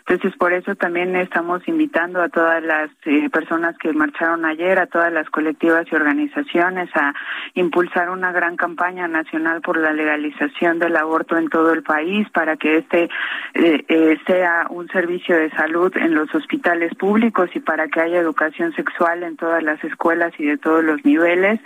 Entonces, 0.00 0.36
por 0.38 0.52
eso 0.52 0.74
también 0.74 1.14
estamos 1.16 1.66
invitando 1.68 2.22
a 2.22 2.28
todas 2.28 2.62
las 2.62 2.90
eh, 3.04 3.28
personas 3.30 3.76
que 3.78 3.92
marcharon 3.92 4.44
ayer, 4.44 4.78
a 4.78 4.86
todas 4.86 5.12
las 5.12 5.28
colectivas 5.30 5.86
y 5.90 5.94
organizaciones 5.94 6.88
a 6.96 7.12
impulsar 7.54 8.10
una 8.10 8.32
gran 8.32 8.56
campaña 8.56 9.06
nacional 9.08 9.60
por 9.60 9.76
la 9.76 9.92
legalización 9.92 10.78
del 10.78 10.96
aborto 10.96 11.36
en 11.36 11.48
todo 11.48 11.72
el 11.72 11.82
país 11.82 12.28
para 12.30 12.56
que 12.56 12.78
este 12.78 13.08
eh, 13.54 14.18
sea 14.26 14.66
un 14.70 14.88
servicio 14.88 15.36
de 15.36 15.50
salud 15.50 15.94
en 15.96 16.14
los 16.14 16.34
hospitales 16.34 16.94
públicos 16.94 17.50
y 17.54 17.60
para 17.60 17.88
que 17.88 18.00
haya 18.00 18.18
educación 18.18 18.72
sexual 18.74 19.22
en 19.22 19.36
todas 19.36 19.62
las 19.62 19.82
escuelas 19.84 20.32
y 20.38 20.41
de 20.46 20.58
todos 20.58 20.84
los 20.84 21.04
niveles. 21.04 21.60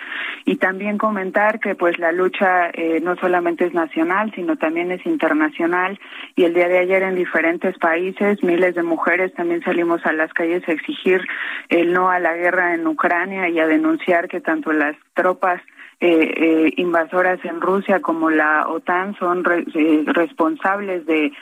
Y 0.44 0.56
también 0.56 0.98
comentar 0.98 1.60
que 1.60 1.74
pues 1.74 1.98
la 1.98 2.12
lucha 2.12 2.70
eh, 2.72 3.00
no 3.02 3.16
solamente 3.16 3.64
es 3.64 3.74
nacional 3.74 4.32
sino 4.34 4.56
también 4.56 4.92
es 4.92 5.04
internacional. 5.06 5.98
Y 6.34 6.44
el 6.44 6.54
día 6.54 6.68
de 6.68 6.78
ayer 6.78 7.02
en 7.02 7.14
diferentes 7.14 7.76
países 7.78 8.42
miles 8.42 8.74
de 8.74 8.82
mujeres 8.82 9.32
también 9.34 9.62
salimos 9.62 10.04
a 10.06 10.12
las 10.12 10.32
calles 10.32 10.66
a 10.68 10.72
exigir 10.72 11.22
el 11.68 11.92
no 11.92 12.10
a 12.10 12.18
la 12.18 12.34
guerra 12.34 12.74
en 12.74 12.86
Ucrania 12.86 13.48
y 13.48 13.58
a 13.58 13.66
denunciar 13.66 14.28
que 14.28 14.40
tanto 14.40 14.72
las 14.72 14.96
tropas 15.14 15.60
eh, 15.98 16.72
invasoras 16.76 17.42
en 17.44 17.60
Rusia 17.60 18.00
como 18.00 18.30
la 18.30 18.68
OTAN 18.68 19.16
son 19.18 19.44
responsables 19.44 21.06
de, 21.06 21.32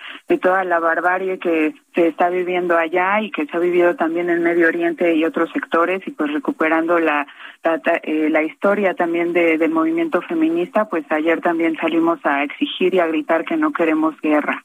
toda 0.41 0.65
la 0.65 0.79
barbarie 0.79 1.39
que 1.39 1.75
se 1.95 2.09
está 2.09 2.29
viviendo 2.29 2.77
allá 2.77 3.21
y 3.21 3.31
que 3.31 3.47
se 3.47 3.57
ha 3.57 3.61
vivido 3.61 3.97
también 3.97 4.31
en 4.31 4.43
Medio 4.43 4.69
Oriente 4.69 5.15
y 5.15 5.25
otros 5.25 5.51
sectores 5.53 6.07
y 6.07 6.13
pues 6.13 6.33
recuperando 6.33 6.99
la 6.99 7.27
la, 7.65 7.81
la 8.05 8.43
historia 8.43 8.95
también 8.95 9.33
de, 9.33 9.59
del 9.59 9.71
movimiento 9.71 10.23
feminista 10.23 10.89
pues 10.89 11.05
ayer 11.11 11.41
también 11.41 11.77
salimos 11.77 12.21
a 12.25 12.43
exigir 12.45 12.95
y 12.95 13.01
a 13.01 13.07
gritar 13.07 13.45
que 13.45 13.57
no 13.57 13.73
queremos 13.73 14.21
guerra 14.21 14.65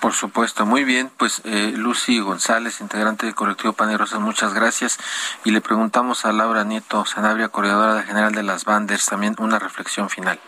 por 0.00 0.12
supuesto, 0.12 0.66
muy 0.66 0.84
bien. 0.84 1.10
Pues 1.18 1.42
eh, 1.44 1.72
Lucy 1.74 2.20
González, 2.20 2.80
integrante 2.80 3.26
del 3.26 3.34
colectivo 3.34 3.72
Panerosas, 3.72 4.20
muchas 4.20 4.54
gracias. 4.54 4.98
Y 5.44 5.50
le 5.50 5.60
preguntamos 5.60 6.24
a 6.24 6.32
Laura 6.32 6.64
Nieto 6.64 7.04
Sanabria, 7.04 7.48
coordinadora 7.48 8.02
general 8.02 8.32
de 8.32 8.42
las 8.42 8.64
Banders, 8.64 9.06
también 9.06 9.34
una 9.38 9.58
reflexión 9.58 10.10
final. 10.10 10.38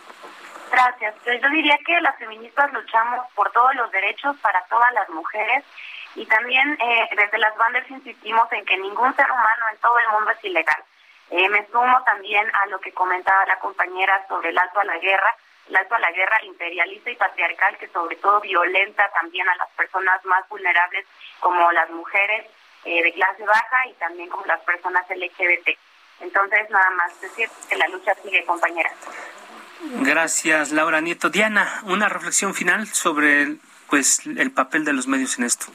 Gracias. 0.71 1.15
Pues 1.23 1.41
yo 1.41 1.49
diría 1.49 1.77
que 1.85 1.99
las 2.01 2.17
feministas 2.17 2.71
luchamos 2.73 3.25
por 3.35 3.51
todos 3.51 3.73
los 3.75 3.91
derechos 3.91 4.35
para 4.41 4.63
todas 4.65 4.91
las 4.93 5.09
mujeres 5.09 5.63
y 6.15 6.25
también 6.25 6.77
eh, 6.79 7.09
desde 7.15 7.37
las 7.37 7.55
Banders 7.57 7.89
insistimos 7.89 8.51
en 8.51 8.65
que 8.65 8.77
ningún 8.77 9.15
ser 9.15 9.25
humano 9.31 9.65
en 9.71 9.77
todo 9.79 9.97
el 9.99 10.09
mundo 10.13 10.31
es 10.31 10.43
ilegal. 10.43 10.83
Eh, 11.29 11.49
me 11.49 11.65
sumo 11.67 12.03
también 12.03 12.45
a 12.53 12.67
lo 12.67 12.79
que 12.79 12.91
comentaba 12.91 13.45
la 13.45 13.59
compañera 13.59 14.25
sobre 14.27 14.49
el 14.49 14.57
alto 14.57 14.79
a 14.79 14.85
la 14.85 14.97
guerra 14.97 15.35
el 15.69 15.75
alto 15.75 15.95
a 15.95 15.99
la 15.99 16.11
guerra 16.11 16.37
imperialista 16.43 17.11
y 17.11 17.15
patriarcal 17.15 17.77
que 17.77 17.87
sobre 17.89 18.15
todo 18.17 18.39
violenta 18.41 19.09
también 19.13 19.47
a 19.49 19.55
las 19.55 19.69
personas 19.71 20.23
más 20.25 20.47
vulnerables 20.49 21.05
como 21.39 21.71
las 21.71 21.89
mujeres 21.89 22.45
eh, 22.85 23.03
de 23.03 23.13
clase 23.13 23.43
baja 23.43 23.87
y 23.87 23.93
también 23.93 24.29
como 24.29 24.45
las 24.45 24.61
personas 24.61 25.05
LGBT. 25.09 25.77
Entonces, 26.21 26.69
nada 26.69 26.89
más 26.91 27.19
decir 27.21 27.49
que 27.69 27.75
la 27.75 27.87
lucha 27.89 28.15
sigue, 28.15 28.43
compañera. 28.45 28.91
Gracias, 30.01 30.71
Laura 30.71 31.01
Nieto. 31.01 31.29
Diana, 31.29 31.81
una 31.83 32.09
reflexión 32.09 32.53
final 32.53 32.87
sobre 32.87 33.57
pues 33.89 34.25
el 34.25 34.51
papel 34.51 34.83
de 34.85 34.93
los 34.93 35.07
medios 35.07 35.37
en 35.37 35.45
esto. 35.45 35.67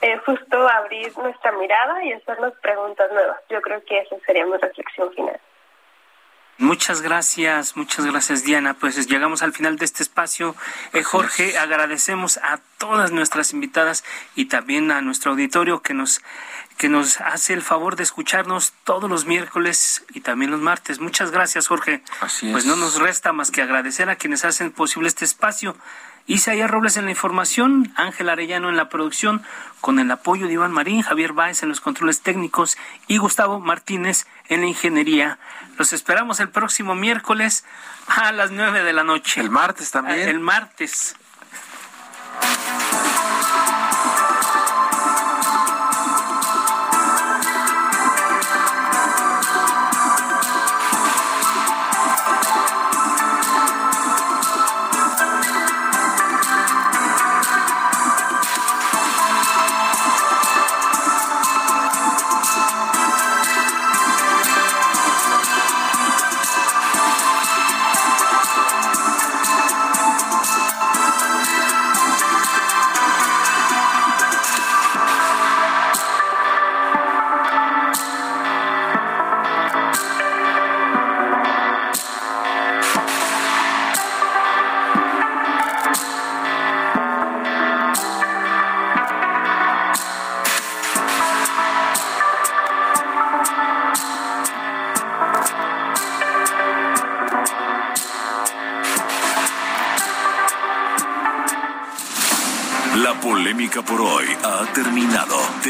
Eh, 0.00 0.18
justo 0.26 0.68
abrir 0.68 1.16
nuestra 1.16 1.52
mirada 1.52 2.04
y 2.04 2.12
hacernos 2.12 2.52
preguntas 2.60 3.10
nuevas. 3.12 3.38
Yo 3.48 3.60
creo 3.62 3.82
que 3.84 4.00
esa 4.00 4.16
sería 4.26 4.44
mi 4.44 4.56
reflexión 4.58 5.10
final. 5.14 5.40
Muchas 6.58 7.02
gracias, 7.02 7.76
muchas 7.76 8.06
gracias 8.06 8.44
Diana. 8.44 8.74
Pues 8.74 9.06
llegamos 9.08 9.42
al 9.42 9.52
final 9.52 9.76
de 9.76 9.84
este 9.84 10.02
espacio. 10.02 10.54
Eh, 10.92 11.02
Jorge, 11.02 11.58
agradecemos 11.58 12.38
a 12.38 12.60
todas 12.78 13.10
nuestras 13.10 13.52
invitadas 13.52 14.04
y 14.36 14.44
también 14.46 14.92
a 14.92 15.00
nuestro 15.00 15.32
auditorio 15.32 15.82
que 15.82 15.94
nos 15.94 16.20
que 16.76 16.88
nos 16.88 17.20
hace 17.20 17.52
el 17.54 17.62
favor 17.62 17.96
de 17.96 18.02
escucharnos 18.02 18.72
todos 18.84 19.08
los 19.08 19.26
miércoles 19.26 20.04
y 20.12 20.20
también 20.20 20.50
los 20.50 20.60
martes. 20.60 21.00
Muchas 21.00 21.30
gracias, 21.30 21.68
Jorge. 21.68 22.02
Así 22.20 22.46
es. 22.46 22.52
Pues 22.52 22.66
no 22.66 22.76
nos 22.76 23.00
resta 23.00 23.32
más 23.32 23.50
que 23.50 23.62
agradecer 23.62 24.10
a 24.10 24.16
quienes 24.16 24.44
hacen 24.44 24.72
posible 24.72 25.08
este 25.08 25.24
espacio. 25.24 25.76
Isaías 26.26 26.70
Robles 26.70 26.96
en 26.96 27.04
la 27.04 27.10
información, 27.10 27.92
Ángel 27.96 28.30
Arellano 28.30 28.70
en 28.70 28.76
la 28.76 28.88
producción, 28.88 29.42
con 29.80 29.98
el 29.98 30.10
apoyo 30.10 30.46
de 30.46 30.54
Iván 30.54 30.72
Marín, 30.72 31.02
Javier 31.02 31.34
Báez 31.34 31.62
en 31.62 31.68
los 31.68 31.80
controles 31.80 32.22
técnicos 32.22 32.78
y 33.06 33.18
Gustavo 33.18 33.60
Martínez 33.60 34.26
en 34.48 34.62
la 34.62 34.66
ingeniería. 34.66 35.38
Los 35.78 35.92
esperamos 35.92 36.40
el 36.40 36.48
próximo 36.48 36.94
miércoles 36.94 37.64
a 38.06 38.32
las 38.32 38.50
nueve 38.50 38.82
de 38.82 38.92
la 38.94 39.04
noche. 39.04 39.40
El 39.40 39.50
martes 39.50 39.90
también. 39.90 40.28
El 40.28 40.40
martes. 40.40 41.16